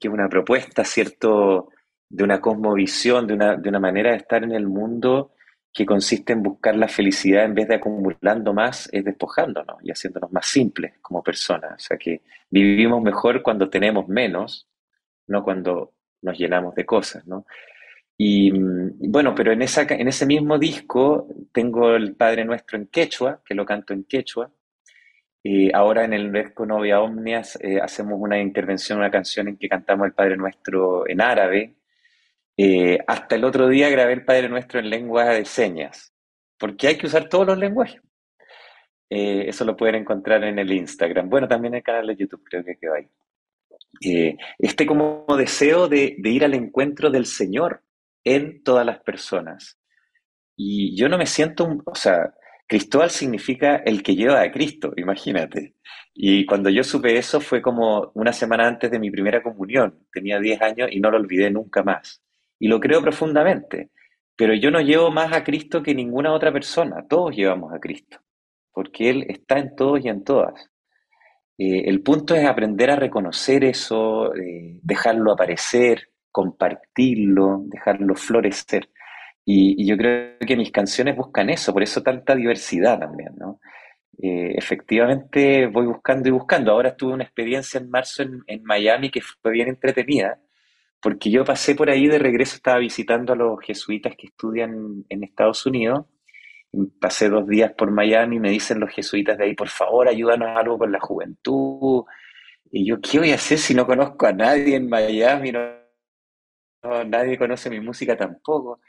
que 0.01 0.09
es 0.09 0.15
una 0.15 0.29
propuesta, 0.29 0.85
¿cierto?, 0.85 1.69
de 2.09 2.25
una 2.25 2.41
cosmovisión, 2.41 3.27
de 3.27 3.35
una, 3.35 3.57
de 3.57 3.69
una 3.71 3.81
manera 3.81 4.11
de 4.11 4.19
estar 4.19 4.45
en 4.45 4.53
el 4.53 4.69
mundo 4.69 5.33
que 5.73 5.87
consiste 5.87 6.35
en 6.35 6.43
buscar 6.43 6.77
la 6.77 6.87
felicidad 6.87 7.45
en 7.45 7.55
vez 7.55 7.67
de 7.67 7.77
acumulando 7.77 8.53
más, 8.53 8.89
es 8.93 9.05
despojándonos 9.05 9.77
y 9.83 9.91
haciéndonos 9.91 10.31
más 10.31 10.47
simples 10.47 10.99
como 11.01 11.23
personas. 11.23 11.73
O 11.73 11.79
sea 11.79 11.97
que 11.97 12.21
vivimos 12.51 13.03
mejor 13.03 13.43
cuando 13.43 13.71
tenemos 13.71 14.07
menos, 14.09 14.69
no 15.27 15.43
cuando 15.43 15.95
nos 16.21 16.39
llenamos 16.39 16.75
de 16.75 16.85
cosas, 16.85 17.27
¿no? 17.27 17.47
Y 18.25 18.53
mm, 18.53 19.11
bueno, 19.11 19.35
pero 19.35 19.51
en 19.53 19.63
ese 19.63 20.27
mismo 20.27 20.57
disco 20.57 21.27
tengo 21.53 21.97
el 21.97 22.15
Padre 22.15 22.45
Nuestro 22.45 22.79
en 22.79 22.87
quechua, 22.87 23.43
que 23.45 23.55
lo 23.55 23.67
canto 23.67 23.93
en 23.95 24.05
quechua, 24.05 24.51
Eh, 25.45 25.71
ahora 25.75 26.05
en 26.05 26.13
el 26.13 26.31
Vesco 26.31 26.65
Novia 26.67 27.01
Omnias 27.01 27.59
eh, 27.61 27.81
hacemos 27.81 28.17
una 28.21 28.39
intervención, 28.41 28.99
una 28.99 29.11
canción 29.11 29.49
en 29.49 29.57
que 29.59 29.69
cantamos 29.69 30.07
el 30.07 30.15
Padre 30.15 30.37
Nuestro 30.37 31.09
en 31.09 31.21
árabe. 31.21 31.75
Eh, 32.57 32.99
hasta 33.09 33.35
el 33.37 33.45
otro 33.45 33.69
día 33.69 33.89
grabé 33.91 34.13
el 34.15 34.25
Padre 34.25 34.49
Nuestro 34.49 34.81
en 34.81 34.91
lengua 34.91 35.25
de 35.35 35.45
señas, 35.45 36.13
porque 36.59 36.89
hay 36.89 36.97
que 36.99 37.09
usar 37.09 37.29
todos 37.29 37.47
los 37.47 37.59
lenguajes. 37.59 38.01
eso 39.11 39.65
lo 39.65 39.77
pueden 39.77 39.97
encontrar 39.97 40.45
en 40.45 40.59
el 40.59 40.73
Instagram. 40.73 41.29
Bueno, 41.29 41.49
también 41.49 41.75
en 41.75 41.79
el 41.79 41.85
canal 41.85 42.07
de 42.07 42.17
YouTube 42.17 42.45
creo 42.49 42.65
que 42.65 42.77
quedó 42.81 42.95
ahí. 42.95 43.09
este 44.59 44.87
como 44.87 45.27
deseo 45.37 45.89
de, 45.89 46.17
de 46.19 46.31
ir 46.31 46.45
al 46.45 46.55
encuentro 46.55 47.11
del 47.11 47.27
Señor 47.27 47.83
en 48.25 48.63
todas 48.63 48.87
las 48.87 49.01
personas. 49.01 49.79
Y 50.57 50.97
yo 50.97 51.09
no 51.09 51.19
me 51.19 51.27
siento, 51.27 51.69
o 51.85 51.95
sea, 51.95 52.35
Cristóbal 52.67 53.11
significa 53.11 53.77
el 53.77 54.03
que 54.03 54.15
lleva 54.15 54.41
a 54.41 54.51
Cristo, 54.51 54.93
imagínate. 54.97 55.75
Y 56.15 56.47
cuando 56.47 56.71
yo 56.71 56.85
supe 56.85 57.17
eso 57.19 57.41
fue 57.41 57.61
como 57.61 58.13
una 58.15 58.33
semana 58.33 58.67
antes 58.67 58.91
de 58.91 58.99
mi 58.99 59.11
primera 59.11 59.43
comunión. 59.43 60.07
Tenía 60.13 60.39
10 60.39 60.63
años 60.63 60.89
y 60.91 61.01
no 61.01 61.11
lo 61.11 61.19
olvidé 61.19 61.51
nunca 61.51 61.83
más. 61.83 62.23
Y 62.59 62.69
lo 62.69 62.81
creo 62.81 63.03
profundamente. 63.03 63.91
Pero 64.37 64.55
yo 64.55 64.71
no 64.71 64.81
llevo 64.81 65.11
más 65.11 65.33
a 65.33 65.45
Cristo 65.45 65.83
que 65.83 65.95
ninguna 65.95 66.33
otra 66.33 66.53
persona. 66.53 67.07
Todos 67.09 67.37
llevamos 67.37 67.73
a 67.75 67.79
Cristo. 67.79 68.19
Porque 68.73 69.11
Él 69.11 69.27
está 69.29 69.59
en 69.59 69.75
todos 69.77 70.05
y 70.05 70.09
en 70.09 70.25
todas. 70.25 70.71
Eh, 71.59 71.85
el 71.87 72.03
punto 72.03 72.35
es 72.35 72.47
aprender 72.47 72.91
a 72.91 72.97
reconocer 72.97 73.65
eso, 73.65 74.35
eh, 74.35 74.79
dejarlo 74.83 75.33
aparecer, 75.33 76.09
compartirlo, 76.33 77.63
dejarlo 77.67 78.15
florecer. 78.17 78.89
Y, 79.45 79.87
yo 79.87 79.97
creo 79.97 80.39
que 80.47 80.57
mis 80.57 80.73
canciones 80.73 81.17
buscan 81.17 81.51
eso, 81.51 81.73
por 81.73 81.83
eso 81.83 82.03
tanta 82.03 82.35
diversidad 82.35 82.99
también, 82.99 83.35
¿no? 83.37 83.61
Eh, 84.23 84.55
efectivamente 84.57 85.67
voy 85.67 85.87
buscando 85.87 86.29
y 86.29 86.33
buscando. 86.33 86.73
Ahora 86.73 86.97
tuve 86.97 87.15
una 87.15 87.25
experiencia 87.25 87.81
en 87.81 87.91
marzo 87.91 88.23
en, 88.23 88.65
Miami 88.65 89.11
que 89.11 89.21
fue 89.21 89.53
bien 89.53 89.69
entretenida, 89.69 90.41
porque 91.01 91.31
yo 91.31 91.45
pasé 91.45 91.75
por 91.75 91.91
ahí 91.91 92.07
de 92.07 92.19
regreso, 92.19 92.57
estaba 92.57 92.79
visitando 92.79 93.33
a 93.33 93.37
los 93.37 93.61
jesuitas 93.63 94.15
que 94.17 94.29
estudian 94.29 95.05
en 95.09 95.25
Estados 95.25 95.67
Unidos. 95.67 96.07
Pasé 97.01 97.29
dos 97.29 97.47
días 97.47 97.73
por 97.75 97.91
Miami 97.91 98.41
me 98.41 98.51
dicen 98.51 98.81
los 98.81 98.91
jesuitas 98.91 99.37
de 99.39 99.45
ahí, 99.45 99.55
por 99.55 99.69
favor, 99.69 100.09
ayúdanos 100.09 100.57
algo 100.57 100.79
con 100.79 100.93
la 100.93 101.01
juventud. 101.01 102.05
Y 102.71 102.87
yo, 102.87 103.01
¿qué 103.01 103.19
voy 103.19 103.33
a 103.33 103.35
hacer 103.37 103.59
si 103.59 103.75
no 103.75 103.87
conozco 103.87 104.27
a 104.27 104.33
nadie 104.33 104.77
en 104.77 104.89
Miami? 104.89 105.53
Nadie 106.83 107.39
conoce 107.39 107.71
mi 107.71 107.81
música 107.81 108.17
tampoco. 108.17 108.81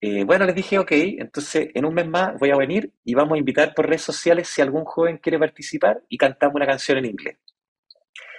Eh, 0.00 0.24
bueno, 0.24 0.46
les 0.46 0.54
dije, 0.54 0.78
ok, 0.78 0.92
entonces 0.92 1.70
en 1.74 1.84
un 1.84 1.94
mes 1.94 2.06
más 2.06 2.38
voy 2.38 2.50
a 2.50 2.56
venir 2.56 2.92
y 3.04 3.14
vamos 3.14 3.34
a 3.34 3.38
invitar 3.38 3.74
por 3.74 3.86
redes 3.86 4.02
sociales 4.02 4.48
si 4.48 4.62
algún 4.62 4.84
joven 4.84 5.18
quiere 5.18 5.38
participar 5.38 6.02
y 6.08 6.16
cantamos 6.16 6.54
una 6.54 6.66
canción 6.66 6.98
en 6.98 7.06
inglés. 7.06 7.36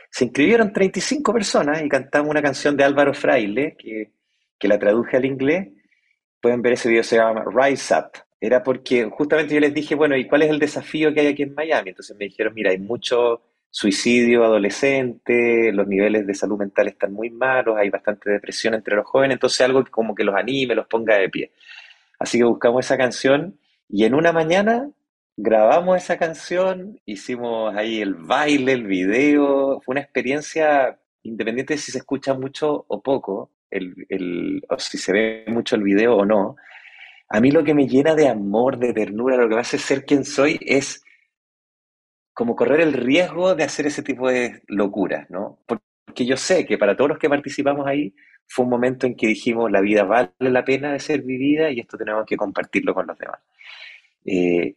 Se 0.09 0.25
inscribieron 0.25 0.71
35 0.71 1.33
personas 1.33 1.81
y 1.83 1.89
cantamos 1.89 2.31
una 2.31 2.41
canción 2.41 2.75
de 2.77 2.83
Álvaro 2.83 3.13
Fraile, 3.13 3.75
que, 3.77 4.13
que 4.57 4.67
la 4.67 4.79
traduje 4.79 5.17
al 5.17 5.25
inglés. 5.25 5.67
Pueden 6.41 6.61
ver 6.61 6.73
ese 6.73 6.89
video, 6.89 7.03
se 7.03 7.17
llama 7.17 7.43
Rise 7.45 7.93
Up. 7.93 8.11
Era 8.39 8.63
porque 8.63 9.09
justamente 9.11 9.53
yo 9.53 9.59
les 9.59 9.73
dije, 9.73 9.95
bueno, 9.95 10.15
¿y 10.15 10.25
cuál 10.27 10.43
es 10.43 10.49
el 10.49 10.59
desafío 10.59 11.13
que 11.13 11.19
hay 11.19 11.27
aquí 11.27 11.43
en 11.43 11.53
Miami? 11.53 11.89
Entonces 11.89 12.15
me 12.17 12.25
dijeron, 12.25 12.53
mira, 12.53 12.71
hay 12.71 12.79
mucho 12.79 13.48
suicidio 13.69 14.43
adolescente, 14.43 15.71
los 15.71 15.87
niveles 15.87 16.25
de 16.25 16.33
salud 16.33 16.57
mental 16.57 16.87
están 16.87 17.13
muy 17.13 17.29
malos, 17.29 17.77
hay 17.77 17.89
bastante 17.89 18.31
depresión 18.31 18.73
entre 18.73 18.95
los 18.95 19.05
jóvenes, 19.05 19.35
entonces 19.35 19.61
algo 19.61 19.83
que 19.83 19.91
como 19.91 20.15
que 20.15 20.23
los 20.23 20.35
anime, 20.35 20.75
los 20.75 20.87
ponga 20.87 21.17
de 21.17 21.29
pie. 21.29 21.51
Así 22.19 22.37
que 22.37 22.43
buscamos 22.43 22.85
esa 22.85 22.97
canción 22.97 23.59
y 23.87 24.05
en 24.05 24.13
una 24.13 24.31
mañana 24.31 24.89
grabamos 25.37 25.97
esa 25.97 26.17
canción, 26.17 26.99
hicimos 27.05 27.73
ahí 27.75 28.01
el 28.01 28.15
baile, 28.15 28.73
el 28.73 28.85
video, 28.85 29.79
fue 29.81 29.93
una 29.93 30.01
experiencia 30.01 30.99
independiente 31.23 31.75
de 31.75 31.77
si 31.79 31.91
se 31.91 31.99
escucha 31.99 32.33
mucho 32.33 32.85
o 32.87 33.01
poco, 33.01 33.51
el, 33.69 34.63
o 34.67 34.79
si 34.79 34.97
se 34.97 35.13
ve 35.13 35.45
mucho 35.47 35.75
el 35.75 35.83
video 35.83 36.17
o 36.17 36.25
no. 36.25 36.55
A 37.29 37.39
mí 37.39 37.51
lo 37.51 37.63
que 37.63 37.73
me 37.73 37.87
llena 37.87 38.15
de 38.15 38.27
amor, 38.27 38.79
de 38.79 38.93
ternura, 38.93 39.37
lo 39.37 39.47
que 39.47 39.55
me 39.55 39.61
hace 39.61 39.77
ser 39.77 40.03
quien 40.03 40.25
soy 40.25 40.59
es 40.61 41.03
como 42.39 42.55
correr 42.55 42.79
el 42.79 42.93
riesgo 42.93 43.53
de 43.53 43.65
hacer 43.65 43.85
ese 43.87 44.01
tipo 44.01 44.29
de 44.29 44.61
locuras, 44.67 45.29
¿no? 45.29 45.59
Porque 45.65 46.25
yo 46.25 46.37
sé 46.37 46.65
que 46.65 46.77
para 46.77 46.95
todos 46.95 47.09
los 47.09 47.19
que 47.19 47.27
participamos 47.27 47.85
ahí 47.85 48.15
fue 48.47 48.63
un 48.63 48.71
momento 48.71 49.05
en 49.05 49.17
que 49.17 49.27
dijimos 49.27 49.69
la 49.69 49.81
vida 49.81 50.05
vale 50.05 50.31
la 50.39 50.63
pena 50.63 50.93
de 50.93 51.01
ser 51.01 51.21
vivida 51.23 51.69
y 51.69 51.81
esto 51.81 51.97
tenemos 51.97 52.25
que 52.25 52.37
compartirlo 52.37 52.93
con 52.93 53.07
los 53.07 53.17
demás. 53.17 53.41
Eh, 54.23 54.75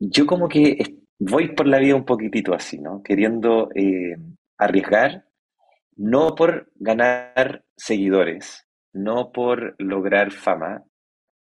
yo 0.00 0.26
como 0.26 0.48
que 0.48 0.78
voy 1.20 1.54
por 1.54 1.68
la 1.68 1.78
vida 1.78 1.94
un 1.94 2.04
poquitito 2.04 2.52
así, 2.52 2.80
¿no? 2.80 3.04
Queriendo 3.04 3.68
eh, 3.76 4.16
arriesgar, 4.58 5.26
no 5.94 6.34
por 6.34 6.72
ganar 6.74 7.62
seguidores, 7.76 8.66
no 8.92 9.30
por 9.30 9.76
lograr 9.78 10.32
fama, 10.32 10.82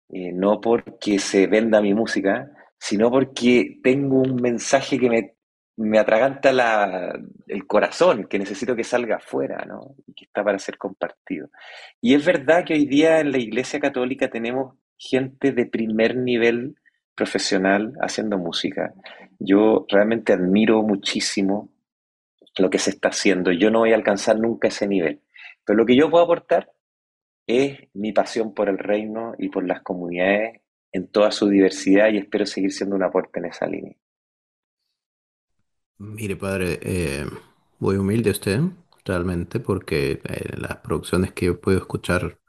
eh, 0.10 0.32
no 0.34 0.62
porque 0.62 1.18
se 1.18 1.48
venda 1.48 1.82
mi 1.82 1.96
música, 1.96 2.48
sino 2.78 3.10
porque 3.10 3.80
tengo 3.82 4.22
un 4.22 4.36
mensaje 4.36 5.00
que 5.00 5.10
me 5.10 5.37
me 5.78 6.00
atraganta 6.00 6.50
el 7.48 7.68
corazón, 7.68 8.26
que 8.26 8.40
necesito 8.40 8.76
que 8.76 8.84
salga 8.84 9.18
afuera, 9.18 9.64
¿no? 9.68 9.96
Y 10.08 10.14
que 10.14 10.26
está 10.26 10.44
para 10.44 10.58
ser 10.58 10.78
compartido. 10.78 11.50
Y 12.02 12.16
es 12.16 12.26
verdad 12.26 12.66
que 12.66 12.74
hoy 12.74 12.88
día 12.88 13.20
en 13.20 13.32
la 13.32 13.38
Iglesia 13.38 13.80
Católica 13.80 14.30
tenemos 14.30 14.76
gente 14.98 15.52
de 15.52 15.68
primer 15.68 16.18
nivel 16.18 16.76
profesional 17.16 17.94
haciendo 18.02 18.40
música. 18.40 18.94
Yo 19.40 19.86
realmente 19.88 20.34
admiro 20.34 20.82
muchísimo 20.82 21.70
lo 22.58 22.72
que 22.72 22.80
se 22.80 22.90
está 22.90 23.10
haciendo. 23.10 23.52
Yo 23.52 23.70
no 23.70 23.80
voy 23.80 23.92
a 23.92 23.96
alcanzar 23.96 24.40
nunca 24.40 24.70
ese 24.70 24.88
nivel. 24.88 25.22
Pero 25.64 25.78
lo 25.78 25.86
que 25.86 25.96
yo 25.96 26.10
puedo 26.10 26.24
aportar 26.24 26.72
es 27.46 27.78
mi 27.94 28.14
pasión 28.14 28.56
por 28.56 28.68
el 28.68 28.80
reino 28.80 29.34
y 29.38 29.50
por 29.50 29.66
las 29.66 29.82
comunidades 29.82 30.62
en 30.92 31.08
toda 31.08 31.30
su 31.30 31.48
diversidad 31.50 32.10
y 32.12 32.18
espero 32.18 32.48
seguir 32.48 32.72
siendo 32.72 32.96
un 32.96 33.04
aporte 33.04 33.40
en 33.40 33.46
esa 33.46 33.68
línea. 33.68 33.96
Mire, 36.00 36.36
padre, 36.36 36.80
eh, 36.84 37.26
muy 37.80 37.96
humilde 37.98 38.30
usted, 38.32 38.62
realmente, 39.06 39.60
porque 39.60 40.22
eh, 40.24 40.56
las 40.58 40.78
producciones 40.78 41.32
que 41.34 41.48
yo 41.48 41.60
puedo 41.60 41.78
escuchar 41.80 42.40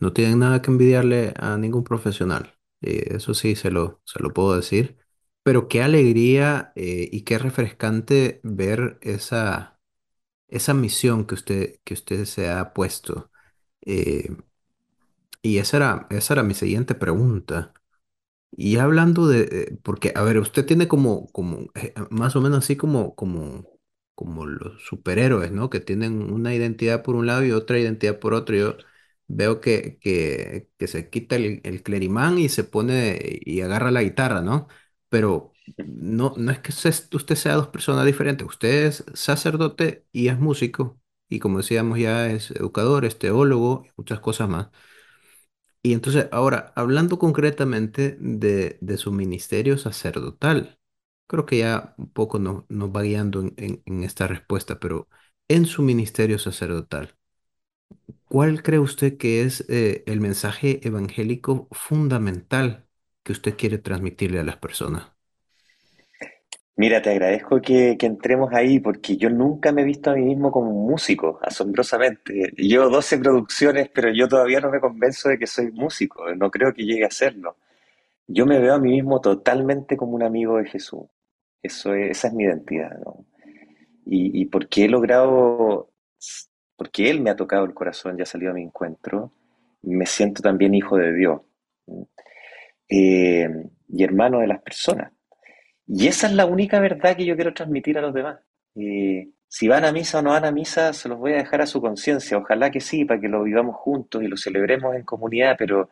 no 0.00 0.12
tienen 0.12 0.40
nada 0.40 0.62
que 0.62 0.70
envidiarle 0.70 1.34
a 1.38 1.56
ningún 1.58 1.84
profesional. 1.84 2.54
Eh, 2.82 3.08
eso 3.16 3.34
sí, 3.34 3.56
se 3.56 3.70
lo, 3.70 4.02
se 4.04 4.22
lo 4.22 4.32
puedo 4.34 4.56
decir. 4.56 4.98
Pero 5.42 5.68
qué 5.68 5.82
alegría 5.82 6.72
y 6.76 7.22
qué 7.22 7.38
refrescante 7.38 8.40
ver 8.44 8.98
esa, 9.02 9.80
esa 10.48 10.74
misión 10.74 11.26
que 11.26 11.34
usted, 11.34 11.80
que 11.84 11.94
usted 11.94 12.24
se 12.26 12.50
ha 12.50 12.74
puesto. 12.74 13.30
y 15.42 15.58
esa 15.58 15.76
era, 15.78 16.06
esa 16.10 16.34
era 16.34 16.42
mi 16.42 16.54
siguiente 16.54 16.94
pregunta. 16.94 17.72
Y 18.52 18.76
hablando 18.78 19.26
de, 19.28 19.42
eh, 19.72 19.78
porque, 19.82 20.12
a 20.14 20.22
ver, 20.22 20.38
usted 20.38 20.66
tiene 20.66 20.88
como, 20.88 21.28
como, 21.32 21.70
eh, 21.74 21.94
más 22.10 22.36
o 22.36 22.40
menos 22.40 22.58
así 22.58 22.76
como, 22.76 23.14
como, 23.14 23.66
como 24.14 24.46
los 24.46 24.82
superhéroes, 24.84 25.52
¿no? 25.52 25.70
Que 25.70 25.80
tienen 25.80 26.32
una 26.32 26.54
identidad 26.54 27.02
por 27.02 27.14
un 27.16 27.26
lado 27.26 27.44
y 27.44 27.52
otra 27.52 27.78
identidad 27.78 28.18
por 28.18 28.34
otro. 28.34 28.56
Yo 28.56 28.76
veo 29.28 29.60
que, 29.60 29.98
que, 30.00 30.68
que 30.78 30.86
se 30.88 31.08
quita 31.10 31.36
el, 31.36 31.60
el 31.64 31.82
clerimán 31.82 32.38
y 32.38 32.48
se 32.48 32.64
pone 32.64 33.18
y 33.22 33.60
agarra 33.62 33.90
la 33.92 34.02
guitarra, 34.02 34.42
¿no? 34.42 34.68
Pero 35.08 35.52
no, 35.86 36.34
no 36.36 36.50
es 36.52 36.58
que 36.58 36.72
usted 37.16 37.34
sea 37.36 37.54
dos 37.54 37.68
personas 37.68 38.04
diferentes. 38.06 38.46
Usted 38.46 38.86
es 38.86 39.04
sacerdote 39.14 40.06
y 40.12 40.28
es 40.28 40.38
músico. 40.38 41.00
Y 41.28 41.38
como 41.38 41.58
decíamos 41.58 41.98
ya, 41.98 42.28
es 42.30 42.50
educador, 42.50 43.04
es 43.04 43.18
teólogo 43.18 43.84
y 43.86 43.90
muchas 43.96 44.20
cosas 44.20 44.48
más. 44.48 44.68
Y 45.82 45.94
entonces, 45.94 46.28
ahora, 46.32 46.72
hablando 46.76 47.18
concretamente 47.18 48.16
de, 48.20 48.78
su 48.98 49.12
ministerio 49.12 49.78
sacerdotal, 49.78 50.78
creo 51.26 51.46
que 51.46 51.58
ya 51.58 51.94
un 51.98 52.10
poco 52.12 52.38
nos 52.38 52.64
va 52.70 53.02
guiando 53.02 53.42
en, 53.56 54.04
esta 54.04 54.26
respuesta, 54.26 54.78
pero 54.78 55.08
en 55.48 55.66
su 55.66 55.82
ministerio 55.82 56.38
sacerdotal, 56.38 57.16
¿cuál 58.28 58.62
cree 58.62 58.78
usted 58.78 59.16
que 59.18 59.42
es 59.42 59.64
eh, 59.68 60.02
el 60.06 60.20
mensaje 60.20 60.80
evangélico 60.86 61.68
fundamental 61.72 62.86
que 63.22 63.32
usted 63.32 63.56
quiere 63.56 63.78
transmitirle 63.78 64.40
a 64.40 64.44
las 64.44 64.56
personas? 64.56 65.10
Mira, 66.76 67.02
te 67.02 67.10
agradezco 67.10 67.60
que, 67.60 67.96
entremos 68.00 68.52
ahí 68.54 68.80
porque 68.80 69.16
yo 69.16 69.28
nunca 69.28 69.70
me 69.72 69.82
he 69.82 69.84
visto 69.84 70.10
a 70.10 70.14
mí 70.14 70.22
mismo 70.22 70.50
como 70.50 70.70
un 70.70 70.90
músico, 70.90 71.38
asombrosamente. 71.42 72.52
Llevo 72.56 72.88
12 72.88 73.18
producciones, 73.18 73.90
pero 73.90 74.10
yo 74.12 74.28
todavía 74.28 74.60
no 74.60 74.70
me 74.70 74.80
convenzo 74.80 75.28
de 75.28 75.38
que 75.38 75.46
soy 75.46 75.70
músico, 75.72 76.34
no 76.34 76.50
creo 76.50 76.72
que 76.72 76.84
llegue 76.84 77.04
a 77.04 77.10
serlo. 77.10 77.56
Yo 78.26 78.46
me 78.46 78.58
veo 78.60 78.74
a 78.74 78.80
mí 78.80 78.92
mismo 78.92 79.20
totalmente 79.20 79.96
como 79.96 80.12
un 80.14 80.22
amigo 80.22 80.58
de 80.58 80.66
Jesús. 80.66 81.02
Eso 81.62 81.94
esa 81.94 82.28
es 82.28 82.34
mi 82.34 82.44
identidad, 82.44 82.98
y 84.06 84.46
porque 84.46 84.86
he 84.86 84.88
logrado, 84.88 85.90
porque 86.76 87.10
Él 87.10 87.20
me 87.20 87.30
ha 87.30 87.36
tocado 87.36 87.64
el 87.64 87.74
corazón 87.74 88.18
y 88.18 88.22
ha 88.22 88.26
salido 88.26 88.52
a 88.52 88.54
mi 88.54 88.62
encuentro, 88.62 89.32
me 89.82 90.06
siento 90.06 90.42
también 90.42 90.74
hijo 90.74 90.96
de 90.96 91.12
Dios 91.14 91.40
eh, 92.88 93.48
y 93.88 94.04
hermano 94.04 94.40
de 94.40 94.46
las 94.48 94.62
personas. 94.62 95.12
Y 95.92 96.06
esa 96.06 96.28
es 96.28 96.34
la 96.34 96.46
única 96.46 96.78
verdad 96.78 97.16
que 97.16 97.26
yo 97.26 97.34
quiero 97.34 97.52
transmitir 97.52 97.98
a 97.98 98.00
los 98.00 98.14
demás. 98.14 98.38
Si 99.48 99.66
van 99.66 99.84
a 99.84 99.90
misa 99.90 100.20
o 100.20 100.22
no 100.22 100.30
van 100.30 100.44
a 100.44 100.52
misa, 100.52 100.92
se 100.92 101.08
los 101.08 101.18
voy 101.18 101.32
a 101.32 101.38
dejar 101.38 101.62
a 101.62 101.66
su 101.66 101.80
conciencia. 101.80 102.38
Ojalá 102.38 102.70
que 102.70 102.78
sí, 102.78 103.04
para 103.04 103.20
que 103.20 103.28
lo 103.28 103.42
vivamos 103.42 103.74
juntos 103.74 104.22
y 104.22 104.28
lo 104.28 104.36
celebremos 104.36 104.94
en 104.94 105.02
comunidad, 105.02 105.56
pero, 105.58 105.90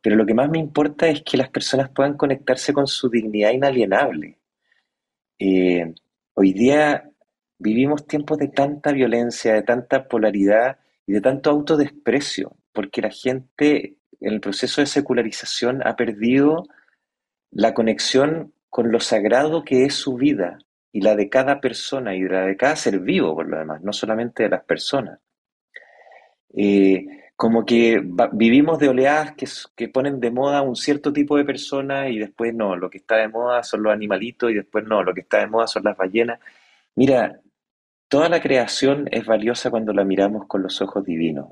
pero 0.00 0.14
lo 0.14 0.24
que 0.24 0.34
más 0.34 0.48
me 0.48 0.60
importa 0.60 1.08
es 1.08 1.22
que 1.22 1.36
las 1.36 1.48
personas 1.48 1.90
puedan 1.90 2.16
conectarse 2.16 2.72
con 2.72 2.86
su 2.86 3.10
dignidad 3.10 3.50
inalienable. 3.50 4.38
Eh, 5.40 5.92
hoy 6.34 6.52
día 6.52 7.10
vivimos 7.58 8.06
tiempos 8.06 8.38
de 8.38 8.48
tanta 8.48 8.92
violencia, 8.92 9.54
de 9.54 9.62
tanta 9.62 10.06
polaridad 10.06 10.78
y 11.08 11.12
de 11.12 11.20
tanto 11.20 11.50
autodesprecio, 11.50 12.56
porque 12.72 13.02
la 13.02 13.10
gente 13.10 13.96
en 14.20 14.32
el 14.32 14.40
proceso 14.40 14.80
de 14.80 14.86
secularización 14.86 15.84
ha 15.84 15.96
perdido 15.96 16.68
la 17.50 17.74
conexión 17.74 18.53
con 18.74 18.90
lo 18.90 18.98
sagrado 18.98 19.62
que 19.62 19.84
es 19.84 19.94
su 19.94 20.16
vida 20.16 20.58
y 20.90 21.00
la 21.00 21.14
de 21.14 21.28
cada 21.28 21.60
persona 21.60 22.16
y 22.16 22.22
la 22.22 22.44
de 22.44 22.56
cada 22.56 22.74
ser 22.74 22.98
vivo, 22.98 23.32
por 23.32 23.46
lo 23.46 23.56
demás, 23.56 23.80
no 23.82 23.92
solamente 23.92 24.42
de 24.42 24.48
las 24.48 24.64
personas. 24.64 25.20
Eh, 26.56 27.06
como 27.36 27.64
que 27.64 28.02
vivimos 28.32 28.80
de 28.80 28.88
oleadas 28.88 29.36
que, 29.76 29.88
ponen 29.90 30.18
de 30.18 30.32
moda 30.32 30.62
un 30.62 30.74
cierto 30.74 31.12
tipo 31.12 31.36
de 31.36 31.44
personas 31.44 32.10
y 32.10 32.18
después 32.18 32.52
no, 32.52 32.74
lo 32.74 32.90
que 32.90 32.98
está 32.98 33.18
de 33.18 33.28
moda 33.28 33.62
son 33.62 33.84
los 33.84 33.92
animalitos 33.92 34.50
y 34.50 34.54
después 34.54 34.84
no, 34.84 35.04
lo 35.04 35.14
que 35.14 35.20
está 35.20 35.38
de 35.38 35.46
moda 35.46 35.68
son 35.68 35.84
las 35.84 35.96
ballenas. 35.96 36.40
Mira, 36.96 37.40
toda 38.08 38.28
la 38.28 38.40
creación 38.40 39.08
es 39.12 39.24
valiosa 39.24 39.70
cuando 39.70 39.92
la 39.92 40.02
miramos 40.02 40.48
con 40.48 40.64
los 40.64 40.82
ojos 40.82 41.04
divinos. 41.04 41.46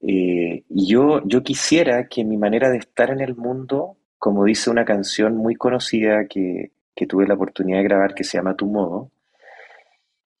Eh, 0.00 0.64
y 0.68 0.88
yo, 0.88 1.22
yo 1.24 1.44
quisiera 1.44 2.08
que 2.08 2.24
mi 2.24 2.36
manera 2.36 2.68
de 2.68 2.78
estar 2.78 3.10
en 3.10 3.20
el 3.20 3.36
mundo, 3.36 3.96
como 4.18 4.44
dice 4.44 4.70
una 4.70 4.84
canción 4.84 5.36
muy 5.36 5.54
conocida 5.54 6.26
que, 6.26 6.72
que 6.94 7.06
tuve 7.06 7.26
la 7.26 7.34
oportunidad 7.34 7.78
de 7.78 7.84
grabar 7.84 8.14
que 8.14 8.24
se 8.24 8.38
llama 8.38 8.56
Tu 8.56 8.66
Modo, 8.66 9.10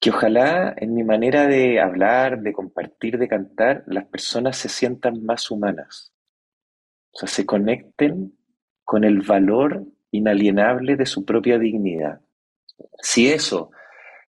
que 0.00 0.10
ojalá 0.10 0.74
en 0.76 0.94
mi 0.94 1.04
manera 1.04 1.46
de 1.46 1.80
hablar, 1.80 2.40
de 2.40 2.52
compartir, 2.52 3.18
de 3.18 3.28
cantar, 3.28 3.82
las 3.86 4.04
personas 4.06 4.56
se 4.56 4.68
sientan 4.68 5.24
más 5.24 5.50
humanas. 5.50 6.12
O 7.12 7.18
sea, 7.18 7.28
se 7.28 7.46
conecten 7.46 8.36
con 8.84 9.04
el 9.04 9.22
valor 9.22 9.84
inalienable 10.10 10.96
de 10.96 11.06
su 11.06 11.24
propia 11.24 11.58
dignidad. 11.58 12.20
Si 13.00 13.28
eso 13.28 13.70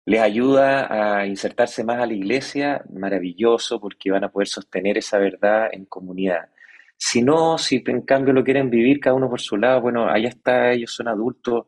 les 0.05 0.21
ayuda 0.21 1.19
a 1.19 1.27
insertarse 1.27 1.83
más 1.83 2.01
a 2.01 2.05
la 2.05 2.13
iglesia, 2.13 2.81
maravilloso, 2.89 3.79
porque 3.79 4.09
van 4.09 4.23
a 4.23 4.31
poder 4.31 4.47
sostener 4.47 4.97
esa 4.97 5.17
verdad 5.17 5.67
en 5.71 5.85
comunidad. 5.85 6.49
Si 6.97 7.21
no, 7.21 7.57
si 7.57 7.83
en 7.85 8.01
cambio 8.01 8.33
lo 8.33 8.43
quieren 8.43 8.69
vivir 8.69 8.99
cada 8.99 9.15
uno 9.15 9.29
por 9.29 9.39
su 9.39 9.57
lado, 9.57 9.81
bueno, 9.81 10.09
allá 10.09 10.29
está, 10.29 10.71
ellos 10.73 10.91
son 10.93 11.07
adultos, 11.07 11.67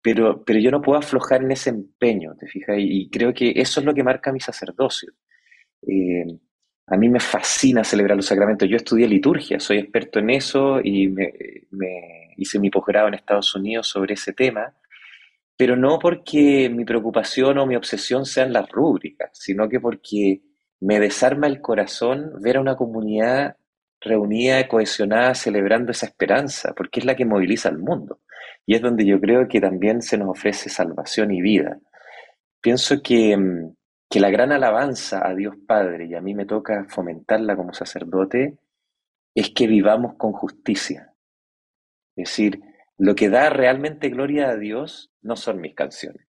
pero, 0.00 0.44
pero 0.44 0.60
yo 0.60 0.70
no 0.70 0.80
puedo 0.80 0.98
aflojar 0.98 1.42
en 1.42 1.52
ese 1.52 1.70
empeño, 1.70 2.34
¿te 2.38 2.46
fijas? 2.46 2.76
Y, 2.78 3.10
creo 3.10 3.34
que 3.34 3.52
eso 3.56 3.80
es 3.80 3.86
lo 3.86 3.94
que 3.94 4.04
marca 4.04 4.32
mi 4.32 4.40
sacerdocio. 4.40 5.12
Eh, 5.86 6.26
a 6.86 6.96
mí 6.96 7.08
me 7.08 7.20
fascina 7.20 7.84
celebrar 7.84 8.16
los 8.16 8.26
sacramentos. 8.26 8.68
Yo 8.68 8.76
estudié 8.76 9.08
liturgia, 9.08 9.60
soy 9.60 9.78
experto 9.78 10.20
en 10.20 10.30
eso 10.30 10.80
y 10.82 11.08
me, 11.08 11.32
me 11.70 12.34
hice 12.36 12.58
mi 12.58 12.70
posgrado 12.70 13.08
en 13.08 13.14
Estados 13.14 13.54
Unidos 13.54 13.88
sobre 13.88 14.14
ese 14.14 14.32
tema 14.32 14.74
pero 15.58 15.74
no 15.74 15.98
porque 15.98 16.70
mi 16.70 16.84
preocupación 16.84 17.58
o 17.58 17.66
mi 17.66 17.74
obsesión 17.74 18.24
sean 18.24 18.52
las 18.52 18.70
rúbricas, 18.70 19.30
sino 19.32 19.68
que 19.68 19.80
porque 19.80 20.40
me 20.78 21.00
desarma 21.00 21.48
el 21.48 21.60
corazón 21.60 22.30
ver 22.40 22.58
a 22.58 22.60
una 22.60 22.76
comunidad 22.76 23.56
reunida, 24.00 24.68
cohesionada, 24.68 25.34
celebrando 25.34 25.92
esa 25.92 26.06
esperanza, 26.06 26.74
porque 26.76 27.00
es 27.00 27.06
la 27.06 27.16
que 27.16 27.24
moviliza 27.24 27.68
al 27.68 27.78
mundo. 27.78 28.20
Y 28.66 28.74
es 28.74 28.82
donde 28.82 29.04
yo 29.06 29.20
creo 29.20 29.48
que 29.48 29.60
también 29.60 30.02
se 30.02 30.18
nos 30.18 30.28
ofrece 30.28 30.68
salvación 30.68 31.32
y 31.32 31.40
vida. 31.40 31.80
Pienso 32.60 33.02
que, 33.02 33.36
mm, 33.36 33.74
que 34.10 34.20
la 34.20 34.30
gran 34.30 34.52
alabanza 34.52 35.26
a 35.26 35.34
Dios 35.34 35.56
Padre, 35.66 36.06
y 36.06 36.14
a 36.14 36.20
mí 36.20 36.34
me 36.34 36.46
toca 36.46 36.86
fomentarla 36.88 37.56
como 37.56 37.72
sacerdote, 37.72 38.58
es 39.34 39.50
que 39.50 39.66
vivamos 39.66 40.14
con 40.16 40.32
justicia. 40.32 41.14
Es 42.16 42.28
decir, 42.28 42.60
lo 42.98 43.14
que 43.14 43.28
da 43.28 43.50
realmente 43.50 44.08
gloria 44.08 44.50
a 44.50 44.56
Dios 44.56 45.12
no 45.22 45.36
son 45.36 45.60
mis 45.60 45.74
canciones, 45.74 46.26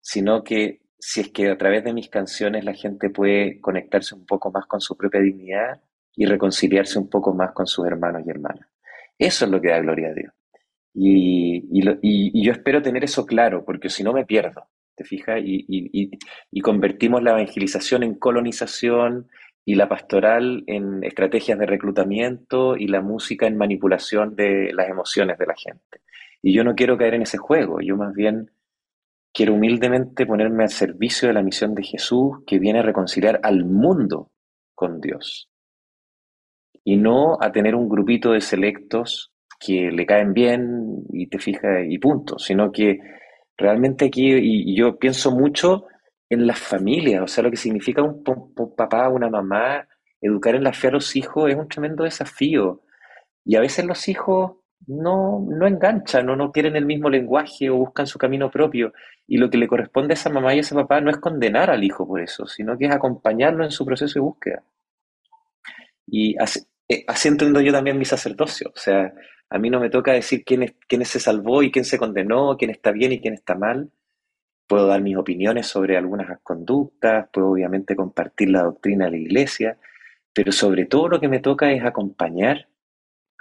sino 0.00 0.42
que 0.42 0.80
si 0.98 1.20
es 1.20 1.30
que 1.30 1.50
a 1.50 1.58
través 1.58 1.84
de 1.84 1.92
mis 1.92 2.08
canciones 2.08 2.64
la 2.64 2.74
gente 2.74 3.10
puede 3.10 3.60
conectarse 3.60 4.14
un 4.14 4.26
poco 4.26 4.50
más 4.50 4.66
con 4.66 4.80
su 4.80 4.96
propia 4.96 5.20
dignidad 5.20 5.80
y 6.16 6.26
reconciliarse 6.26 6.98
un 6.98 7.08
poco 7.08 7.34
más 7.34 7.52
con 7.52 7.66
sus 7.66 7.86
hermanos 7.86 8.22
y 8.26 8.30
hermanas. 8.30 8.66
Eso 9.18 9.44
es 9.44 9.50
lo 9.50 9.60
que 9.60 9.68
da 9.68 9.80
gloria 9.80 10.08
a 10.08 10.14
Dios. 10.14 10.32
Y, 10.94 12.42
yo 12.42 12.52
espero 12.52 12.82
tener 12.82 13.04
eso 13.04 13.26
claro, 13.26 13.64
porque 13.64 13.90
si 13.90 14.02
no 14.02 14.12
me 14.12 14.24
pierdo, 14.24 14.66
¿te 14.94 15.04
fijas? 15.04 15.40
y 15.44 16.60
convertimos 16.62 17.22
la 17.22 17.32
evangelización 17.32 18.02
en 18.02 18.14
colonización, 18.14 19.28
y 19.68 19.74
la 19.74 19.88
pastoral 19.88 20.62
en 20.68 21.02
estrategias 21.02 21.58
de 21.58 21.66
reclutamiento 21.66 22.76
y 22.76 22.86
la 22.86 23.02
música 23.02 23.48
en 23.48 23.58
manipulación 23.58 24.36
de 24.36 24.72
las 24.72 24.88
emociones 24.88 25.38
de 25.38 25.46
la 25.46 25.56
gente. 25.56 26.00
Y 26.40 26.54
yo 26.54 26.62
no 26.62 26.76
quiero 26.76 26.96
caer 26.96 27.14
en 27.14 27.22
ese 27.22 27.36
juego, 27.36 27.80
yo 27.80 27.96
más 27.96 28.14
bien 28.14 28.52
quiero 29.34 29.54
humildemente 29.54 30.24
ponerme 30.24 30.62
al 30.62 30.70
servicio 30.70 31.26
de 31.26 31.34
la 31.34 31.42
misión 31.42 31.74
de 31.74 31.82
Jesús 31.82 32.38
que 32.46 32.60
viene 32.60 32.78
a 32.78 32.82
reconciliar 32.82 33.40
al 33.42 33.64
mundo 33.64 34.30
con 34.76 35.00
Dios. 35.00 35.50
Y 36.86 36.96
no 36.96 37.36
a 37.40 37.52
tener 37.52 37.74
un 37.74 37.88
grupito 37.88 38.30
de 38.30 38.40
selectos 38.40 39.32
que 39.60 39.90
le 39.90 40.06
caen 40.06 40.32
bien 40.32 41.04
y 41.12 41.26
te 41.26 41.38
fijas 41.38 41.84
y 41.86 41.98
punto, 41.98 42.38
sino 42.38 42.72
que 42.72 43.00
realmente 43.58 44.06
aquí, 44.06 44.32
y 44.32 44.74
yo 44.74 44.98
pienso 44.98 45.30
mucho 45.32 45.86
en 46.28 46.46
las 46.46 46.58
familias, 46.58 47.22
o 47.22 47.26
sea, 47.26 47.44
lo 47.44 47.50
que 47.50 47.56
significa 47.56 48.02
un, 48.02 48.22
papá, 48.76 49.08
una 49.08 49.28
mamá, 49.28 49.86
educar 50.20 50.54
en 50.54 50.64
la 50.64 50.72
fe 50.72 50.88
a 50.88 50.92
los 50.92 51.14
hijos 51.16 51.50
es 51.50 51.56
un 51.56 51.68
tremendo 51.68 52.04
desafío. 52.04 52.82
Y 53.44 53.56
a 53.56 53.60
veces 53.60 53.84
los 53.84 54.08
hijos 54.08 54.56
no, 54.86 55.44
no 55.48 55.66
enganchan 55.66 56.28
o 56.28 56.36
no 56.36 56.50
quieren 56.52 56.76
el 56.76 56.86
mismo 56.86 57.08
lenguaje 57.10 57.70
o 57.70 57.76
buscan 57.76 58.06
su 58.06 58.18
camino 58.18 58.50
propio. 58.50 58.92
Y 59.26 59.38
lo 59.38 59.50
que 59.50 59.58
le 59.58 59.68
corresponde 59.68 60.12
a 60.12 60.16
esa 60.16 60.30
mamá 60.30 60.54
y 60.54 60.58
a 60.58 60.60
ese 60.62 60.74
papá 60.74 61.00
no 61.00 61.10
es 61.10 61.18
condenar 61.18 61.70
al 61.70 61.84
hijo 61.84 62.06
por 62.06 62.20
eso, 62.20 62.46
sino 62.46 62.76
que 62.76 62.86
es 62.86 62.92
acompañarlo 62.92 63.64
en 63.64 63.70
su 63.70 63.84
proceso 63.86 64.14
de 64.18 64.24
búsqueda. 64.24 64.62
Y 66.08 66.36
así, 66.38 66.60
eh, 66.88 67.04
así 67.06 67.28
entiendo 67.28 67.60
yo 67.60 67.72
también 67.72 67.98
mi 67.98 68.04
sacerdocio. 68.04 68.70
O 68.74 68.78
sea, 68.78 69.12
a 69.50 69.58
mí 69.58 69.70
no 69.70 69.80
me 69.80 69.90
toca 69.90 70.12
decir 70.12 70.44
quién, 70.44 70.62
es, 70.62 70.74
quién 70.88 71.04
se 71.04 71.20
salvó 71.20 71.62
y 71.62 71.70
quién 71.70 71.84
se 71.84 71.98
condenó, 71.98 72.56
quién 72.56 72.70
está 72.70 72.92
bien 72.92 73.12
y 73.12 73.20
quién 73.20 73.34
está 73.34 73.54
mal, 73.54 73.90
Puedo 74.66 74.88
dar 74.88 75.00
mis 75.00 75.16
opiniones 75.16 75.68
sobre 75.68 75.96
algunas 75.96 76.40
conductas, 76.40 77.28
puedo 77.32 77.50
obviamente 77.50 77.94
compartir 77.94 78.50
la 78.50 78.64
doctrina 78.64 79.04
de 79.04 79.12
la 79.12 79.16
iglesia, 79.18 79.78
pero 80.32 80.50
sobre 80.50 80.86
todo 80.86 81.08
lo 81.08 81.20
que 81.20 81.28
me 81.28 81.38
toca 81.38 81.70
es 81.70 81.84
acompañar 81.84 82.68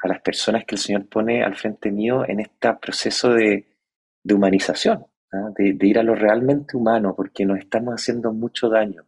a 0.04 0.08
las 0.08 0.22
personas 0.22 0.66
que 0.66 0.76
el 0.76 0.80
Señor 0.80 1.08
pone 1.08 1.44
al 1.44 1.56
frente 1.56 1.92
mío 1.92 2.24
en 2.28 2.42
este 2.42 2.72
proceso 2.80 3.34
de, 3.34 3.66
humanización, 4.24 5.08
¿ah? 5.34 5.50
de, 5.58 5.76
ir 5.82 5.98
a 5.98 6.04
lo 6.04 6.14
realmente 6.14 6.78
humano, 6.78 7.16
porque 7.16 7.44
nos 7.44 7.58
estamos 7.58 7.96
haciendo 7.96 8.32
mucho 8.32 8.70
daño 8.70 9.06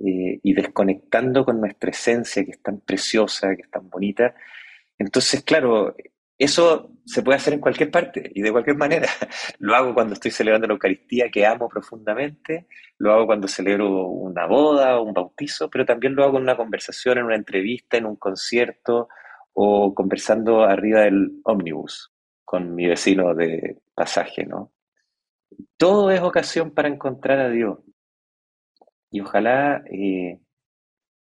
eh, 0.00 0.40
y 0.42 0.52
desconectando 0.54 1.44
con 1.44 1.60
nuestra 1.60 1.90
esencia 1.90 2.44
que 2.44 2.52
es 2.52 2.62
tan 2.62 2.80
preciosa, 2.80 3.54
que 3.54 3.62
es 3.62 3.70
tan 3.70 3.88
bonita. 3.90 4.34
Entonces, 4.98 5.42
claro, 5.42 5.94
eso 6.38 6.92
se 7.04 7.22
puede 7.22 7.36
hacer 7.36 7.52
en 7.52 7.60
cualquier 7.60 7.90
parte 7.90 8.30
y 8.34 8.40
de 8.40 8.50
cualquier 8.50 8.76
manera. 8.76 9.08
Lo 9.58 9.74
hago 9.74 9.92
cuando 9.92 10.14
estoy 10.14 10.30
celebrando 10.30 10.66
la 10.66 10.72
Eucaristía, 10.72 11.30
que 11.30 11.44
amo 11.44 11.68
profundamente, 11.68 12.66
lo 12.96 13.12
hago 13.12 13.26
cuando 13.26 13.46
celebro 13.48 14.06
una 14.06 14.46
boda 14.46 14.98
o 14.98 15.02
un 15.02 15.12
bautizo, 15.12 15.68
pero 15.68 15.84
también 15.84 16.14
lo 16.14 16.24
hago 16.24 16.36
en 16.36 16.44
una 16.44 16.56
conversación, 16.56 17.18
en 17.18 17.24
una 17.24 17.34
entrevista, 17.34 17.96
en 17.96 18.06
un 18.06 18.16
concierto 18.16 19.08
o 19.52 19.94
conversando 19.94 20.64
arriba 20.64 21.00
del 21.00 21.40
ómnibus 21.44 22.12
con 22.44 22.74
mi 22.74 22.86
vecino 22.86 23.34
de 23.34 23.78
pasaje, 23.94 24.44
¿no? 24.44 24.72
Todo 25.76 26.10
es 26.10 26.20
ocasión 26.20 26.70
para 26.72 26.88
encontrar 26.88 27.38
a 27.38 27.50
Dios. 27.50 27.78
Y 29.10 29.20
ojalá 29.20 29.82
eh, 29.90 30.38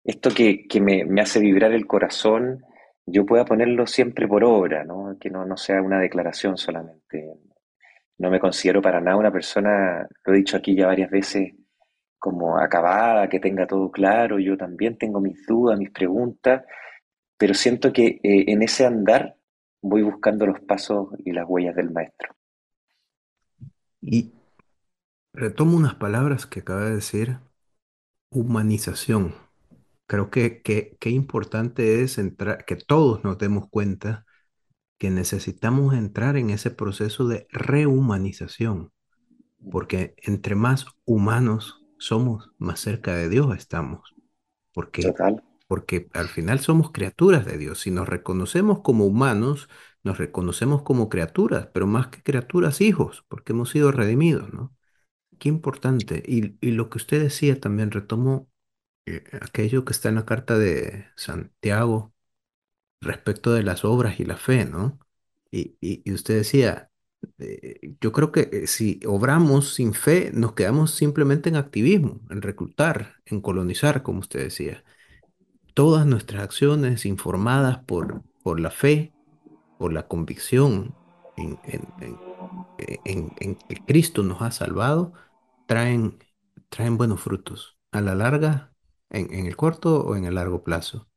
esto 0.04 0.30
que, 0.32 0.68
me, 0.82 1.06
me 1.06 1.22
hace 1.22 1.40
vibrar 1.40 1.72
el 1.74 1.88
corazón, 1.88 2.64
yo 3.06 3.26
pueda 3.26 3.46
ponerlo 3.46 3.88
siempre 3.88 4.28
por 4.28 4.44
obra, 4.44 4.84
¿no? 4.84 5.18
que 5.20 5.30
no, 5.30 5.46
no 5.46 5.58
sea 5.58 5.82
una 5.82 6.00
declaración 6.00 6.58
solamente. 6.58 7.34
No 8.18 8.30
me 8.30 8.40
considero 8.40 8.82
para 8.82 9.00
nada 9.00 9.18
una 9.18 9.32
persona, 9.32 10.08
lo 10.26 10.34
he 10.34 10.38
dicho 10.38 10.58
aquí 10.58 10.76
ya 10.76 10.88
varias 10.88 11.12
veces, 11.12 11.54
como 12.18 12.58
acabada, 12.58 13.30
que 13.30 13.40
tenga 13.40 13.68
todo 13.68 13.92
claro. 13.92 14.40
Yo 14.40 14.58
también 14.58 14.98
tengo 14.98 15.22
mis 15.22 15.46
dudas, 15.46 15.78
mis 15.78 15.92
preguntas, 15.92 16.64
pero 17.38 17.54
siento 17.54 17.94
que 17.94 18.20
eh, 18.24 18.46
en 18.48 18.64
ese 18.64 18.86
andar 18.86 19.36
voy 19.82 20.02
buscando 20.02 20.46
los 20.46 20.60
pasos 20.62 21.10
y 21.24 21.32
las 21.32 21.46
huellas 21.48 21.76
del 21.76 21.92
maestro. 21.92 22.36
Y 24.02 24.34
retomo 25.34 25.78
unas 25.78 25.96
palabras 25.96 26.46
que 26.46 26.62
acaba 26.62 26.86
de 26.86 26.96
decir, 26.96 27.38
humanización. 28.30 29.36
Creo 30.08 30.30
que 30.30 30.62
qué 30.64 31.10
importante 31.10 32.02
es 32.04 32.18
entrar, 32.18 32.66
que 32.66 32.76
todos 32.76 33.24
nos 33.24 33.38
demos 33.38 33.68
cuenta 33.70 34.26
que 34.98 35.10
necesitamos 35.10 35.94
entrar 35.94 36.38
en 36.38 36.50
ese 36.50 36.72
proceso 36.72 37.28
de 37.28 37.48
rehumanización, 37.52 38.92
porque 39.72 40.16
entre 40.24 40.56
más 40.56 40.88
humanos 41.06 41.86
somos, 42.00 42.52
más 42.58 42.80
cerca 42.80 43.16
de 43.16 43.30
Dios 43.30 43.56
estamos, 43.56 44.16
porque, 44.74 45.04
Total. 45.04 45.44
porque 45.68 46.10
al 46.14 46.28
final 46.28 46.60
somos 46.60 46.92
criaturas 46.92 47.46
de 47.46 47.58
Dios. 47.58 47.82
Si 47.82 47.92
nos 47.92 48.08
reconocemos 48.08 48.82
como 48.82 49.06
humanos, 49.06 49.70
nos 50.04 50.18
reconocemos 50.18 50.84
como 50.84 51.10
criaturas, 51.10 51.70
pero 51.74 51.88
más 51.88 52.08
que 52.08 52.24
criaturas, 52.24 52.82
hijos, 52.82 53.26
porque 53.28 53.54
hemos 53.54 53.70
sido 53.70 53.92
redimidos, 53.92 54.54
¿no? 54.54 54.77
Qué 55.40 55.50
importante. 55.50 56.24
Y, 56.26 56.58
y 56.66 56.72
lo 56.72 56.90
que 56.90 56.98
usted 56.98 57.22
decía 57.22 57.60
también, 57.60 57.92
retomo 57.92 58.50
eh, 59.06 59.24
aquello 59.42 59.86
que 59.86 59.94
está 59.94 60.10
en 60.10 60.16
la 60.16 60.26
carta 60.26 60.58
de 60.60 61.08
Santiago 61.18 62.14
respecto 63.02 63.54
de 63.54 63.64
las 63.64 63.86
obras 63.86 64.20
y 64.20 64.26
la 64.26 64.38
fe, 64.38 64.66
¿no? 64.66 65.00
Y, 65.52 65.78
y- 65.82 66.14
usted 66.14 66.38
decía, 66.38 66.92
eh, 67.40 67.96
yo 68.02 68.12
creo 68.14 68.32
que 68.32 68.50
eh, 68.54 68.68
si 68.68 69.00
obramos 69.08 69.74
sin 69.76 69.94
fe, 69.94 70.32
nos 70.34 70.54
quedamos 70.54 70.92
simplemente 70.92 71.50
en 71.50 71.56
activismo, 71.58 72.22
en 72.30 72.42
reclutar, 72.42 73.18
en 73.26 73.42
colonizar, 73.42 74.04
como 74.04 74.20
usted 74.22 74.42
decía. 74.46 74.84
Todas 75.74 76.06
nuestras 76.08 76.44
acciones 76.44 77.06
informadas 77.06 77.80
por, 77.86 78.24
por 78.44 78.60
la 78.60 78.72
fe, 78.72 79.16
por 79.78 79.94
la 79.94 80.08
convicción 80.08 80.98
en, 81.36 81.60
en- 81.64 82.26
en- 83.06 83.34
en 83.40 83.56
que 83.56 83.84
Cristo 83.86 84.24
nos 84.24 84.42
ha 84.42 84.52
salvado, 84.52 85.14
traen, 85.68 86.20
traen 86.70 86.98
buenos 86.98 87.22
frutos. 87.22 87.80
A 87.94 88.02
la 88.02 88.16
larga, 88.16 88.74
en, 89.12 89.34
en 89.34 89.48
el 89.48 89.58
corto 89.58 90.02
o 90.06 90.16
en 90.18 90.26
el 90.26 90.36
largo 90.36 90.64
plazo. 90.64 91.10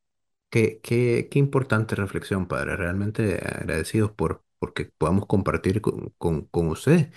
Qué, 0.50 0.80
qué, 0.82 1.28
qué 1.30 1.38
importante 1.38 1.94
reflexión, 1.96 2.46
padre. 2.48 2.76
Realmente 2.76 3.36
agradecidos 3.36 4.12
por 4.12 4.44
porque 4.58 4.86
podamos 4.98 5.26
compartir 5.26 5.80
con, 5.82 6.10
con, 6.18 6.46
con 6.46 6.68
usted. 6.68 7.12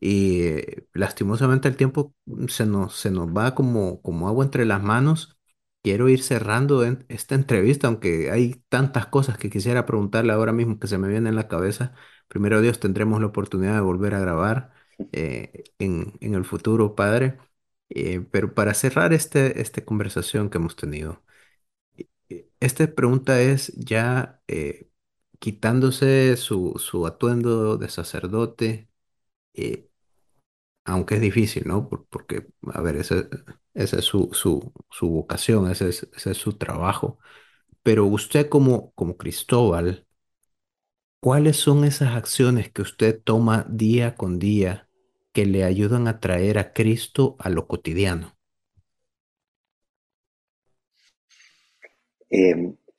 Y 0.00 0.54
lastimosamente 0.94 1.68
el 1.68 1.76
tiempo 1.76 2.14
se 2.48 2.66
nos, 2.66 2.96
se 2.96 3.10
nos 3.10 3.28
va 3.28 3.54
como, 3.54 4.00
como 4.02 4.28
agua 4.28 4.44
entre 4.44 4.64
las 4.64 4.82
manos. 4.82 5.36
Quiero 5.82 6.08
ir 6.08 6.22
cerrando 6.22 6.84
esta 7.08 7.34
entrevista, 7.34 7.86
aunque 7.88 8.30
hay 8.30 8.62
tantas 8.68 9.06
cosas 9.06 9.38
que 9.38 9.48
quisiera 9.50 9.86
preguntarle 9.86 10.32
ahora 10.32 10.52
mismo 10.52 10.78
que 10.78 10.88
se 10.88 10.98
me 10.98 11.08
vienen 11.08 11.28
en 11.28 11.36
la 11.36 11.48
cabeza. 11.48 11.94
Primero 12.28 12.60
Dios, 12.60 12.80
tendremos 12.80 13.20
la 13.20 13.28
oportunidad 13.28 13.74
de 13.74 13.80
volver 13.80 14.14
a 14.14 14.20
grabar 14.20 14.72
eh, 15.12 15.64
en, 15.78 16.14
en 16.20 16.34
el 16.34 16.44
futuro, 16.44 16.94
padre. 16.94 17.38
Eh, 17.90 18.20
pero 18.30 18.54
para 18.54 18.74
cerrar 18.74 19.12
este, 19.12 19.60
esta 19.60 19.84
conversación 19.84 20.50
que 20.50 20.58
hemos 20.58 20.76
tenido. 20.76 21.22
Eh, 22.28 22.48
Esta 22.60 22.86
pregunta 22.94 23.40
es 23.40 23.72
ya 23.76 24.40
eh, 24.48 24.88
quitándose 25.38 26.36
su, 26.36 26.74
su 26.78 27.06
atuendo 27.06 27.76
de 27.78 27.88
sacerdote, 27.88 28.88
eh, 29.54 29.88
aunque 30.84 31.16
es 31.16 31.20
difícil, 31.20 31.64
¿no? 31.66 31.88
Por- 31.88 32.06
porque, 32.08 32.48
a 32.74 32.80
ver, 32.82 32.96
ese, 32.96 33.28
esa 33.74 33.98
es 33.98 34.04
su, 34.04 34.30
su, 34.32 34.72
su 34.90 35.08
vocación, 35.10 35.70
ese 35.70 35.88
es, 35.90 36.08
ese 36.16 36.32
es 36.32 36.38
su 36.38 36.54
trabajo. 36.54 37.18
Pero 37.84 38.06
usted 38.06 38.48
como, 38.50 38.92
como 38.94 39.16
Cristóbal, 39.18 40.06
¿cuáles 41.20 41.56
son 41.56 41.84
esas 41.84 42.14
acciones 42.14 42.70
que 42.70 42.82
usted 42.82 43.20
toma 43.22 43.64
día 43.70 44.14
con 44.16 44.38
día 44.38 44.88
que 45.32 45.46
le 45.46 45.64
ayudan 45.64 46.08
a 46.08 46.20
traer 46.20 46.58
a 46.58 46.72
Cristo 46.72 47.36
a 47.40 47.50
lo 47.50 47.66
cotidiano? 47.68 48.36
Eh, 52.30 52.54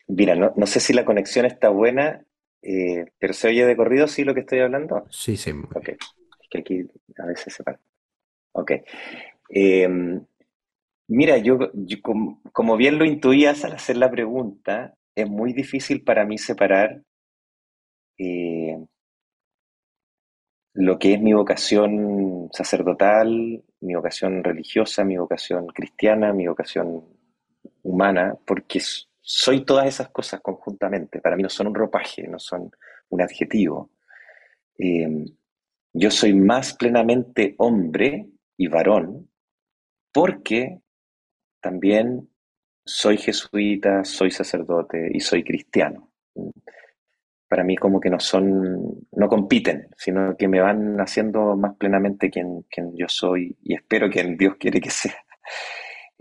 mira, 0.07 0.35
no, 0.35 0.53
no 0.55 0.65
sé 0.67 0.79
si 0.79 0.93
la 0.93 1.05
conexión 1.05 1.45
está 1.45 1.69
buena, 1.69 2.25
eh, 2.61 3.05
pero 3.19 3.33
se 3.33 3.47
oye 3.47 3.65
de 3.65 3.77
corrido, 3.77 4.07
sí, 4.07 4.23
lo 4.23 4.33
que 4.33 4.41
estoy 4.41 4.59
hablando. 4.59 5.07
Sí, 5.09 5.37
sí. 5.37 5.51
Ok, 5.73 5.89
es 5.89 5.99
que 6.49 6.59
aquí 6.59 6.85
a 7.17 7.25
veces 7.25 7.53
se 7.53 7.63
para. 7.63 7.79
Ok. 8.53 8.71
Eh, 9.49 9.89
mira, 11.09 11.37
yo, 11.37 11.59
yo 11.75 12.01
com- 12.01 12.41
como 12.53 12.75
bien 12.75 12.97
lo 12.97 13.05
intuías 13.05 13.63
al 13.65 13.73
hacer 13.73 13.97
la 13.97 14.09
pregunta, 14.09 14.95
es 15.15 15.29
muy 15.29 15.53
difícil 15.53 16.03
para 16.03 16.25
mí 16.25 16.39
separar 16.39 17.03
eh, 18.17 18.77
lo 20.73 20.97
que 20.97 21.13
es 21.13 21.21
mi 21.21 21.33
vocación 21.33 22.49
sacerdotal, 22.53 23.63
mi 23.81 23.95
vocación 23.95 24.43
religiosa, 24.43 25.03
mi 25.03 25.17
vocación 25.17 25.67
cristiana, 25.67 26.33
mi 26.33 26.47
vocación 26.47 27.03
humana, 27.83 28.35
porque 28.45 28.79
soy 29.21 29.65
todas 29.65 29.87
esas 29.87 30.09
cosas 30.09 30.41
conjuntamente. 30.41 31.19
Para 31.19 31.35
mí 31.35 31.43
no 31.43 31.49
son 31.49 31.67
un 31.67 31.75
ropaje, 31.75 32.27
no 32.27 32.39
son 32.39 32.71
un 33.09 33.21
adjetivo. 33.21 33.91
Eh, 34.77 35.25
yo 35.93 36.09
soy 36.09 36.33
más 36.33 36.73
plenamente 36.73 37.55
hombre 37.57 38.29
y 38.55 38.67
varón 38.67 39.29
porque 40.13 40.79
también 41.59 42.29
soy 42.85 43.17
jesuita, 43.17 44.03
soy 44.03 44.31
sacerdote 44.31 45.09
y 45.13 45.19
soy 45.19 45.43
cristiano. 45.43 46.11
Para 47.51 47.65
mí 47.65 47.75
como 47.75 47.99
que 47.99 48.09
no 48.09 48.17
son, 48.17 49.07
no 49.11 49.27
compiten, 49.27 49.89
sino 49.97 50.37
que 50.37 50.47
me 50.47 50.61
van 50.61 51.01
haciendo 51.01 51.57
más 51.57 51.75
plenamente 51.75 52.29
quien, 52.29 52.61
quien 52.69 52.95
yo 52.95 53.09
soy 53.09 53.57
y 53.61 53.73
espero 53.75 54.09
que 54.09 54.23
Dios 54.37 54.55
quiere 54.57 54.79
que 54.79 54.89
sea. 54.89 55.17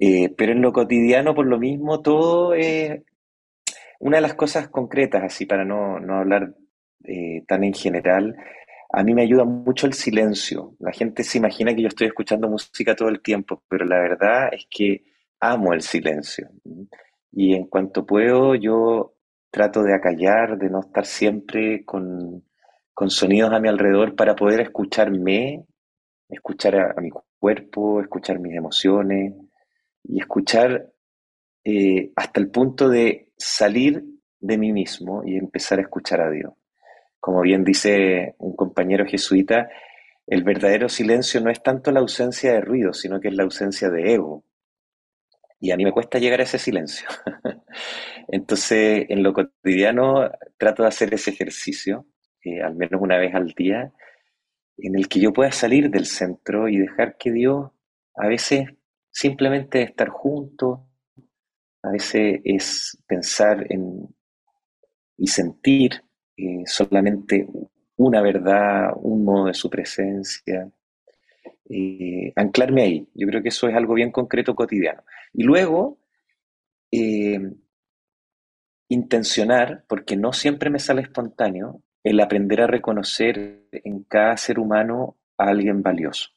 Eh, 0.03 0.31
pero 0.35 0.53
en 0.53 0.63
lo 0.63 0.73
cotidiano, 0.73 1.35
por 1.35 1.45
lo 1.45 1.59
mismo, 1.59 2.01
todo 2.01 2.55
es 2.55 3.03
una 3.99 4.17
de 4.17 4.23
las 4.23 4.33
cosas 4.33 4.71
concretas, 4.71 5.23
así 5.23 5.45
para 5.45 5.63
no, 5.63 6.01
no 6.01 6.17
hablar 6.17 6.55
eh, 7.05 7.45
tan 7.47 7.65
en 7.65 7.75
general, 7.75 8.35
a 8.93 9.05
mí 9.05 9.15
me 9.15 9.23
ayuda 9.23 9.45
mucho 9.45 9.87
el 9.87 9.93
silencio. 9.93 10.75
La 10.81 10.91
gente 10.93 11.23
se 11.23 11.37
imagina 11.37 11.75
que 11.75 11.83
yo 11.83 11.89
estoy 11.89 12.07
escuchando 12.07 12.49
música 12.49 12.97
todo 12.97 13.11
el 13.11 13.21
tiempo, 13.21 13.63
pero 13.69 13.85
la 13.85 14.01
verdad 14.01 14.49
es 14.53 14.67
que 14.71 15.05
amo 15.39 15.75
el 15.75 15.83
silencio. 15.83 16.49
Y 17.33 17.55
en 17.55 17.67
cuanto 17.67 18.07
puedo, 18.07 18.55
yo 18.55 19.15
trato 19.51 19.83
de 19.83 19.95
acallar, 19.95 20.59
de 20.59 20.71
no 20.71 20.81
estar 20.81 21.07
siempre 21.07 21.85
con, 21.85 22.45
con 22.95 23.11
sonidos 23.11 23.53
a 23.53 23.61
mi 23.61 23.69
alrededor 23.69 24.15
para 24.15 24.37
poder 24.37 24.61
escucharme, 24.61 25.65
escuchar 26.29 26.77
a, 26.77 27.01
mi 27.01 27.11
cuerpo, 27.39 28.01
escuchar 28.01 28.39
mis 28.39 28.55
emociones 28.55 29.35
y 30.05 30.21
escuchar 30.21 30.91
eh, 31.65 32.13
hasta 32.17 32.41
el 32.41 32.51
punto 32.51 32.89
de 32.89 33.33
salir 33.37 34.05
de 34.39 34.59
mí 34.59 34.73
mismo 34.73 35.23
y 35.25 35.37
empezar 35.37 35.79
a 35.79 35.83
escuchar 35.83 36.21
a 36.21 36.31
Dios. 36.31 36.53
Como 37.19 37.43
bien 37.43 37.65
dice 37.65 38.35
un 38.39 38.57
compañero 38.57 39.05
jesuita, 39.05 39.69
el 40.27 40.43
verdadero 40.45 40.89
silencio 40.89 41.41
no 41.41 41.51
es 41.51 41.63
tanto 41.63 41.91
la 41.91 42.01
ausencia 42.01 42.53
de 42.53 42.61
ruido, 42.61 42.93
sino 42.93 43.21
que 43.21 43.29
es 43.29 43.35
la 43.35 43.43
ausencia 43.43 43.91
de 43.91 44.15
ego. 44.15 44.45
Y 45.61 45.71
a 45.73 45.77
mí 45.77 45.85
me 45.85 45.93
cuesta 45.93 46.19
llegar 46.19 46.41
a 46.41 46.45
ese 46.45 46.59
silencio. 46.59 47.09
Entonces, 48.29 49.07
en 49.09 49.23
lo 49.23 49.33
cotidiano 49.33 50.31
trato 50.59 50.83
de 50.83 50.89
hacer 50.89 51.13
ese 51.15 51.31
ejercicio, 51.31 52.07
eh, 52.45 52.63
al 52.63 52.75
menos 52.77 53.01
una 53.01 53.19
vez 53.19 53.35
al 53.35 53.49
día, 53.55 53.93
en 54.79 54.97
el 54.97 55.09
que 55.09 55.21
yo 55.21 55.33
pueda 55.33 55.53
salir 55.53 55.91
del 55.91 56.07
centro 56.07 56.69
y 56.69 56.79
dejar 56.79 57.17
que 57.19 57.33
Dios 57.33 57.71
a 58.17 58.29
veces 58.29 58.69
simplemente 59.11 59.83
estar 59.83 60.09
juntos, 60.09 60.81
a 61.83 61.91
veces 61.91 62.41
es 62.45 62.97
pensar 63.07 63.67
en 63.71 64.09
y 65.17 65.27
sentir 65.27 66.03
eh, 66.37 66.63
solamente 66.67 67.47
una 67.97 68.23
verdad, 68.23 68.93
un 68.97 69.25
modo 69.25 69.47
de 69.47 69.55
su 69.55 69.69
presencia, 69.69 70.71
eh, 71.69 72.33
anclarme 72.37 72.83
ahí. 72.83 73.09
Yo 73.15 73.27
creo 73.29 73.43
que 73.43 73.49
eso 73.51 73.69
es 73.69 73.75
algo 73.75 73.95
bien 73.95 74.11
concreto 74.11 74.55
cotidiano. 74.55 75.03
Y 75.33 75.45
luego, 75.45 75.99
eh, 76.93 77.41
intencionar, 78.89 79.85
porque 79.89 80.17
no 80.17 80.33
siempre 80.33 80.71
me 80.71 80.81
sale 80.81 81.03
espontáneo, 81.03 81.83
el 82.03 82.21
aprender 82.21 82.63
a 82.63 82.67
reconocer 82.67 83.65
en 83.73 84.05
cada 84.05 84.37
ser 84.37 84.59
humano 84.59 85.17
a 85.39 85.49
alguien 85.49 85.83
valioso. 85.83 86.31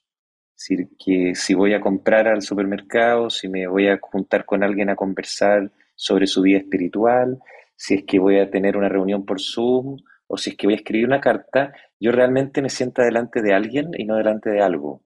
Es 0.55 0.67
decir, 0.69 0.89
que 1.03 1.35
si 1.35 1.55
voy 1.55 1.73
a 1.73 1.81
comprar 1.81 2.27
al 2.27 2.41
supermercado, 2.41 3.29
si 3.29 3.49
me 3.49 3.67
voy 3.67 3.87
a 3.87 3.99
juntar 3.99 4.45
con 4.45 4.63
alguien 4.63 4.89
a 4.89 4.95
conversar 4.95 5.71
sobre 5.95 6.27
su 6.27 6.41
vida 6.43 6.59
espiritual, 6.59 7.39
si 7.75 7.95
es 7.95 8.03
que 8.05 8.19
voy 8.19 8.39
a 8.39 8.51
tener 8.51 8.77
una 8.77 8.89
reunión 8.89 9.25
por 9.25 9.41
Zoom 9.41 9.97
o 10.27 10.37
si 10.37 10.51
es 10.51 10.55
que 10.55 10.67
voy 10.67 10.75
a 10.75 10.77
escribir 10.77 11.07
una 11.07 11.21
carta, 11.21 11.73
yo 11.99 12.11
realmente 12.11 12.61
me 12.61 12.69
siento 12.69 13.01
delante 13.01 13.41
de 13.41 13.53
alguien 13.53 13.91
y 13.97 14.05
no 14.05 14.15
delante 14.15 14.51
de 14.51 14.61
algo 14.61 15.01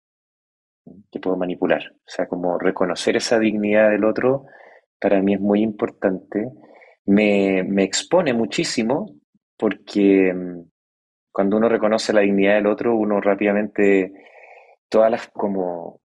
que 1.12 1.20
puedo 1.20 1.38
manipular. 1.38 1.94
O 1.96 2.10
sea, 2.10 2.28
como 2.28 2.58
reconocer 2.58 3.16
esa 3.18 3.40
dignidad 3.40 3.90
del 3.90 4.06
otro 4.06 4.46
para 5.00 5.22
mí 5.22 5.34
es 5.34 5.40
muy 5.40 5.62
importante. 5.62 6.50
Me, 7.06 7.64
me 7.64 7.84
expone 7.84 8.34
muchísimo 8.34 9.16
porque 9.58 10.34
mm, 10.34 10.62
cuando 11.32 11.58
uno 11.58 11.70
reconoce 11.70 12.14
la 12.14 12.22
dignidad 12.22 12.56
del 12.56 12.68
otro, 12.68 12.96
uno 12.96 13.22
rápidamente, 13.22 14.12
todas 14.90 15.12
las 15.12 15.28
como 15.30 16.02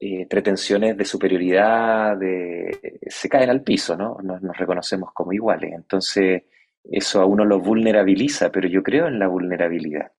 eh, 0.00 0.26
pretensiones 0.26 0.96
de 0.96 1.04
superioridad 1.04 2.16
de, 2.16 2.98
se 3.06 3.28
caen 3.28 3.50
al 3.50 3.62
piso, 3.62 3.96
¿no? 3.96 4.18
Nos, 4.22 4.42
nos 4.42 4.56
reconocemos 4.56 5.10
como 5.12 5.32
iguales. 5.32 5.72
Entonces, 5.74 6.44
eso 6.84 7.20
a 7.20 7.26
uno 7.26 7.44
lo 7.44 7.60
vulnerabiliza, 7.60 8.50
pero 8.50 8.68
yo 8.68 8.82
creo 8.82 9.08
en 9.08 9.18
la 9.18 9.28
vulnerabilidad. 9.28 10.12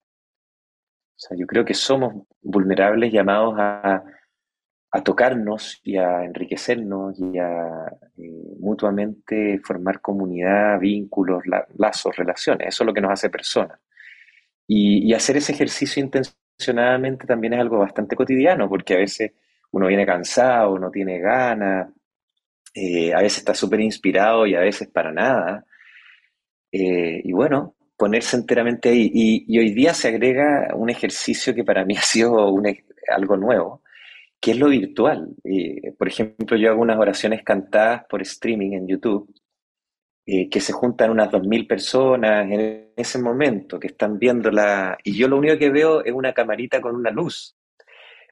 Sea, 1.22 1.36
yo 1.36 1.46
creo 1.46 1.64
que 1.64 1.74
somos 1.74 2.26
vulnerables 2.42 3.12
llamados 3.12 3.54
a, 3.58 4.02
tocarnos 5.04 5.80
y 5.84 5.96
a 5.96 6.24
enriquecernos 6.24 7.18
y 7.18 7.38
a 7.38 7.86
eh, 8.18 8.56
mutuamente 8.58 9.58
formar 9.64 10.00
comunidad, 10.00 10.78
vínculos, 10.80 11.44
lazos, 11.78 12.14
relaciones. 12.14 12.68
Eso 12.68 12.82
es 12.82 12.86
lo 12.86 12.92
que 12.92 13.00
nos 13.00 13.12
hace 13.12 13.30
personas. 13.30 13.78
Y, 14.66 15.14
hacer 15.14 15.36
ese 15.36 15.52
ejercicio 15.52 16.02
intencionadamente 16.02 17.26
también 17.26 17.54
es 17.54 17.60
algo 17.60 17.78
bastante 17.78 18.16
cotidiano, 18.16 18.68
porque 18.68 18.94
a 18.94 18.98
veces 18.98 19.32
uno 19.70 19.86
viene 19.86 20.04
cansado, 20.04 20.78
no 20.78 20.90
tiene 20.90 21.20
ganas, 21.20 21.88
eh, 22.74 23.14
a 23.14 23.22
veces 23.22 23.38
está 23.38 23.54
súper 23.54 23.80
inspirado 23.80 24.46
y 24.46 24.54
a 24.54 24.60
veces 24.60 24.88
para 24.88 25.12
nada. 25.12 25.64
Eh, 26.72 27.22
y 27.24 27.32
bueno, 27.32 27.76
ponerse 28.02 28.36
enteramente 28.36 28.88
ahí. 28.88 29.12
Y, 29.14 29.58
hoy 29.60 29.72
día 29.72 29.94
se 29.94 30.08
agrega 30.08 30.74
un 30.74 30.90
ejercicio 30.90 31.54
que 31.54 31.62
para 31.62 31.84
mí 31.84 31.96
ha 31.98 32.02
sido 32.02 32.52
algo 33.08 33.36
nuevo, 33.36 33.82
que 34.40 34.50
es 34.50 34.58
lo 34.58 34.68
virtual. 34.68 35.28
por 35.96 36.08
ejemplo, 36.08 36.56
yo 36.56 36.70
hago 36.70 36.82
unas 36.82 36.98
oraciones 36.98 37.44
cantadas 37.44 38.02
por 38.10 38.20
streaming 38.22 38.72
en 38.72 38.88
YouTube, 38.88 39.32
eh, 40.26 40.50
que 40.50 40.60
se 40.60 40.72
juntan 40.72 41.12
unas 41.12 41.30
2.000 41.30 41.68
personas 41.68 42.50
en 42.50 42.90
ese 42.96 43.20
momento, 43.20 43.78
que 43.78 43.86
están 43.88 44.18
viéndola, 44.18 44.98
y 45.04 45.16
yo 45.16 45.28
lo 45.28 45.36
único 45.36 45.56
que 45.56 45.70
veo 45.70 46.04
es 46.04 46.12
una 46.12 46.32
camarita 46.32 46.80
con 46.80 46.96
una 46.96 47.12
luz. 47.12 47.54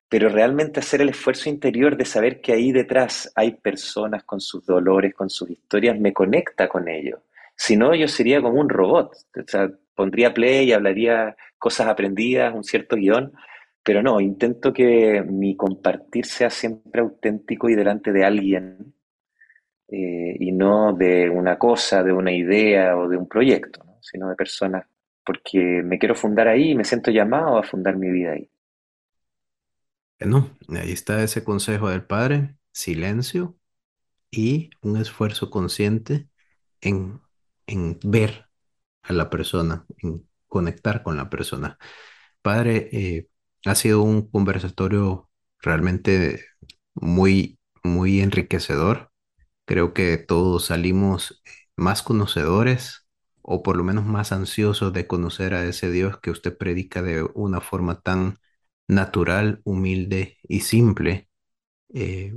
Pero 0.09 0.29
realmente 0.31 0.81
hacer 0.81 1.01
el 1.01 1.11
esfuerzo 1.11 1.49
interior 1.49 1.97
de 1.97 2.05
saber 2.05 2.41
que 2.41 2.53
ahí 2.53 2.73
detrás 2.73 3.31
hay 3.37 3.53
personas 3.53 4.25
con 4.25 4.41
sus 4.41 4.66
dolores, 4.66 5.14
con 5.14 5.31
sus 5.31 5.49
historias, 5.49 5.97
me 6.01 6.12
conecta 6.12 6.68
con 6.68 6.89
ellos. 6.89 7.21
Si 7.61 7.77
no, 7.77 7.95
yo 7.95 8.09
sería 8.09 8.41
como 8.41 8.59
un 8.59 8.71
robot. 8.71 9.15
O 9.37 9.43
sea, 9.47 9.71
pondría 9.95 10.33
play 10.33 10.69
y 10.69 10.73
hablaría 10.73 11.37
cosas 11.59 11.89
aprendidas, 11.89 12.55
un 12.55 12.65
cierto 12.65 12.97
guion, 12.97 13.35
pero 13.85 14.03
no, 14.03 14.19
intento 14.19 14.73
que 14.73 15.23
mi 15.29 15.57
compartir 15.57 16.25
sea 16.25 16.49
siempre 16.49 17.03
auténtico 17.03 17.69
y 17.69 17.75
delante 17.75 18.13
de 18.13 18.25
alguien 18.25 18.95
eh, 19.89 20.37
y 20.41 20.53
no 20.53 20.95
de 20.95 21.29
una 21.29 21.59
cosa, 21.59 22.03
de 22.03 22.15
una 22.15 22.33
idea 22.33 22.97
o 22.97 23.11
de 23.11 23.19
un 23.19 23.29
proyecto, 23.29 23.85
sino 24.01 24.31
de 24.31 24.37
personas, 24.37 24.87
porque 25.23 25.83
me 25.85 25.99
quiero 25.99 26.15
fundar 26.15 26.49
ahí 26.49 26.71
y 26.71 26.75
me 26.75 26.85
siento 26.85 27.11
llamado 27.11 27.59
a 27.59 27.63
fundar 27.63 27.99
mi 27.99 28.11
vida 28.11 28.33
ahí. 28.33 28.51
Bueno, 30.19 30.49
ahí 30.81 30.93
está 30.93 31.23
ese 31.23 31.45
consejo 31.45 31.91
del 31.91 32.05
Padre, 32.05 32.55
silencio 32.73 33.55
y 34.31 34.71
un 34.81 34.97
esfuerzo 34.97 35.51
consciente 35.51 36.27
en 36.81 37.21
en 37.67 37.99
ver 38.05 38.47
a 39.03 39.13
la 39.13 39.31
persona, 39.31 39.87
en 39.99 40.29
conectar 40.49 41.03
con 41.03 41.17
la 41.17 41.31
persona. 41.31 41.79
Padre, 42.43 42.89
eh, 42.93 43.29
ha 43.67 43.75
sido 43.75 44.03
un 44.03 44.29
conversatorio 44.31 45.31
realmente 45.61 46.45
muy, 46.95 47.59
muy 47.85 48.21
enriquecedor. 48.21 49.13
Creo 49.67 49.95
que 49.95 50.19
todos 50.19 50.67
salimos 50.67 51.43
más 51.77 52.03
conocedores 52.03 53.07
o 53.43 53.63
por 53.63 53.77
lo 53.77 53.85
menos 53.85 54.07
más 54.07 54.33
ansiosos 54.33 54.93
de 54.93 55.07
conocer 55.07 55.55
a 55.55 55.65
ese 55.65 55.91
Dios 55.91 56.19
que 56.21 56.31
usted 56.31 56.57
predica 56.57 57.03
de 57.03 57.25
una 57.35 57.61
forma 57.61 58.01
tan 58.01 58.39
natural, 58.89 59.61
humilde 59.65 60.39
y 60.43 60.61
simple, 60.61 61.29
eh, 61.95 62.35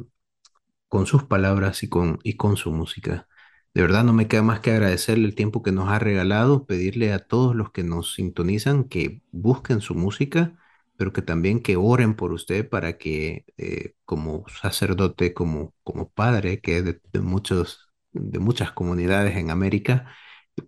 con 0.87 1.05
sus 1.07 1.23
palabras 1.23 1.83
y 1.83 1.89
con, 1.89 2.19
y 2.23 2.37
con 2.37 2.57
su 2.57 2.71
música. 2.71 3.27
De 3.73 3.81
verdad 3.81 4.03
no 4.03 4.13
me 4.13 4.27
queda 4.27 4.43
más 4.43 4.59
que 4.59 4.71
agradecerle 4.71 5.25
el 5.27 5.33
tiempo 5.35 5.63
que 5.63 5.71
nos 5.71 5.89
ha 5.89 5.97
regalado, 5.99 6.65
pedirle 6.67 7.11
a 7.11 7.19
todos 7.19 7.55
los 7.55 7.71
que 7.71 7.83
nos 7.83 8.13
sintonizan 8.13 8.83
que 8.83 9.21
busquen 9.31 9.81
su 9.81 9.95
música, 9.95 10.55
pero 10.95 11.11
que 11.11 11.23
también 11.23 11.59
que 11.61 11.75
oren 11.75 12.15
por 12.15 12.33
usted 12.33 12.69
para 12.69 12.97
que 12.99 13.45
eh, 13.57 13.95
como 14.05 14.45
sacerdote, 14.47 15.33
como, 15.33 15.73
como 15.83 16.09
padre, 16.09 16.61
que 16.61 16.77
es 16.77 16.85
de, 16.85 17.19
muchos, 17.21 17.89
de 18.11 18.37
muchas 18.39 18.71
comunidades 18.71 19.35
en 19.37 19.49
América, 19.49 20.13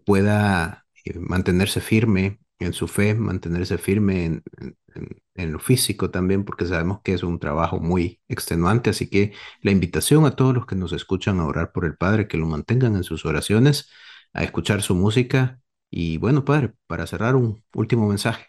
pueda 0.06 0.86
eh, 1.06 1.20
mantenerse 1.20 1.82
firme 1.82 2.40
en 2.60 2.74
su 2.74 2.88
fe, 2.88 3.14
mantenerse 3.14 3.78
firme 3.78 4.42
en, 4.96 5.52
lo 5.52 5.60
físico 5.60 6.10
también, 6.12 6.46
porque 6.46 6.66
sabemos 6.66 7.02
que 7.02 7.14
es 7.14 7.24
un 7.24 7.40
trabajo 7.40 7.80
muy 7.80 8.22
extenuante. 8.28 8.90
Así 8.90 9.10
que 9.10 9.34
la 9.62 9.72
invitación 9.72 10.26
a 10.26 10.36
todos 10.36 10.54
los 10.54 10.66
que 10.66 10.76
nos 10.76 10.94
escuchan 10.94 11.40
a 11.40 11.46
orar 11.46 11.72
por 11.72 11.86
el 11.86 11.96
Padre, 11.96 12.28
que 12.28 12.38
lo 12.38 12.46
mantengan 12.46 12.96
en 12.96 13.04
sus 13.04 13.26
oraciones, 13.26 13.90
a 14.34 14.44
escuchar 14.44 14.82
su 14.82 14.96
música. 14.96 15.60
Y 15.90 16.18
bueno, 16.18 16.46
Padre, 16.46 16.74
para 16.88 17.08
cerrar 17.08 17.36
un 17.36 17.64
último 17.74 18.08
mensaje. 18.08 18.46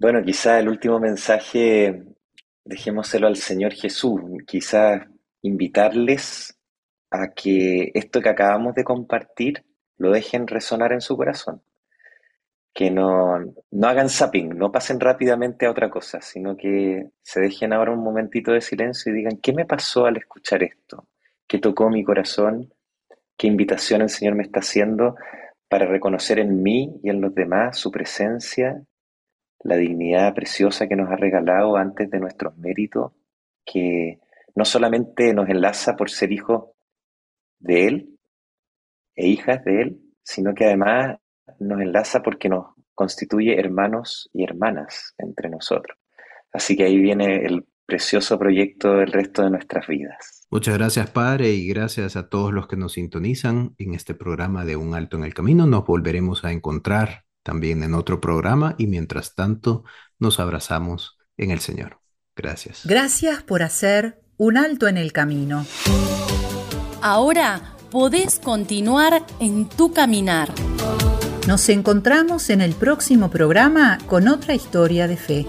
Bueno, 0.00 0.22
quizá 0.24 0.58
el 0.58 0.68
último 0.68 0.98
mensaje, 0.98 2.04
dejémoselo 2.64 3.26
al 3.26 3.36
Señor 3.36 3.72
Jesús, 3.72 4.20
quizá 4.46 5.06
invitarles 5.42 6.56
a 7.10 7.32
que 7.32 7.92
esto 7.94 8.20
que 8.20 8.28
acabamos 8.28 8.74
de 8.74 8.84
compartir 8.84 9.64
lo 9.96 10.10
dejen 10.10 10.46
resonar 10.46 10.92
en 10.92 11.00
su 11.00 11.16
corazón 11.16 11.62
que 12.74 12.90
no, 12.90 13.38
no 13.70 13.86
hagan 13.86 14.08
zapping, 14.08 14.58
no 14.58 14.72
pasen 14.72 14.98
rápidamente 14.98 15.64
a 15.64 15.70
otra 15.70 15.88
cosa, 15.88 16.20
sino 16.20 16.56
que 16.56 17.08
se 17.22 17.40
dejen 17.40 17.72
ahora 17.72 17.92
un 17.92 18.02
momentito 18.02 18.50
de 18.50 18.60
silencio 18.60 19.12
y 19.12 19.16
digan, 19.16 19.38
¿qué 19.40 19.52
me 19.52 19.64
pasó 19.64 20.06
al 20.06 20.16
escuchar 20.16 20.64
esto? 20.64 21.06
¿Qué 21.46 21.60
tocó 21.60 21.88
mi 21.88 22.02
corazón? 22.02 22.74
¿Qué 23.36 23.46
invitación 23.46 24.02
el 24.02 24.08
Señor 24.08 24.34
me 24.34 24.42
está 24.42 24.58
haciendo 24.58 25.14
para 25.68 25.86
reconocer 25.86 26.40
en 26.40 26.62
mí 26.64 27.00
y 27.04 27.10
en 27.10 27.20
los 27.20 27.32
demás 27.32 27.78
su 27.78 27.92
presencia, 27.92 28.82
la 29.60 29.76
dignidad 29.76 30.34
preciosa 30.34 30.88
que 30.88 30.96
nos 30.96 31.10
ha 31.10 31.16
regalado 31.16 31.76
antes 31.76 32.10
de 32.10 32.18
nuestros 32.18 32.56
méritos, 32.58 33.12
que 33.64 34.18
no 34.56 34.64
solamente 34.64 35.32
nos 35.32 35.48
enlaza 35.48 35.94
por 35.94 36.10
ser 36.10 36.32
hijos 36.32 36.70
de 37.60 37.86
Él 37.86 38.18
e 39.14 39.28
hijas 39.28 39.64
de 39.64 39.82
Él, 39.82 40.00
sino 40.24 40.54
que 40.54 40.64
además 40.64 41.18
nos 41.58 41.80
enlaza 41.80 42.22
porque 42.22 42.48
nos 42.48 42.66
constituye 42.94 43.58
hermanos 43.58 44.30
y 44.32 44.44
hermanas 44.44 45.14
entre 45.18 45.48
nosotros. 45.50 45.98
Así 46.52 46.76
que 46.76 46.84
ahí 46.84 46.98
viene 46.98 47.44
el 47.44 47.66
precioso 47.86 48.38
proyecto 48.38 48.94
del 48.94 49.12
resto 49.12 49.42
de 49.42 49.50
nuestras 49.50 49.86
vidas. 49.86 50.46
Muchas 50.50 50.78
gracias, 50.78 51.10
Padre, 51.10 51.50
y 51.50 51.66
gracias 51.68 52.16
a 52.16 52.28
todos 52.28 52.52
los 52.52 52.66
que 52.66 52.76
nos 52.76 52.92
sintonizan 52.92 53.74
en 53.78 53.94
este 53.94 54.14
programa 54.14 54.64
de 54.64 54.76
Un 54.76 54.94
Alto 54.94 55.16
en 55.16 55.24
el 55.24 55.34
Camino. 55.34 55.66
Nos 55.66 55.84
volveremos 55.84 56.44
a 56.44 56.52
encontrar 56.52 57.24
también 57.42 57.82
en 57.82 57.94
otro 57.94 58.20
programa 58.20 58.74
y 58.78 58.86
mientras 58.86 59.34
tanto 59.34 59.84
nos 60.18 60.40
abrazamos 60.40 61.18
en 61.36 61.50
el 61.50 61.60
Señor. 61.60 61.98
Gracias. 62.36 62.86
Gracias 62.86 63.42
por 63.42 63.62
hacer 63.62 64.20
un 64.36 64.56
alto 64.56 64.88
en 64.88 64.96
el 64.96 65.12
camino. 65.12 65.66
Ahora 67.02 67.76
podés 67.90 68.40
continuar 68.40 69.24
en 69.40 69.68
tu 69.68 69.92
caminar. 69.92 70.52
Nos 71.46 71.68
encontramos 71.68 72.48
en 72.48 72.62
el 72.62 72.72
próximo 72.72 73.30
programa 73.30 73.98
con 74.06 74.28
otra 74.28 74.54
historia 74.54 75.06
de 75.06 75.18
fe. 75.18 75.46